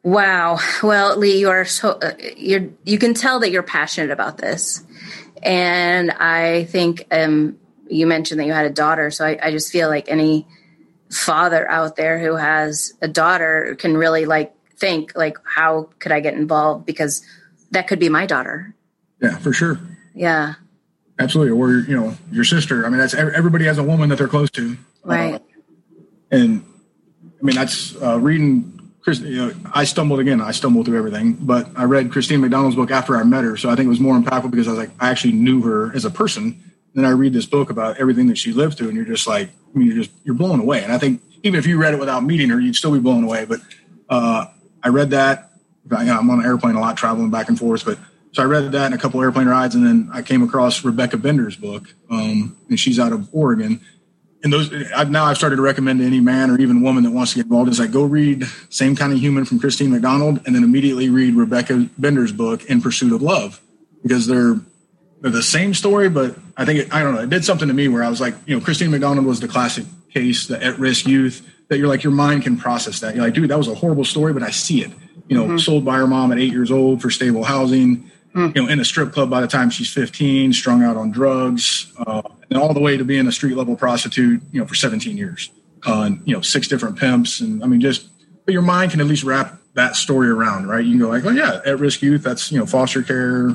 Wow. 0.03 0.59
Well, 0.81 1.17
Lee, 1.17 1.39
you 1.39 1.49
are 1.49 1.65
so 1.65 1.91
uh, 1.91 2.13
you're 2.38 2.69
you 2.83 2.97
can 2.97 3.13
tell 3.13 3.39
that 3.41 3.51
you're 3.51 3.63
passionate 3.63 4.12
about 4.12 4.38
this, 4.38 4.83
and 5.43 6.12
I 6.12 6.65
think 6.65 7.05
um, 7.12 7.57
you 7.88 8.07
mentioned 8.07 8.39
that 8.39 8.45
you 8.45 8.53
had 8.53 8.65
a 8.65 8.71
daughter, 8.71 9.12
so 9.12 9.25
I, 9.25 9.38
I 9.41 9.51
just 9.51 9.71
feel 9.71 9.89
like 9.89 10.09
any 10.09 10.47
father 11.12 11.69
out 11.69 11.95
there 11.95 12.19
who 12.19 12.35
has 12.35 12.93
a 13.01 13.07
daughter 13.07 13.75
can 13.79 13.97
really 13.97 14.25
like 14.25 14.53
think 14.77 15.13
like 15.15 15.38
how 15.43 15.89
could 15.99 16.12
I 16.12 16.19
get 16.19 16.35
involved 16.35 16.85
because 16.85 17.23
that 17.71 17.88
could 17.88 17.99
be 17.99 18.09
my 18.09 18.25
daughter. 18.25 18.73
Yeah, 19.21 19.38
for 19.38 19.51
sure. 19.51 19.79
Yeah. 20.13 20.55
Absolutely, 21.19 21.51
or 21.51 21.71
you 21.71 21.99
know 21.99 22.15
your 22.32 22.45
sister. 22.45 22.86
I 22.86 22.89
mean, 22.89 22.97
that's 22.97 23.13
everybody 23.13 23.65
has 23.65 23.77
a 23.77 23.84
woman 23.84 24.10
that 24.10 24.17
they're 24.17 24.29
close 24.29 24.49
to, 24.51 24.77
right? 25.03 25.36
Uh, 25.36 25.39
and 26.32 26.65
I 27.39 27.43
mean, 27.43 27.55
that's 27.55 28.01
uh, 28.01 28.17
reading. 28.19 28.75
Chris, 29.01 29.19
you 29.19 29.47
know, 29.47 29.53
I 29.73 29.84
stumbled 29.84 30.19
again. 30.19 30.39
I 30.39 30.51
stumbled 30.51 30.86
through 30.86 30.97
everything, 30.97 31.34
but 31.34 31.69
I 31.75 31.84
read 31.84 32.12
Christine 32.12 32.41
McDonald's 32.41 32.75
book 32.75 32.91
after 32.91 33.17
I 33.17 33.23
met 33.23 33.43
her, 33.43 33.58
so 33.58 33.69
I 33.69 33.75
think 33.75 33.88
it 33.88 33.89
was 33.89 33.99
more 33.99 34.17
impactful 34.17 34.51
because 34.51 34.67
I 34.67 34.71
was 34.71 34.79
like, 34.79 34.91
I 34.99 35.10
actually 35.10 35.34
knew 35.34 35.62
her 35.62 35.93
as 35.95 36.05
a 36.05 36.12
person. 36.12 36.62
then 36.93 37.05
I 37.05 37.12
read 37.12 37.34
this 37.34 37.45
book 37.45 37.69
about 37.69 37.97
everything 37.97 38.27
that 38.27 38.38
she 38.38 38.53
lived 38.53 38.77
through, 38.77 38.88
and 38.88 38.95
you're 38.95 39.05
just 39.05 39.27
like, 39.27 39.49
I 39.49 39.77
mean, 39.77 39.88
you're 39.88 39.97
just 39.97 40.12
you're 40.23 40.36
blown 40.36 40.60
away. 40.62 40.84
And 40.84 40.93
I 40.93 40.97
think 40.97 41.21
even 41.43 41.60
if 41.60 41.65
you 41.65 41.77
read 41.77 41.93
it 41.93 41.99
without 41.99 42.23
meeting 42.23 42.49
her, 42.49 42.60
you'd 42.60 42.75
still 42.75 42.93
be 42.93 42.99
blown 42.99 43.25
away. 43.25 43.45
But 43.45 43.60
uh, 44.10 44.45
I 44.82 44.89
read 44.89 45.12
that. 45.12 45.51
I'm 45.91 46.29
on 46.29 46.39
an 46.39 46.45
airplane 46.45 46.75
a 46.75 46.79
lot, 46.79 46.97
traveling 46.97 47.32
back 47.32 47.49
and 47.49 47.58
forth, 47.58 47.84
but 47.84 47.97
so 48.31 48.43
I 48.43 48.45
read 48.45 48.71
that 48.71 48.87
in 48.87 48.93
a 48.93 48.97
couple 48.97 49.21
airplane 49.21 49.47
rides, 49.47 49.75
and 49.75 49.85
then 49.85 50.09
I 50.13 50.21
came 50.21 50.43
across 50.43 50.83
Rebecca 50.83 51.17
Bender's 51.17 51.55
book, 51.55 51.93
um, 52.09 52.57
and 52.69 52.79
she's 52.79 52.99
out 52.99 53.11
of 53.11 53.29
Oregon. 53.33 53.81
And 54.43 54.53
those 54.53 54.71
I've, 54.95 55.09
now 55.09 55.25
I've 55.25 55.37
started 55.37 55.57
to 55.57 55.61
recommend 55.61 55.99
to 55.99 56.05
any 56.05 56.21
man 56.21 56.49
or 56.49 56.59
even 56.59 56.81
woman 56.81 57.03
that 57.03 57.11
wants 57.11 57.33
to 57.33 57.37
get 57.37 57.45
involved 57.45 57.69
is 57.69 57.79
like 57.79 57.91
go 57.91 58.03
read 58.03 58.45
Same 58.69 58.95
Kind 58.95 59.11
of 59.11 59.19
Human 59.19 59.45
from 59.45 59.59
Christine 59.59 59.91
McDonald, 59.91 60.41
and 60.45 60.55
then 60.55 60.63
immediately 60.63 61.09
read 61.09 61.35
Rebecca 61.35 61.89
Bender's 61.97 62.31
book 62.31 62.65
In 62.65 62.81
Pursuit 62.81 63.11
of 63.11 63.21
Love 63.21 63.61
because 64.03 64.27
they're 64.27 64.55
they're 65.21 65.31
the 65.31 65.43
same 65.43 65.73
story, 65.73 66.07
but 66.07 66.37
I 66.55 66.63
think 66.63 66.79
it, 66.79 66.93
I 66.93 67.03
don't 67.03 67.15
know. 67.15 67.21
It 67.21 67.29
did 67.29 67.43
something 67.43 67.67
to 67.67 67.73
me 67.73 67.89
where 67.89 68.03
I 68.03 68.09
was 68.09 68.21
like, 68.21 68.35
you 68.45 68.57
know, 68.57 68.63
Christine 68.63 68.91
McDonald 68.91 69.25
was 69.25 69.41
the 69.41 69.49
classic 69.49 69.85
case, 70.13 70.47
the 70.47 70.63
at-risk 70.63 71.07
youth 71.07 71.45
that 71.69 71.77
you're 71.77 71.87
like 71.87 72.03
your 72.03 72.13
mind 72.13 72.43
can 72.43 72.57
process 72.57 72.99
that. 72.99 73.15
You're 73.15 73.23
like, 73.23 73.33
dude, 73.33 73.49
that 73.49 73.57
was 73.57 73.67
a 73.67 73.75
horrible 73.75 74.05
story, 74.05 74.33
but 74.33 74.43
I 74.43 74.49
see 74.49 74.81
it. 74.83 74.91
You 75.27 75.37
know, 75.37 75.45
mm-hmm. 75.45 75.57
sold 75.57 75.85
by 75.85 75.97
her 75.97 76.07
mom 76.07 76.31
at 76.31 76.39
eight 76.39 76.51
years 76.51 76.71
old 76.71 77.01
for 77.01 77.11
stable 77.11 77.43
housing. 77.43 78.09
You 78.35 78.53
know, 78.55 78.67
in 78.67 78.79
a 78.79 78.85
strip 78.85 79.11
club 79.11 79.29
by 79.29 79.41
the 79.41 79.47
time 79.47 79.69
she's 79.69 79.91
15, 79.91 80.53
strung 80.53 80.83
out 80.83 80.97
on 80.97 81.11
drugs, 81.11 81.91
uh, 82.05 82.21
and 82.49 82.59
all 82.59 82.73
the 82.73 82.79
way 82.79 82.97
to 82.97 83.03
being 83.03 83.27
a 83.27 83.31
street 83.31 83.55
level 83.55 83.75
prostitute, 83.75 84.41
you 84.51 84.59
know, 84.59 84.67
for 84.67 84.75
17 84.75 85.17
years, 85.17 85.49
uh, 85.87 86.01
and 86.01 86.21
you 86.25 86.35
know, 86.35 86.41
six 86.41 86.67
different 86.67 86.97
pimps, 86.97 87.41
and 87.41 87.63
I 87.63 87.67
mean, 87.67 87.81
just 87.81 88.07
but 88.45 88.53
your 88.53 88.61
mind 88.61 88.91
can 88.91 89.01
at 89.01 89.07
least 89.07 89.23
wrap 89.23 89.59
that 89.75 89.95
story 89.95 90.29
around, 90.29 90.67
right? 90.67 90.83
You 90.83 90.91
can 90.91 90.99
go 90.99 91.09
like, 91.09 91.25
oh 91.25 91.29
yeah, 91.29 91.61
at 91.65 91.79
risk 91.79 92.01
youth, 92.01 92.23
that's 92.23 92.51
you 92.51 92.59
know, 92.59 92.65
foster 92.65 93.03
care, 93.03 93.49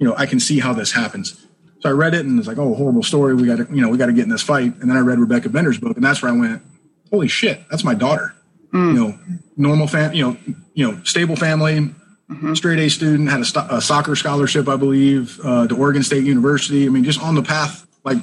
you 0.00 0.08
know, 0.08 0.14
I 0.16 0.26
can 0.26 0.40
see 0.40 0.58
how 0.58 0.72
this 0.72 0.92
happens. 0.92 1.46
So 1.80 1.88
I 1.88 1.92
read 1.92 2.14
it 2.14 2.26
and 2.26 2.38
it's 2.38 2.48
like, 2.48 2.58
oh, 2.58 2.74
horrible 2.74 3.02
story. 3.02 3.34
We 3.34 3.46
got 3.46 3.56
to, 3.56 3.66
you 3.74 3.80
know, 3.80 3.88
we 3.88 3.96
got 3.96 4.06
to 4.06 4.12
get 4.12 4.24
in 4.24 4.28
this 4.28 4.42
fight. 4.42 4.74
And 4.80 4.90
then 4.90 4.96
I 4.96 5.00
read 5.00 5.18
Rebecca 5.18 5.48
Bender's 5.48 5.78
book, 5.78 5.96
and 5.96 6.04
that's 6.04 6.22
where 6.22 6.30
I 6.30 6.36
went, 6.36 6.62
holy 7.10 7.28
shit, 7.28 7.62
that's 7.70 7.84
my 7.84 7.94
daughter. 7.94 8.34
Mm. 8.72 8.94
You 8.94 9.00
know, 9.00 9.18
normal 9.56 9.86
fam, 9.86 10.12
you 10.12 10.24
know, 10.24 10.36
you 10.74 10.90
know, 10.90 11.02
stable 11.04 11.36
family, 11.36 11.94
mm-hmm. 12.30 12.54
straight 12.54 12.78
A 12.78 12.88
student, 12.88 13.28
had 13.28 13.40
a, 13.40 13.44
st- 13.44 13.66
a, 13.70 13.80
soccer 13.80 14.14
scholarship, 14.16 14.68
I 14.68 14.76
believe, 14.76 15.40
uh, 15.44 15.66
to 15.66 15.76
Oregon 15.76 16.02
State 16.02 16.24
University. 16.24 16.86
I 16.86 16.88
mean, 16.88 17.04
just 17.04 17.20
on 17.20 17.34
the 17.34 17.42
path 17.42 17.86
like 18.04 18.18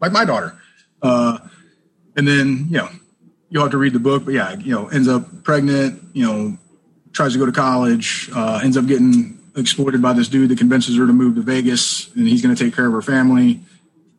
like 0.00 0.12
my 0.12 0.24
daughter. 0.24 0.58
Uh, 1.00 1.38
and 2.16 2.26
then 2.26 2.66
you 2.68 2.78
know 2.78 2.88
you'll 3.48 3.62
have 3.62 3.72
to 3.72 3.78
read 3.78 3.92
the 3.92 4.00
book, 4.00 4.24
but 4.24 4.34
yeah, 4.34 4.54
you 4.54 4.72
know, 4.72 4.88
ends 4.88 5.08
up 5.08 5.44
pregnant. 5.44 6.02
You 6.12 6.26
know, 6.26 6.58
tries 7.12 7.34
to 7.34 7.38
go 7.38 7.46
to 7.46 7.52
college, 7.52 8.30
uh, 8.34 8.60
ends 8.62 8.76
up 8.76 8.86
getting 8.86 9.38
exploited 9.56 10.00
by 10.00 10.14
this 10.14 10.28
dude 10.28 10.48
that 10.50 10.58
convinces 10.58 10.96
her 10.96 11.06
to 11.06 11.12
move 11.12 11.34
to 11.34 11.42
Vegas, 11.42 12.12
and 12.14 12.26
he's 12.26 12.42
going 12.42 12.54
to 12.54 12.64
take 12.64 12.74
care 12.74 12.86
of 12.86 12.92
her 12.92 13.02
family. 13.02 13.60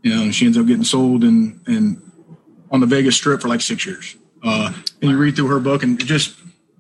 You 0.04 0.16
know, 0.16 0.32
she 0.32 0.46
ends 0.46 0.58
up 0.58 0.68
getting 0.68 0.84
sold 0.84 1.24
and 1.24 1.60
and 1.68 2.02
on 2.72 2.80
the 2.80 2.88
Vegas 2.88 3.16
Strip 3.16 3.42
for 3.42 3.48
like 3.48 3.62
six 3.62 3.86
years. 3.86 4.16
Uh, 4.44 4.74
and 5.02 5.12
you 5.12 5.18
read 5.18 5.36
through 5.36 5.48
her 5.48 5.60
book, 5.60 5.84
and 5.84 6.00
just 6.00 6.36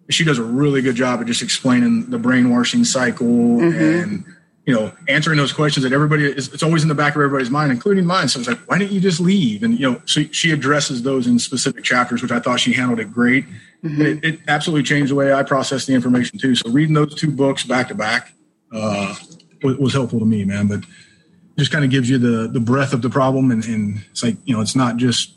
she 0.09 0.23
does 0.23 0.37
a 0.37 0.43
really 0.43 0.81
good 0.81 0.95
job 0.95 1.21
of 1.21 1.27
just 1.27 1.41
explaining 1.41 2.09
the 2.09 2.17
brainwashing 2.17 2.83
cycle 2.83 3.25
mm-hmm. 3.27 3.81
and 3.81 4.25
you 4.65 4.73
know 4.73 4.91
answering 5.07 5.37
those 5.37 5.53
questions 5.53 5.83
that 5.83 5.93
everybody 5.93 6.25
is. 6.25 6.53
It's 6.53 6.63
always 6.63 6.83
in 6.83 6.89
the 6.89 6.95
back 6.95 7.15
of 7.15 7.21
everybody's 7.21 7.49
mind, 7.49 7.71
including 7.71 8.05
mine. 8.05 8.27
So 8.27 8.39
it's 8.39 8.47
like, 8.47 8.59
why 8.65 8.77
didn't 8.77 8.91
you 8.91 8.99
just 8.99 9.19
leave? 9.19 9.63
And 9.63 9.79
you 9.79 9.91
know, 9.91 10.01
so 10.05 10.23
she 10.31 10.51
addresses 10.51 11.03
those 11.03 11.27
in 11.27 11.39
specific 11.39 11.83
chapters, 11.83 12.21
which 12.21 12.31
I 12.31 12.39
thought 12.39 12.59
she 12.59 12.73
handled 12.73 12.99
it 12.99 13.13
great. 13.13 13.45
Mm-hmm. 13.83 14.01
It, 14.01 14.23
it, 14.23 14.39
absolutely 14.47 14.83
changed 14.83 15.11
the 15.11 15.15
way 15.15 15.33
I 15.33 15.43
process 15.43 15.85
the 15.85 15.93
information 15.93 16.39
too. 16.39 16.55
So 16.55 16.69
reading 16.69 16.93
those 16.93 17.15
two 17.15 17.31
books 17.31 17.63
back 17.63 17.89
to 17.89 17.95
back 17.95 18.33
uh, 18.71 19.15
was, 19.61 19.77
was 19.77 19.93
helpful 19.93 20.19
to 20.19 20.25
me, 20.25 20.45
man. 20.45 20.67
But 20.67 20.85
just 21.57 21.71
kind 21.71 21.85
of 21.85 21.91
gives 21.91 22.09
you 22.09 22.17
the 22.17 22.47
the 22.47 22.59
breadth 22.59 22.93
of 22.93 23.01
the 23.01 23.09
problem, 23.09 23.51
and, 23.51 23.63
and 23.65 24.03
it's 24.11 24.23
like 24.23 24.37
you 24.45 24.55
know, 24.55 24.61
it's 24.61 24.75
not 24.75 24.97
just 24.97 25.33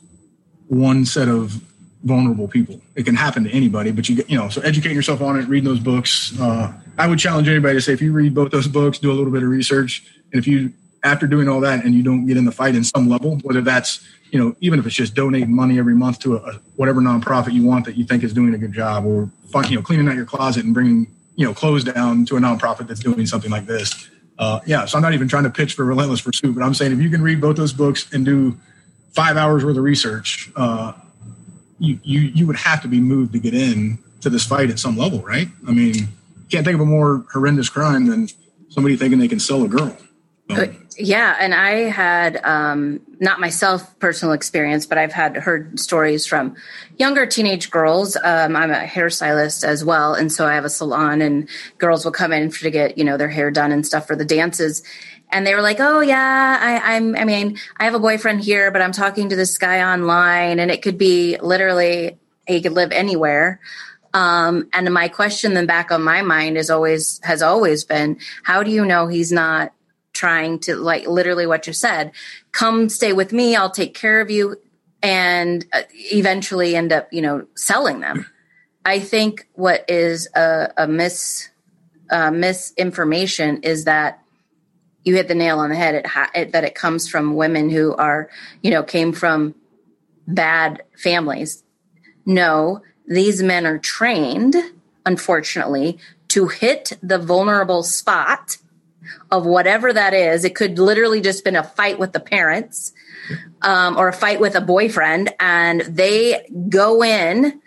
one 0.69 1.05
set 1.05 1.29
of 1.29 1.63
vulnerable 2.07 2.47
people. 2.47 2.81
It 2.95 3.05
can 3.05 3.17
happen 3.17 3.45
to 3.45 3.51
anybody, 3.51 3.91
but 3.91 4.09
you 4.09 4.25
you 4.29 4.39
know, 4.39 4.49
so 4.49 4.61
educating 4.63 4.97
yourself 4.97 5.21
on 5.21 5.39
it, 5.39 5.49
reading 5.49 5.69
those 5.69 5.81
books. 5.81 6.39
Uh, 6.41 6.73
I 6.97 7.07
would 7.07 7.19
challenge 7.19 7.49
anybody 7.49 7.75
to 7.75 7.81
say 7.81 7.93
if 7.93 8.01
you 8.01 8.13
read 8.13 8.35
both 8.35 8.53
those 8.53 8.69
books, 8.69 8.99
do 8.99 9.11
a 9.11 9.15
little 9.15 9.33
bit 9.33 9.43
of 9.43 9.49
research, 9.49 10.07
and 10.33 10.39
if 10.39 10.47
you 10.47 10.73
after 11.03 11.27
doing 11.27 11.49
all 11.49 11.61
that 11.61 11.85
and 11.85 11.95
you 11.95 12.03
don't 12.03 12.27
get 12.27 12.37
in 12.37 12.45
the 12.45 12.53
fight 12.53 12.75
in 12.75 12.85
some 12.85 13.09
level, 13.09 13.37
whether 13.43 13.61
that's 13.61 14.07
you 14.31 14.39
know 14.39 14.55
even 14.61 14.79
if 14.79 14.87
it's 14.87 14.95
just 14.95 15.15
donating 15.15 15.55
money 15.55 15.79
every 15.79 15.95
month 15.95 16.21
to 16.21 16.37
a, 16.37 16.51
a 16.51 16.53
whatever 16.77 17.01
nonprofit 17.01 17.53
you 17.53 17.65
want 17.65 17.85
that 17.85 17.97
you 17.97 18.05
think 18.05 18.23
is 18.23 18.33
doing 18.33 18.55
a 18.55 18.59
good 18.59 18.73
job, 18.73 19.05
or 19.05 19.29
you 19.69 19.77
know 19.77 19.83
cleaning 19.83 20.09
out 20.09 20.15
your 20.15 20.25
closet 20.25 20.65
and 20.65 20.73
bringing 20.73 21.09
you 21.35 21.45
know 21.45 21.53
clothes 21.53 21.85
down 21.85 22.25
to 22.27 22.37
a 22.37 22.41
nonprofit 22.41 22.87
that's 22.87 23.01
doing 23.01 23.27
something 23.27 23.51
like 23.51 23.67
this. 23.67 24.09
Uh, 24.39 24.61
yeah, 24.67 24.85
so 24.85 24.97
I'm 24.99 25.03
not 25.03 25.15
even 25.15 25.29
trying 25.29 25.45
to 25.45 25.51
pitch 25.51 25.75
for 25.75 25.85
Relentless 25.85 26.21
Pursuit, 26.21 26.55
but 26.55 26.63
I'm 26.63 26.75
saying 26.75 26.93
if 26.93 27.01
you 27.01 27.09
can 27.09 27.23
read 27.23 27.41
both 27.41 27.57
those 27.57 27.73
books 27.73 28.13
and 28.13 28.25
do 28.25 28.59
five 29.17 29.39
hours 29.39 29.65
worth 29.65 29.79
of 29.79 29.83
research, 29.83 30.53
uh, 30.57 30.93
you, 31.79 31.99
you 32.03 32.21
you 32.21 32.47
would 32.47 32.57
have 32.57 32.83
to 32.83 32.89
be 32.89 33.01
moved 33.01 33.33
to 33.33 33.39
get 33.39 33.55
in 33.55 33.99
to 34.21 34.31
this 34.31 34.45
fight 34.45 34.71
at 34.71 34.79
some 34.79 34.97
level, 34.97 35.21
right? 35.21 35.49
I 35.67 35.73
mean, 35.73 36.09
can't 36.51 36.65
think 36.65 36.75
of 36.75 36.81
a 36.81 36.87
more 36.87 37.25
horrendous 37.33 37.69
crime 37.69 38.07
than 38.07 38.29
somebody 38.69 38.97
thinking 38.97 39.19
they 39.19 39.29
can 39.29 39.41
sell 39.41 39.65
a 39.65 39.69
girl. 39.69 39.97
So. 40.51 40.75
Yeah, 40.99 41.37
and 41.39 41.55
I 41.55 41.91
had 41.91 42.41
um, 42.45 43.01
not 43.21 43.39
myself 43.39 43.99
personal 43.99 44.33
experience, 44.33 44.87
but 44.87 44.97
I've 44.97 45.13
had 45.13 45.37
heard 45.37 45.79
stories 45.79 46.27
from 46.27 46.57
younger 46.99 47.27
teenage 47.27 47.71
girls. 47.71 48.17
Um, 48.17 48.57
I'm 48.57 48.71
a 48.71 48.85
hairstylist 48.85 49.65
as 49.65 49.85
well, 49.85 50.15
and 50.15 50.33
so 50.33 50.47
I 50.47 50.55
have 50.55 50.65
a 50.65 50.71
salon, 50.71 51.21
and 51.21 51.49
girls 51.79 52.05
will 52.05 52.13
come 52.13 52.33
in 52.33 52.51
to 52.51 52.71
get 52.71 52.97
you 52.97 53.05
know 53.05 53.17
their 53.17 53.29
hair 53.29 53.51
done 53.51 53.73
and 53.73 53.85
stuff 53.85 54.07
for 54.07 54.17
the 54.17 54.25
dances 54.25 54.83
and 55.31 55.47
they 55.47 55.55
were 55.55 55.63
like, 55.63 55.79
"Oh 55.81 56.01
yeah, 56.01 56.59
I, 56.61 56.97
I'm. 56.97 57.17
I 57.17 57.25
mean, 57.25 57.59
I 57.77 57.85
have 57.85 57.95
a 57.95 57.99
boyfriend 58.01 58.43
here, 58.43 58.71
but 58.71 58.83
I'm 58.83 58.93
talking 58.93 59.29
to 59.31 59.37
this 59.37 59.59
guy 59.59 59.93
online, 59.93 60.59
and 60.61 60.71
it 60.71 60.83
could 60.83 60.99
be 60.99 61.39
literally 61.41 62.19
he 62.47 62.61
could 62.61 62.73
live 62.73 62.93
anywhere." 62.93 63.61
Um, 64.15 64.69
and 64.73 64.93
my 64.95 65.09
question 65.09 65.53
then 65.53 65.67
back 65.67 65.91
on 65.91 66.03
my 66.03 66.23
mind 66.23 66.57
is 66.57 66.71
always 66.71 67.21
has 67.23 67.43
always 67.43 67.85
been, 67.85 68.19
how 68.45 68.63
do 68.63 68.71
you 68.71 68.87
know 68.87 69.09
he's 69.09 69.31
not 69.31 69.75
trying 70.15 70.59
to 70.61 70.75
like 70.77 71.07
literally 71.07 71.47
what 71.47 71.67
you 71.67 71.75
said? 71.75 72.13
Come 72.53 72.89
stay 72.89 73.13
with 73.13 73.33
me, 73.33 73.57
I'll 73.57 73.71
take 73.71 73.95
care 73.95 74.23
of 74.23 74.31
you, 74.31 74.57
and 75.03 75.67
uh, 75.73 75.83
eventually 75.93 76.75
end 76.75 76.93
up, 76.93 77.13
you 77.13 77.21
know, 77.21 77.47
selling 77.57 78.01
them. 78.01 78.27
I 78.87 79.01
think 79.01 79.49
what 79.53 79.85
is 79.87 80.29
a, 80.35 80.73
a 80.79 80.87
mis 80.87 81.51
uh, 82.11 82.31
misinformation 82.31 83.63
is 83.65 83.85
that 83.85 84.23
you 85.07 85.15
hit 85.15 85.29
the 85.29 85.35
nail 85.35 85.61
on 85.61 85.71
the 85.71 85.77
head. 85.77 85.95
It, 85.95 86.07
it, 86.35 86.53
that 86.53 86.65
it 86.65 86.75
comes 86.75 87.09
from 87.09 87.37
women 87.37 87.71
who 87.71 87.95
are, 87.95 88.29
you 88.61 88.71
know, 88.71 88.83
came 88.83 89.13
from 89.13 89.55
bad 90.27 90.83
families. 90.97 91.63
No, 92.27 92.83
these 93.07 93.41
men 93.41 93.67
are 93.67 93.79
trained, 93.79 94.57
unfortunately, 95.07 95.99
to 96.29 96.49
hit 96.49 96.93
the 97.03 97.19
vulnerable 97.19 97.85
spot 97.85 98.59
of 99.31 99.47
whatever 99.47 99.93
that 99.93 100.13
is. 100.13 100.45
It 100.45 100.57
could 100.57 100.81
literally 100.81 101.21
just 101.21 101.45
been 101.45 101.55
a 101.55 101.63
fight 101.63 102.01
with 102.01 102.13
the 102.13 102.21
parents 102.21 102.93
um, 103.63 103.97
or 103.97 104.09
a 104.09 104.13
fight 104.13 104.41
with 104.41 104.57
a 104.57 104.61
boyfriend, 104.61 105.33
and 105.39 105.83
they 105.83 106.49
go 106.69 107.05
in 107.05 107.63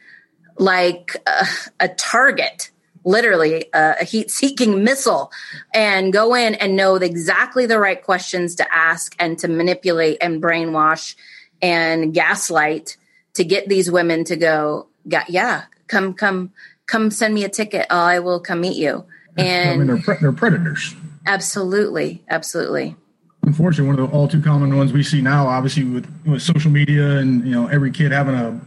like 0.57 1.15
a, 1.25 1.47
a 1.79 1.87
target 1.87 2.71
literally 3.05 3.71
uh, 3.73 3.95
a 3.99 4.03
heat 4.03 4.29
seeking 4.31 4.83
missile 4.83 5.31
and 5.73 6.11
go 6.13 6.35
in 6.35 6.55
and 6.55 6.75
know 6.75 6.95
exactly 6.95 7.65
the 7.65 7.79
right 7.79 8.03
questions 8.03 8.55
to 8.55 8.75
ask 8.75 9.15
and 9.19 9.37
to 9.39 9.47
manipulate 9.47 10.17
and 10.21 10.41
brainwash 10.41 11.15
and 11.61 12.13
gaslight 12.13 12.97
to 13.33 13.43
get 13.43 13.67
these 13.67 13.91
women 13.91 14.23
to 14.23 14.35
go 14.35 14.87
yeah 15.27 15.63
come 15.87 16.13
come 16.13 16.51
come 16.85 17.11
send 17.11 17.33
me 17.33 17.43
a 17.43 17.49
ticket. 17.49 17.85
Oh, 17.89 17.97
i 17.97 18.19
will 18.19 18.39
come 18.39 18.61
meet 18.61 18.77
you. 18.77 19.05
And 19.37 19.69
I 19.73 19.77
mean, 19.77 19.87
they're, 19.87 20.01
pre- 20.01 20.17
they're 20.19 20.31
predators. 20.31 20.95
Absolutely. 21.25 22.23
Absolutely. 22.29 22.95
Unfortunately 23.43 23.87
one 23.87 23.99
of 23.99 24.09
the 24.09 24.15
all 24.15 24.27
too 24.27 24.41
common 24.41 24.75
ones 24.75 24.91
we 24.91 25.01
see 25.01 25.21
now 25.21 25.47
obviously 25.47 25.83
with, 25.83 26.07
with 26.25 26.41
social 26.41 26.69
media 26.69 27.17
and 27.17 27.45
you 27.47 27.51
know 27.51 27.67
every 27.67 27.89
kid 27.89 28.11
having 28.11 28.35
a, 28.35 28.59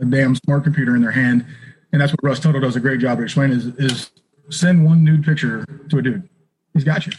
a 0.00 0.04
damn 0.04 0.34
smart 0.34 0.64
computer 0.64 0.96
in 0.96 1.02
their 1.02 1.12
hand 1.12 1.46
and 1.96 2.02
that's 2.02 2.12
what 2.12 2.22
Russ 2.22 2.40
Tuttle 2.40 2.60
does 2.60 2.76
a 2.76 2.80
great 2.80 3.00
job 3.00 3.16
of 3.16 3.24
explaining 3.24 3.56
is, 3.56 3.66
is 3.78 4.10
send 4.50 4.84
one 4.84 5.02
nude 5.02 5.24
picture 5.24 5.64
to 5.88 5.96
a 5.96 6.02
dude. 6.02 6.28
He's 6.74 6.84
got 6.84 7.06
you. 7.06 7.12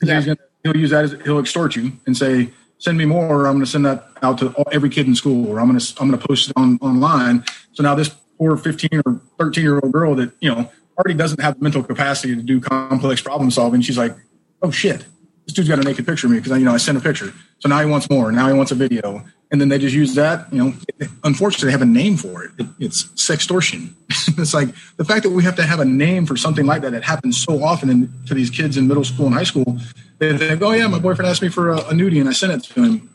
Yeah. 0.00 0.14
He's 0.14 0.26
gonna, 0.26 0.38
he'll 0.62 0.76
use 0.76 0.90
that 0.90 1.02
as 1.02 1.16
he'll 1.24 1.40
extort 1.40 1.74
you 1.74 1.90
and 2.06 2.16
say, 2.16 2.50
send 2.78 2.96
me 2.96 3.04
more. 3.04 3.26
Or 3.26 3.46
I'm 3.48 3.54
going 3.54 3.64
to 3.64 3.70
send 3.70 3.84
that 3.84 4.06
out 4.22 4.38
to 4.38 4.54
every 4.70 4.90
kid 4.90 5.08
in 5.08 5.16
school, 5.16 5.48
or 5.48 5.58
I'm 5.58 5.66
going 5.66 5.80
to 5.80 5.94
I'm 6.00 6.08
going 6.08 6.20
to 6.20 6.24
post 6.24 6.50
it 6.50 6.52
on 6.54 6.78
online. 6.80 7.42
So 7.72 7.82
now 7.82 7.96
this 7.96 8.10
poor 8.38 8.56
15 8.56 9.02
or 9.04 9.20
13 9.40 9.64
year 9.64 9.80
old 9.82 9.90
girl 9.90 10.14
that 10.14 10.30
you 10.38 10.54
know 10.54 10.70
already 10.96 11.18
doesn't 11.18 11.40
have 11.40 11.58
the 11.58 11.64
mental 11.64 11.82
capacity 11.82 12.36
to 12.36 12.42
do 12.42 12.60
complex 12.60 13.20
problem 13.20 13.50
solving, 13.50 13.80
she's 13.80 13.98
like, 13.98 14.14
oh 14.62 14.70
shit, 14.70 15.04
this 15.46 15.54
dude's 15.54 15.68
got 15.68 15.80
a 15.80 15.82
naked 15.82 16.06
picture 16.06 16.28
of 16.28 16.30
me 16.30 16.38
because 16.38 16.56
you 16.56 16.64
know 16.64 16.74
I 16.74 16.76
sent 16.76 16.96
a 16.96 17.00
picture. 17.00 17.34
So 17.58 17.68
now 17.68 17.80
he 17.80 17.86
wants 17.86 18.08
more. 18.08 18.30
Now 18.30 18.46
he 18.46 18.54
wants 18.54 18.70
a 18.70 18.76
video, 18.76 19.24
and 19.52 19.60
then 19.60 19.68
they 19.68 19.78
just 19.78 19.94
use 19.94 20.14
that. 20.16 20.52
You 20.52 20.64
know, 20.64 20.74
unfortunately, 21.22 21.66
they 21.66 21.72
have 21.72 21.82
a 21.82 21.86
name 21.86 22.16
for 22.16 22.42
it. 22.42 22.50
it 22.58 22.66
it's 22.80 23.04
sextortion. 23.10 23.94
it's 24.38 24.54
like 24.54 24.68
the 24.96 25.04
fact 25.04 25.22
that 25.22 25.30
we 25.30 25.44
have 25.44 25.56
to 25.56 25.62
have 25.62 25.78
a 25.78 25.84
name 25.84 26.26
for 26.26 26.36
something 26.36 26.66
like 26.66 26.82
that. 26.82 26.94
It 26.94 27.04
happens 27.04 27.40
so 27.40 27.62
often 27.62 27.90
in, 27.90 28.12
to 28.26 28.34
these 28.34 28.50
kids 28.50 28.76
in 28.76 28.88
middle 28.88 29.04
school 29.04 29.26
and 29.26 29.34
high 29.34 29.44
school. 29.44 29.78
They 30.18 30.36
think, 30.36 30.62
"Oh 30.62 30.72
yeah, 30.72 30.88
my 30.88 30.98
boyfriend 30.98 31.30
asked 31.30 31.42
me 31.42 31.48
for 31.48 31.70
a, 31.70 31.78
a 31.78 31.92
nudie, 31.92 32.18
and 32.18 32.28
I 32.28 32.32
sent 32.32 32.52
it 32.52 32.64
to 32.72 32.82
him." 32.82 33.14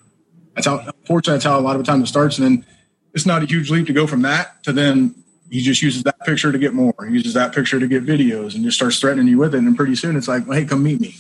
That's 0.56 0.68
how. 0.68 0.80
Unfortunately, 0.80 1.34
that's 1.34 1.46
how 1.46 1.60
a 1.60 1.62
lot 1.62 1.76
of 1.76 1.86
the 1.86 1.92
time 1.92 2.02
it 2.02 2.08
starts. 2.08 2.38
And 2.38 2.46
then 2.46 2.66
it's 3.14 3.26
not 3.26 3.44
a 3.44 3.46
huge 3.46 3.70
leap 3.70 3.88
to 3.88 3.94
go 3.94 4.08
from 4.08 4.22
that 4.22 4.64
to 4.64 4.72
then 4.72 5.16
he 5.50 5.62
just 5.62 5.82
uses 5.82 6.04
that 6.04 6.20
picture 6.26 6.52
to 6.52 6.58
get 6.58 6.74
more. 6.74 6.94
He 7.08 7.14
uses 7.14 7.34
that 7.34 7.54
picture 7.54 7.80
to 7.80 7.88
get 7.88 8.06
videos, 8.06 8.56
and 8.56 8.64
just 8.64 8.78
starts 8.78 9.00
threatening 9.00 9.28
you 9.28 9.38
with 9.38 9.56
it. 9.56 9.60
And 9.60 9.76
pretty 9.76 9.96
soon, 9.96 10.16
it's 10.16 10.28
like, 10.28 10.48
well, 10.48 10.58
"Hey, 10.58 10.66
come 10.66 10.84
meet 10.84 11.02
me." 11.02 11.16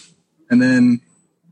and 0.49 0.62
then 0.62 1.01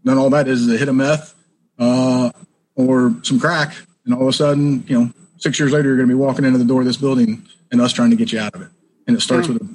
then 0.03 0.17
all 0.17 0.29
that 0.29 0.47
is 0.47 0.61
is 0.61 0.73
a 0.73 0.77
hit 0.77 0.89
of 0.89 0.95
meth 0.95 1.33
uh, 1.79 2.31
or 2.75 3.15
some 3.23 3.39
crack, 3.39 3.75
and 4.05 4.13
all 4.13 4.23
of 4.23 4.27
a 4.27 4.33
sudden, 4.33 4.83
you 4.87 4.99
know, 4.99 5.11
six 5.37 5.59
years 5.59 5.71
later, 5.71 5.89
you're 5.89 5.97
going 5.97 6.09
to 6.09 6.15
be 6.15 6.19
walking 6.19 6.45
into 6.45 6.57
the 6.57 6.65
door 6.65 6.81
of 6.81 6.87
this 6.87 6.97
building 6.97 7.45
and 7.71 7.81
us 7.81 7.93
trying 7.93 8.09
to 8.09 8.15
get 8.15 8.31
you 8.31 8.39
out 8.39 8.53
of 8.55 8.61
it. 8.61 8.69
And 9.07 9.15
it 9.15 9.21
starts 9.21 9.47
with 9.47 9.61
a, 9.61 9.67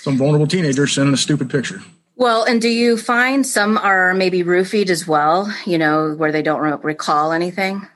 some 0.00 0.16
vulnerable 0.16 0.46
teenager 0.46 0.86
sending 0.86 1.14
a 1.14 1.18
stupid 1.18 1.50
picture. 1.50 1.80
Well, 2.16 2.44
and 2.44 2.60
do 2.60 2.68
you 2.68 2.96
find 2.96 3.46
some 3.46 3.78
are 3.78 4.12
maybe 4.12 4.42
roofied 4.42 4.90
as 4.90 5.06
well? 5.06 5.52
You 5.64 5.78
know, 5.78 6.14
where 6.14 6.32
they 6.32 6.42
don't 6.42 6.84
recall 6.84 7.32
anything. 7.32 7.86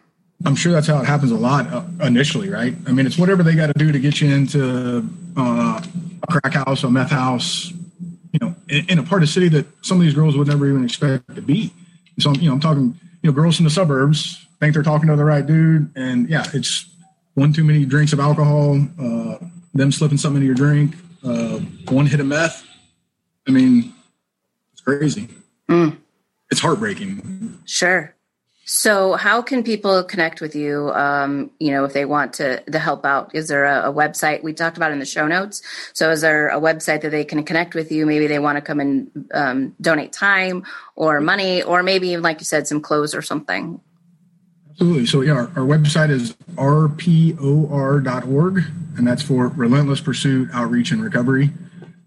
I'm 0.46 0.56
sure 0.56 0.72
that's 0.72 0.86
how 0.86 1.00
it 1.00 1.06
happens 1.06 1.30
a 1.30 1.36
lot 1.36 1.72
uh, 1.72 1.84
initially, 2.02 2.50
right? 2.50 2.74
I 2.86 2.92
mean, 2.92 3.06
it's 3.06 3.18
whatever 3.18 3.42
they 3.42 3.54
got 3.54 3.68
to 3.68 3.78
do 3.78 3.92
to 3.92 3.98
get 3.98 4.20
you 4.20 4.34
into 4.34 5.08
uh, 5.36 5.80
a 6.22 6.26
crack 6.26 6.54
house, 6.54 6.84
a 6.84 6.90
meth 6.90 7.10
house, 7.10 7.72
you 8.32 8.38
know, 8.40 8.54
in, 8.68 8.86
in, 8.90 8.98
a 8.98 9.02
part 9.02 9.22
of 9.22 9.28
the 9.28 9.32
city 9.32 9.48
that 9.50 9.66
some 9.82 9.98
of 9.98 10.02
these 10.02 10.14
girls 10.14 10.36
would 10.36 10.48
never 10.48 10.68
even 10.68 10.84
expect 10.84 11.34
to 11.34 11.40
be. 11.40 11.72
So, 12.18 12.32
you 12.32 12.48
know, 12.48 12.54
I'm 12.54 12.60
talking, 12.60 12.98
you 13.24 13.30
know, 13.30 13.34
girls 13.34 13.58
in 13.58 13.64
the 13.64 13.70
suburbs 13.70 14.46
think 14.60 14.74
they're 14.74 14.82
talking 14.82 15.08
to 15.08 15.16
the 15.16 15.24
right 15.24 15.46
dude. 15.46 15.90
And 15.96 16.28
yeah, 16.28 16.44
it's 16.52 16.84
one 17.32 17.54
too 17.54 17.64
many 17.64 17.86
drinks 17.86 18.12
of 18.12 18.20
alcohol, 18.20 18.86
uh, 19.00 19.38
them 19.72 19.90
slipping 19.90 20.18
something 20.18 20.42
into 20.42 20.46
your 20.46 20.54
drink, 20.54 20.94
uh, 21.24 21.58
one 21.88 22.04
hit 22.04 22.20
of 22.20 22.26
meth. 22.26 22.62
I 23.48 23.50
mean, 23.50 23.94
it's 24.72 24.82
crazy. 24.82 25.28
Mm. 25.70 25.96
It's 26.50 26.60
heartbreaking. 26.60 27.60
Sure. 27.64 28.13
So, 28.66 29.12
how 29.12 29.42
can 29.42 29.62
people 29.62 30.02
connect 30.04 30.40
with 30.40 30.56
you? 30.56 30.90
Um, 30.90 31.50
you 31.58 31.70
know, 31.70 31.84
if 31.84 31.92
they 31.92 32.06
want 32.06 32.32
to 32.34 32.62
to 32.62 32.78
help 32.78 33.04
out, 33.04 33.34
is 33.34 33.48
there 33.48 33.66
a, 33.66 33.90
a, 33.90 33.92
website 33.92 34.42
we 34.42 34.54
talked 34.54 34.78
about 34.78 34.90
in 34.90 34.98
the 34.98 35.04
show 35.04 35.26
notes? 35.26 35.60
So, 35.92 36.10
is 36.10 36.22
there 36.22 36.48
a 36.48 36.58
website 36.58 37.02
that 37.02 37.10
they 37.10 37.24
can 37.24 37.44
connect 37.44 37.74
with 37.74 37.92
you? 37.92 38.06
Maybe 38.06 38.26
they 38.26 38.38
want 38.38 38.56
to 38.56 38.62
come 38.62 38.80
and 38.80 39.10
um, 39.34 39.74
donate 39.82 40.12
time 40.12 40.64
or 40.96 41.20
money, 41.20 41.62
or 41.62 41.82
maybe 41.82 42.08
even, 42.08 42.22
like 42.22 42.40
you 42.40 42.46
said, 42.46 42.66
some 42.66 42.80
clothes 42.80 43.14
or 43.14 43.20
something. 43.20 43.80
Absolutely. 44.70 45.06
So, 45.06 45.20
yeah, 45.20 45.32
our, 45.32 45.42
our 45.56 45.66
website 45.66 46.08
is 46.10 46.32
rpor.org, 46.54 47.34
and 48.96 49.06
that's 49.06 49.22
for 49.22 49.48
Relentless 49.48 50.00
Pursuit 50.00 50.48
Outreach 50.54 50.90
and 50.90 51.04
Recovery 51.04 51.50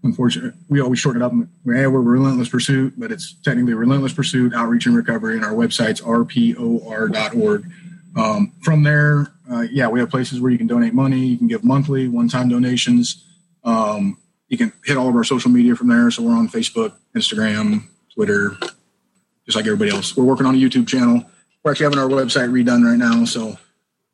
unfortunately, 0.02 0.58
we 0.68 0.80
always 0.80 0.98
shorten 0.98 1.22
it 1.22 1.24
up. 1.24 1.32
Yeah, 1.64 1.86
we're 1.88 2.00
Relentless 2.00 2.48
Pursuit, 2.48 2.94
but 2.96 3.12
it's 3.12 3.34
technically 3.42 3.74
Relentless 3.74 4.12
Pursuit 4.12 4.54
Outreach 4.54 4.86
and 4.86 4.96
Recovery, 4.96 5.36
and 5.36 5.44
our 5.44 5.52
website's 5.52 6.00
rpor.org. 6.00 7.70
Um, 8.16 8.52
from 8.62 8.82
there, 8.82 9.32
uh, 9.50 9.60
yeah, 9.70 9.88
we 9.88 10.00
have 10.00 10.10
places 10.10 10.40
where 10.40 10.50
you 10.50 10.58
can 10.58 10.66
donate 10.66 10.94
money. 10.94 11.20
You 11.20 11.38
can 11.38 11.46
give 11.46 11.64
monthly, 11.64 12.08
one-time 12.08 12.48
donations. 12.48 13.24
Um, 13.64 14.18
you 14.48 14.56
can 14.56 14.72
hit 14.84 14.96
all 14.96 15.08
of 15.08 15.14
our 15.14 15.24
social 15.24 15.50
media 15.50 15.76
from 15.76 15.88
there. 15.88 16.10
So 16.10 16.22
we're 16.22 16.36
on 16.36 16.48
Facebook, 16.48 16.94
Instagram, 17.14 17.84
Twitter, 18.14 18.56
just 19.44 19.56
like 19.56 19.66
everybody 19.66 19.90
else. 19.90 20.16
We're 20.16 20.24
working 20.24 20.46
on 20.46 20.54
a 20.54 20.58
YouTube 20.58 20.88
channel. 20.88 21.24
We're 21.62 21.72
actually 21.72 21.84
having 21.84 21.98
our 21.98 22.08
website 22.08 22.50
redone 22.50 22.84
right 22.84 22.98
now. 22.98 23.24
So, 23.24 23.58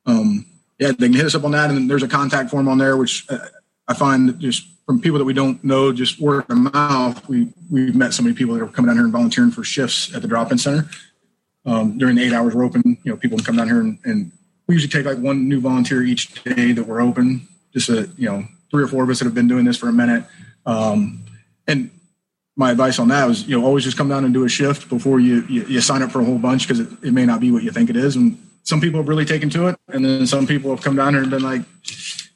um, 0.07 0.47
yeah, 0.79 0.89
they 0.89 1.07
can 1.07 1.15
hit 1.15 1.27
us 1.27 1.35
up 1.35 1.45
on 1.45 1.53
that. 1.53 1.71
And 1.71 1.89
there's 1.89 2.03
a 2.03 2.09
contact 2.09 2.51
form 2.51 2.69
on 2.69 2.79
there, 2.79 2.97
which 2.97 3.27
uh, 3.31 3.39
I 3.89 3.95
find 3.95 4.29
that 4.29 4.39
just 4.39 4.67
from 4.87 5.01
people 5.01 5.19
that 5.19 5.25
we 5.25 5.33
don't 5.33 5.63
know, 5.65 5.93
just 5.93 6.21
word 6.21 6.45
of 6.49 6.57
mouth, 6.57 7.27
we, 7.29 7.49
we've 7.71 7.95
met 7.95 8.13
so 8.13 8.23
many 8.23 8.35
people 8.35 8.55
that 8.55 8.63
are 8.63 8.69
coming 8.69 8.89
down 8.89 8.97
here 8.97 9.05
and 9.05 9.13
volunteering 9.13 9.51
for 9.51 9.65
shifts 9.65 10.15
at 10.15 10.23
the 10.23 10.29
drop-in 10.29 10.59
center. 10.59 10.89
Um, 11.67 11.97
during 11.97 12.17
the 12.17 12.23
eight 12.23 12.33
hours 12.33 12.55
we're 12.55 12.65
open, 12.65 12.83
you 13.03 13.13
know, 13.13 13.17
people 13.17 13.39
can 13.39 13.45
come 13.47 13.57
down 13.57 13.69
here 13.69 13.81
and, 13.81 13.99
and 14.05 14.33
we 14.67 14.75
usually 14.75 14.91
take 14.91 15.07
like 15.07 15.23
one 15.23 15.49
new 15.49 15.61
volunteer 15.61 16.03
each 16.03 16.43
day 16.45 16.73
that 16.73 16.87
we're 16.87 17.01
open. 17.01 17.49
Just 17.73 17.89
a, 17.89 18.11
you 18.17 18.29
know, 18.29 18.45
three 18.71 18.83
or 18.83 18.87
four 18.87 19.05
of 19.05 19.11
us 19.11 19.19
that 19.19 19.25
have 19.25 19.35
been 19.35 19.49
doing 19.49 19.65
this 19.65 19.77
for 19.77 19.89
a 19.89 19.93
minute. 19.93 20.25
Um, 20.67 21.25
and 21.67 21.91
my 22.57 22.71
advice 22.71 22.99
on 22.99 23.09
that 23.09 23.27
was, 23.27 23.47
you 23.47 23.59
know, 23.59 23.67
always 23.67 23.85
just 23.85 23.97
come 23.97 24.09
down 24.09 24.25
and 24.25 24.33
do 24.33 24.45
a 24.45 24.49
shift 24.49 24.89
before 24.89 25.21
you 25.21 25.45
you, 25.49 25.65
you 25.65 25.81
sign 25.81 26.03
up 26.03 26.11
for 26.11 26.21
a 26.21 26.25
whole 26.25 26.39
bunch 26.39 26.69
because 26.69 26.81
it, 26.81 26.89
it, 27.03 27.13
may 27.13 27.27
not 27.27 27.41
be 27.41 27.51
what 27.51 27.63
you 27.63 27.71
think 27.71 27.91
it 27.91 27.97
is. 27.97 28.17
And 28.17 28.39
some 28.63 28.81
people 28.81 29.01
have 29.01 29.09
really 29.09 29.25
taken 29.25 29.51
to 29.51 29.69
it, 29.69 29.77
and 29.89 30.05
then 30.05 30.27
some 30.27 30.47
people 30.47 30.71
have 30.71 30.83
come 30.83 30.97
down 30.97 31.15
here 31.15 31.23
and 31.23 31.31
been 31.31 31.43
like, 31.43 31.63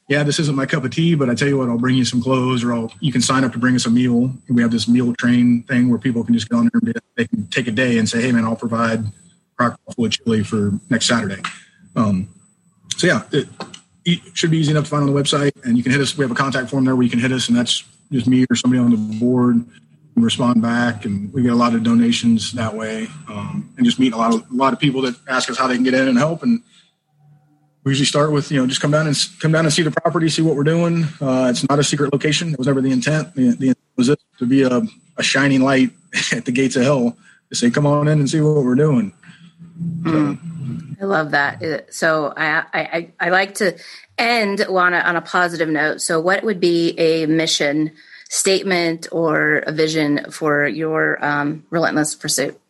"Yeah, 0.08 0.22
this 0.22 0.38
isn't 0.38 0.56
my 0.56 0.66
cup 0.66 0.84
of 0.84 0.90
tea, 0.90 1.14
but 1.14 1.30
I 1.30 1.34
tell 1.34 1.48
you 1.48 1.58
what, 1.58 1.68
I'll 1.68 1.78
bring 1.78 1.96
you 1.96 2.04
some 2.04 2.22
clothes, 2.22 2.64
or 2.64 2.72
I'll 2.72 2.92
you 3.00 3.12
can 3.12 3.20
sign 3.20 3.44
up 3.44 3.52
to 3.52 3.58
bring 3.58 3.74
us 3.74 3.86
a 3.86 3.90
meal." 3.90 4.32
We 4.48 4.62
have 4.62 4.70
this 4.70 4.88
meal 4.88 5.14
train 5.14 5.62
thing 5.64 5.88
where 5.88 5.98
people 5.98 6.24
can 6.24 6.34
just 6.34 6.48
go 6.48 6.58
on 6.58 6.70
there 6.72 6.80
and 6.82 7.02
they 7.16 7.26
can 7.26 7.46
take 7.48 7.68
a 7.68 7.72
day 7.72 7.98
and 7.98 8.08
say, 8.08 8.22
"Hey, 8.22 8.32
man, 8.32 8.44
I'll 8.44 8.56
provide 8.56 9.04
crock 9.56 9.78
full 9.94 10.06
of 10.06 10.12
chili 10.12 10.42
for 10.42 10.72
next 10.90 11.06
Saturday." 11.06 11.42
Um, 11.96 12.28
so 12.96 13.06
yeah, 13.06 13.22
it, 13.32 13.48
it 14.04 14.20
should 14.34 14.50
be 14.50 14.58
easy 14.58 14.70
enough 14.70 14.84
to 14.84 14.90
find 14.90 15.02
on 15.02 15.12
the 15.12 15.20
website, 15.20 15.52
and 15.64 15.76
you 15.76 15.82
can 15.82 15.92
hit 15.92 16.00
us. 16.00 16.16
We 16.16 16.22
have 16.22 16.30
a 16.30 16.34
contact 16.34 16.70
form 16.70 16.84
there 16.84 16.96
where 16.96 17.04
you 17.04 17.10
can 17.10 17.20
hit 17.20 17.32
us, 17.32 17.48
and 17.48 17.56
that's 17.56 17.84
just 18.10 18.26
me 18.26 18.46
or 18.50 18.56
somebody 18.56 18.80
on 18.80 18.90
the 18.90 19.18
board 19.18 19.64
respond 20.22 20.62
back, 20.62 21.04
and 21.04 21.32
we 21.32 21.42
get 21.42 21.52
a 21.52 21.56
lot 21.56 21.74
of 21.74 21.82
donations 21.82 22.52
that 22.52 22.74
way, 22.74 23.08
um, 23.28 23.72
and 23.76 23.84
just 23.84 23.98
meet 23.98 24.12
a 24.12 24.16
lot 24.16 24.34
of 24.34 24.40
a 24.50 24.54
lot 24.54 24.72
of 24.72 24.78
people 24.78 25.02
that 25.02 25.14
ask 25.28 25.50
us 25.50 25.58
how 25.58 25.66
they 25.66 25.74
can 25.74 25.84
get 25.84 25.94
in 25.94 26.08
and 26.08 26.18
help. 26.18 26.42
And 26.42 26.62
we 27.88 27.92
usually 27.92 28.04
start 28.04 28.32
with 28.32 28.52
you 28.52 28.60
know 28.60 28.66
just 28.66 28.82
come 28.82 28.90
down 28.90 29.06
and 29.06 29.16
come 29.40 29.50
down 29.50 29.64
and 29.64 29.72
see 29.72 29.80
the 29.82 29.90
property, 29.90 30.28
see 30.28 30.42
what 30.42 30.54
we're 30.56 30.62
doing. 30.62 31.04
Uh, 31.22 31.48
it's 31.48 31.66
not 31.70 31.78
a 31.78 31.82
secret 31.82 32.12
location; 32.12 32.52
it 32.52 32.58
was 32.58 32.66
never 32.66 32.82
the 32.82 32.92
intent. 32.92 33.34
The, 33.34 33.52
the 33.52 33.68
intent 33.68 33.78
was 33.96 34.10
it 34.10 34.20
to 34.38 34.44
be 34.44 34.62
a, 34.62 34.82
a, 35.16 35.22
shining 35.22 35.62
light 35.62 35.90
at 36.32 36.44
the 36.44 36.52
gates 36.52 36.76
of 36.76 36.82
hell 36.82 37.16
to 37.48 37.54
say, 37.54 37.70
"Come 37.70 37.86
on 37.86 38.06
in 38.06 38.18
and 38.18 38.28
see 38.28 38.42
what 38.42 38.62
we're 38.62 38.74
doing." 38.74 39.14
Mm, 40.02 41.00
I 41.00 41.04
love 41.06 41.30
that. 41.30 41.94
So 41.94 42.34
I, 42.36 42.62
I 42.74 43.10
I 43.18 43.30
like 43.30 43.54
to 43.54 43.78
end 44.18 44.60
on 44.60 44.92
a, 44.92 44.98
on 44.98 45.16
a 45.16 45.22
positive 45.22 45.70
note. 45.70 46.02
So, 46.02 46.20
what 46.20 46.44
would 46.44 46.60
be 46.60 46.94
a 46.98 47.24
mission? 47.24 47.92
statement 48.30 49.08
or 49.10 49.60
a 49.60 49.72
vision 49.72 50.30
for 50.30 50.68
your 50.68 51.24
um, 51.24 51.64
relentless 51.70 52.14
pursuit? 52.14 52.60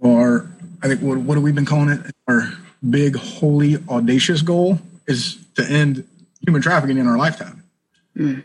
Well, 0.00 0.16
our, 0.16 0.50
I 0.82 0.88
think 0.88 1.02
what, 1.02 1.18
what 1.18 1.34
have 1.34 1.42
we 1.42 1.52
been 1.52 1.66
calling 1.66 1.90
it? 1.90 2.00
Our 2.26 2.50
big, 2.88 3.16
holy, 3.16 3.76
audacious 3.88 4.42
goal 4.42 4.78
is 5.06 5.38
to 5.54 5.64
end 5.64 6.06
human 6.40 6.62
trafficking 6.62 6.98
in 6.98 7.06
our 7.06 7.16
lifetime. 7.16 7.62
Mm, 8.16 8.44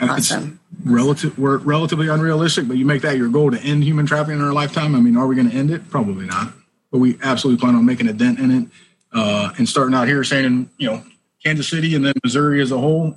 awesome. 0.00 0.60
It's 0.72 0.90
relative, 0.90 1.38
we're 1.38 1.58
relatively 1.58 2.08
unrealistic, 2.08 2.68
but 2.68 2.76
you 2.76 2.84
make 2.84 3.02
that 3.02 3.16
your 3.16 3.28
goal 3.28 3.50
to 3.50 3.60
end 3.60 3.84
human 3.84 4.06
trafficking 4.06 4.40
in 4.40 4.44
our 4.44 4.52
lifetime. 4.52 4.94
I 4.94 5.00
mean, 5.00 5.16
are 5.16 5.26
we 5.26 5.34
going 5.34 5.50
to 5.50 5.56
end 5.56 5.70
it? 5.70 5.88
Probably 5.88 6.26
not. 6.26 6.52
But 6.90 6.98
we 6.98 7.18
absolutely 7.22 7.60
plan 7.60 7.74
on 7.74 7.84
making 7.84 8.08
a 8.08 8.12
dent 8.12 8.38
in 8.38 8.50
it 8.50 8.68
uh, 9.12 9.52
and 9.58 9.68
starting 9.68 9.94
out 9.94 10.08
here 10.08 10.22
saying, 10.24 10.70
you 10.78 10.88
know, 10.88 11.02
Kansas 11.44 11.68
City 11.68 11.94
and 11.94 12.04
then 12.04 12.14
Missouri 12.22 12.60
as 12.60 12.72
a 12.72 12.78
whole, 12.78 13.16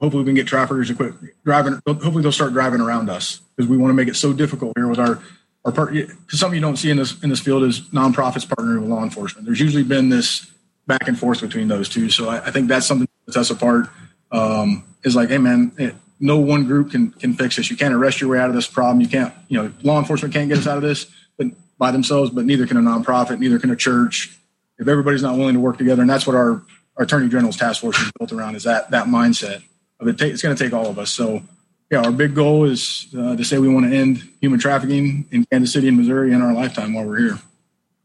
hopefully 0.00 0.22
we 0.22 0.28
can 0.28 0.34
get 0.34 0.46
traffickers 0.46 0.88
to 0.88 0.94
quit 0.94 1.14
driving. 1.44 1.80
Hopefully 1.86 2.22
they'll 2.22 2.32
start 2.32 2.52
driving 2.52 2.80
around 2.80 3.10
us 3.10 3.40
because 3.56 3.68
we 3.68 3.76
want 3.76 3.90
to 3.90 3.94
make 3.94 4.08
it 4.08 4.16
so 4.16 4.32
difficult 4.32 4.72
here 4.76 4.88
with 4.88 4.98
our 4.98 5.22
our 5.64 5.72
part. 5.72 5.94
Something 6.28 6.56
you 6.56 6.60
don't 6.60 6.76
see 6.76 6.90
in 6.90 6.96
this 6.96 7.22
in 7.22 7.30
this 7.30 7.40
field 7.40 7.64
is 7.64 7.80
nonprofits 7.90 8.46
partnering 8.46 8.80
with 8.80 8.90
law 8.90 9.02
enforcement. 9.02 9.46
There's 9.46 9.60
usually 9.60 9.82
been 9.82 10.08
this 10.08 10.50
back 10.86 11.08
and 11.08 11.18
forth 11.18 11.40
between 11.40 11.68
those 11.68 11.88
two. 11.88 12.10
So 12.10 12.28
I, 12.28 12.46
I 12.46 12.50
think 12.50 12.68
that's 12.68 12.86
something 12.86 13.08
that 13.26 13.32
sets 13.32 13.50
us 13.50 13.56
apart. 13.56 13.88
Um, 14.30 14.84
is 15.04 15.16
like, 15.16 15.28
hey 15.30 15.38
man, 15.38 15.72
it, 15.78 15.94
no 16.20 16.38
one 16.38 16.64
group 16.64 16.90
can 16.90 17.10
can 17.12 17.34
fix 17.34 17.56
this. 17.56 17.70
You 17.70 17.76
can't 17.76 17.94
arrest 17.94 18.20
your 18.20 18.30
way 18.30 18.38
out 18.38 18.48
of 18.48 18.54
this 18.54 18.66
problem. 18.66 19.00
You 19.00 19.08
can't, 19.08 19.32
you 19.48 19.62
know, 19.62 19.72
law 19.82 19.98
enforcement 19.98 20.34
can't 20.34 20.48
get 20.48 20.58
us 20.58 20.66
out 20.66 20.76
of 20.76 20.82
this, 20.82 21.06
but 21.36 21.48
by 21.78 21.90
themselves. 21.90 22.30
But 22.30 22.44
neither 22.44 22.66
can 22.66 22.76
a 22.76 22.80
nonprofit. 22.80 23.38
Neither 23.38 23.58
can 23.58 23.70
a 23.70 23.76
church. 23.76 24.36
If 24.78 24.86
everybody's 24.86 25.22
not 25.22 25.36
willing 25.36 25.54
to 25.54 25.60
work 25.60 25.76
together, 25.76 26.02
and 26.02 26.10
that's 26.10 26.24
what 26.24 26.36
our, 26.36 26.62
our 26.96 27.04
Attorney 27.04 27.28
General's 27.28 27.56
task 27.56 27.80
force 27.80 27.98
is 27.98 28.12
built 28.16 28.32
around, 28.32 28.54
is 28.54 28.62
that 28.62 28.92
that 28.92 29.06
mindset 29.06 29.62
it 30.00 30.22
it's 30.22 30.42
going 30.42 30.54
to 30.54 30.62
take 30.62 30.72
all 30.72 30.86
of 30.86 30.98
us. 30.98 31.10
So, 31.10 31.42
yeah, 31.90 32.02
our 32.02 32.12
big 32.12 32.34
goal 32.34 32.64
is 32.64 33.06
uh, 33.16 33.36
to 33.36 33.44
say 33.44 33.58
we 33.58 33.68
want 33.68 33.90
to 33.90 33.96
end 33.96 34.28
human 34.40 34.58
trafficking 34.58 35.26
in 35.30 35.44
Kansas 35.46 35.72
City 35.72 35.88
and 35.88 35.96
Missouri 35.96 36.32
in 36.32 36.42
our 36.42 36.52
lifetime 36.52 36.92
while 36.92 37.04
we're 37.04 37.18
here. 37.18 37.38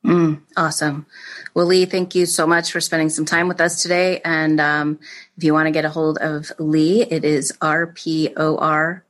Mm, 0.06 0.42
awesome. 0.58 1.06
Well, 1.54 1.66
Lee, 1.66 1.86
thank 1.86 2.16
you 2.16 2.26
so 2.26 2.46
much 2.46 2.72
for 2.72 2.82
spending 2.82 3.10
some 3.10 3.26
time 3.26 3.48
with 3.48 3.62
us 3.62 3.82
today. 3.82 4.22
And 4.24 4.60
um, 4.60 5.00
if 5.38 5.44
you 5.44 5.54
want 5.54 5.68
to 5.68 5.72
get 5.72 5.86
a 5.86 5.90
hold 5.90 6.18
of 6.18 6.52
Lee, 6.60 7.04
it 7.04 7.24
is 7.24 7.54
rpor.org. 7.62 9.02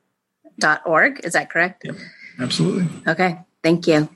Is 1.24 1.34
that 1.34 1.50
correct? 1.50 1.86
Yep, 1.86 1.96
absolutely. 2.40 2.88
Okay. 3.08 3.40
Thank 3.64 3.88
you. 3.88 4.10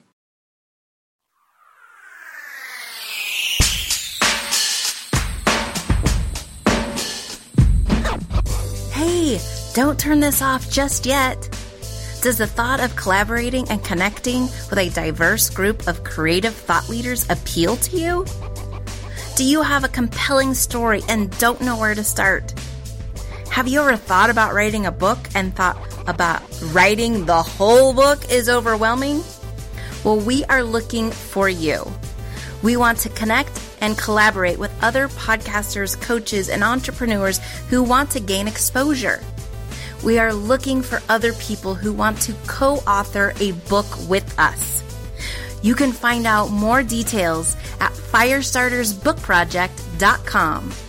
Don't 9.77 9.99
turn 9.99 10.19
this 10.19 10.41
off 10.41 10.71
just 10.71 11.05
yet. 11.05 11.39
Does 12.23 12.39
the 12.39 12.47
thought 12.47 12.79
of 12.79 12.95
collaborating 12.95 13.69
and 13.69 13.83
connecting 13.83 14.41
with 14.71 14.79
a 14.79 14.89
diverse 14.89 15.51
group 15.51 15.87
of 15.87 16.03
creative 16.03 16.55
thought 16.55 16.89
leaders 16.89 17.29
appeal 17.29 17.75
to 17.75 17.95
you? 17.95 18.25
Do 19.35 19.43
you 19.43 19.61
have 19.61 19.83
a 19.83 19.87
compelling 19.87 20.55
story 20.55 21.03
and 21.07 21.29
don't 21.37 21.61
know 21.61 21.77
where 21.77 21.93
to 21.93 22.03
start? 22.03 22.55
Have 23.51 23.67
you 23.67 23.79
ever 23.79 23.97
thought 23.97 24.31
about 24.31 24.55
writing 24.55 24.87
a 24.87 24.91
book 24.91 25.19
and 25.35 25.55
thought 25.55 25.77
about 26.07 26.41
writing 26.73 27.25
the 27.25 27.43
whole 27.43 27.93
book 27.93 28.31
is 28.31 28.49
overwhelming? 28.49 29.23
Well, 30.03 30.19
we 30.19 30.43
are 30.45 30.63
looking 30.63 31.11
for 31.11 31.47
you. 31.47 31.85
We 32.63 32.77
want 32.77 32.97
to 33.01 33.09
connect 33.09 33.61
and 33.79 33.95
collaborate 33.95 34.57
with 34.57 34.73
other 34.83 35.07
podcasters, 35.09 36.01
coaches, 36.01 36.49
and 36.49 36.63
entrepreneurs 36.63 37.37
who 37.69 37.83
want 37.83 38.09
to 38.11 38.19
gain 38.19 38.47
exposure. 38.47 39.21
We 40.03 40.19
are 40.19 40.33
looking 40.33 40.81
for 40.81 41.01
other 41.09 41.33
people 41.33 41.75
who 41.75 41.91
want 41.93 42.19
to 42.21 42.33
co 42.47 42.75
author 42.87 43.33
a 43.39 43.51
book 43.69 43.85
with 44.07 44.39
us. 44.39 44.83
You 45.61 45.75
can 45.75 45.91
find 45.91 46.25
out 46.27 46.51
more 46.51 46.83
details 46.83 47.57
at 47.79 47.91
firestartersbookproject.com. 47.91 50.86